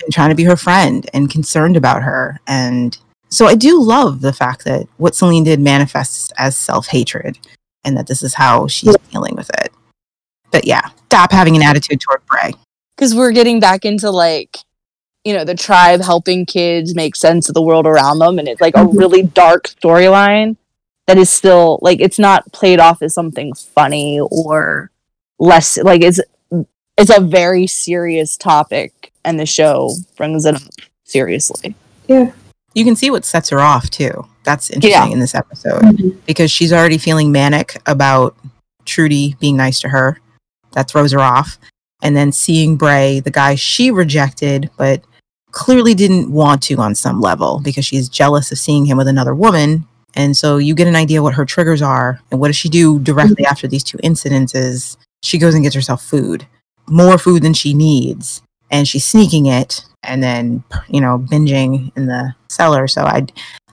and 0.02 0.12
trying 0.12 0.30
to 0.30 0.34
be 0.34 0.44
her 0.44 0.56
friend 0.56 1.08
and 1.12 1.30
concerned 1.30 1.76
about 1.76 2.02
her. 2.02 2.40
And 2.46 2.96
so 3.28 3.46
I 3.46 3.54
do 3.54 3.80
love 3.80 4.22
the 4.22 4.32
fact 4.32 4.64
that 4.64 4.86
what 4.96 5.12
Salene 5.12 5.44
did 5.44 5.60
manifests 5.60 6.32
as 6.38 6.56
self 6.56 6.88
hatred, 6.88 7.38
and 7.84 7.96
that 7.96 8.08
this 8.08 8.22
is 8.22 8.34
how 8.34 8.66
she's 8.66 8.96
dealing 9.12 9.36
with 9.36 9.50
it. 9.60 9.72
But 10.50 10.66
yeah, 10.66 10.88
stop 11.06 11.30
having 11.30 11.54
an 11.54 11.62
attitude 11.62 12.00
toward 12.00 12.24
Bray. 12.26 12.52
because 12.96 13.14
we're 13.14 13.32
getting 13.32 13.60
back 13.60 13.84
into 13.84 14.10
like 14.10 14.58
you 15.24 15.32
know 15.32 15.44
the 15.44 15.54
tribe 15.54 16.00
helping 16.00 16.46
kids 16.46 16.94
make 16.94 17.14
sense 17.14 17.48
of 17.48 17.54
the 17.54 17.62
world 17.62 17.86
around 17.86 18.18
them 18.18 18.38
and 18.38 18.48
it's 18.48 18.60
like 18.60 18.74
a 18.74 18.80
mm-hmm. 18.80 18.98
really 18.98 19.22
dark 19.22 19.68
storyline 19.68 20.56
that 21.06 21.18
is 21.18 21.30
still 21.30 21.78
like 21.82 22.00
it's 22.00 22.18
not 22.18 22.50
played 22.52 22.80
off 22.80 23.02
as 23.02 23.14
something 23.14 23.52
funny 23.54 24.20
or 24.20 24.90
less 25.38 25.76
like 25.78 26.02
it's 26.02 26.20
it's 26.96 27.16
a 27.16 27.20
very 27.20 27.66
serious 27.66 28.36
topic 28.36 29.12
and 29.24 29.38
the 29.38 29.46
show 29.46 29.90
brings 30.16 30.44
it 30.44 30.54
up 30.54 30.62
seriously 31.04 31.74
yeah 32.08 32.32
You 32.74 32.84
can 32.84 32.96
see 32.96 33.10
what 33.10 33.24
sets 33.24 33.50
her 33.50 33.60
off 33.60 33.90
too. 33.90 34.26
That's 34.44 34.70
interesting 34.70 35.08
Yeah. 35.08 35.12
in 35.12 35.18
this 35.18 35.34
episode 35.34 35.82
mm-hmm. 35.82 36.18
because 36.24 36.50
she's 36.50 36.72
already 36.72 36.98
feeling 36.98 37.32
manic 37.32 37.80
about 37.86 38.36
Trudy 38.84 39.34
being 39.40 39.56
nice 39.56 39.80
to 39.80 39.88
her. 39.88 40.20
That 40.72 40.88
throws 40.88 41.12
her 41.12 41.20
off. 41.20 41.58
And 42.02 42.16
then 42.16 42.32
seeing 42.32 42.76
Bray, 42.76 43.20
the 43.20 43.30
guy 43.32 43.56
she 43.56 43.90
rejected, 43.90 44.70
but 44.76 45.02
clearly 45.52 45.94
didn't 45.94 46.30
want 46.30 46.62
to 46.64 46.76
on 46.76 46.94
some 46.94 47.20
level 47.20 47.60
because 47.62 47.84
she's 47.84 48.08
jealous 48.08 48.52
of 48.52 48.58
seeing 48.58 48.86
him 48.86 48.96
with 48.96 49.08
another 49.08 49.34
woman. 49.34 49.86
And 50.14 50.36
so 50.36 50.56
you 50.56 50.74
get 50.74 50.88
an 50.88 50.96
idea 50.96 51.22
what 51.22 51.34
her 51.34 51.44
triggers 51.44 51.82
are. 51.82 52.20
And 52.30 52.40
what 52.40 52.48
does 52.48 52.56
she 52.56 52.68
do 52.68 52.98
directly 52.98 53.44
mm-hmm. 53.44 53.50
after 53.50 53.68
these 53.68 53.84
two 53.84 53.98
incidences? 53.98 54.96
She 55.22 55.38
goes 55.38 55.54
and 55.54 55.62
gets 55.62 55.74
herself 55.74 56.02
food, 56.02 56.46
more 56.88 57.18
food 57.18 57.42
than 57.42 57.54
she 57.54 57.74
needs. 57.74 58.42
And 58.70 58.86
she's 58.86 59.04
sneaking 59.04 59.46
it 59.46 59.84
and 60.02 60.22
then, 60.22 60.64
you 60.88 61.00
know, 61.00 61.18
binging 61.18 61.92
in 61.96 62.06
the 62.06 62.34
cellar. 62.48 62.88
So 62.88 63.02
I, 63.02 63.26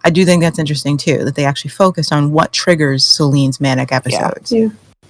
I 0.04 0.10
do 0.10 0.26
think 0.26 0.42
that's 0.42 0.60
interesting 0.60 0.98
too, 0.98 1.24
that 1.26 1.36
they 1.36 1.46
actually 1.46 1.72
focused 1.72 2.12
on 2.12 2.32
what 2.32 2.52
triggers 2.52 3.06
Salene's 3.06 3.60
manic 3.60 3.92
episodes. 3.92 4.52
Yeah. 4.52 4.70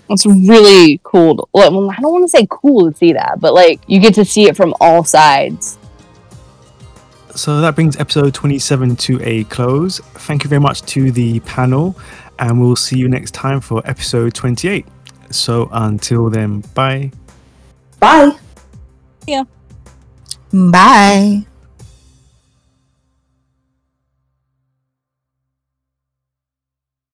it's 0.10 0.26
really 0.26 1.02
cool 1.04 1.36
to, 1.36 1.44
well 1.54 1.92
i 1.92 1.96
don't 2.00 2.14
want 2.14 2.24
to 2.24 2.30
say 2.30 2.48
cool 2.50 2.90
to 2.90 2.98
see 2.98 3.12
that 3.12 3.42
but 3.42 3.54
like 3.54 3.82
you 3.88 4.00
get 4.00 4.14
to 4.14 4.24
see 4.24 4.48
it 4.48 4.56
from 4.56 4.74
all 4.80 5.04
sides 5.04 5.78
So 7.38 7.62
that 7.62 7.76
brings 7.76 7.96
episode 7.98 8.34
27 8.34 8.96
to 8.96 9.20
a 9.22 9.44
close. 9.44 10.00
Thank 10.00 10.44
you 10.44 10.50
very 10.50 10.60
much 10.60 10.82
to 10.94 11.12
the 11.12 11.40
panel, 11.42 11.96
and 12.40 12.60
we'll 12.60 12.76
see 12.76 12.98
you 12.98 13.08
next 13.08 13.36
time 13.36 13.62
for 13.62 13.84
episode 13.86 14.34
28. 14.34 14.88
So 15.30 15.70
until 15.72 16.32
then, 16.32 16.62
bye. 16.74 17.12
Bye. 18.00 18.32
Yeah. 19.28 19.44
Bye. 20.52 21.46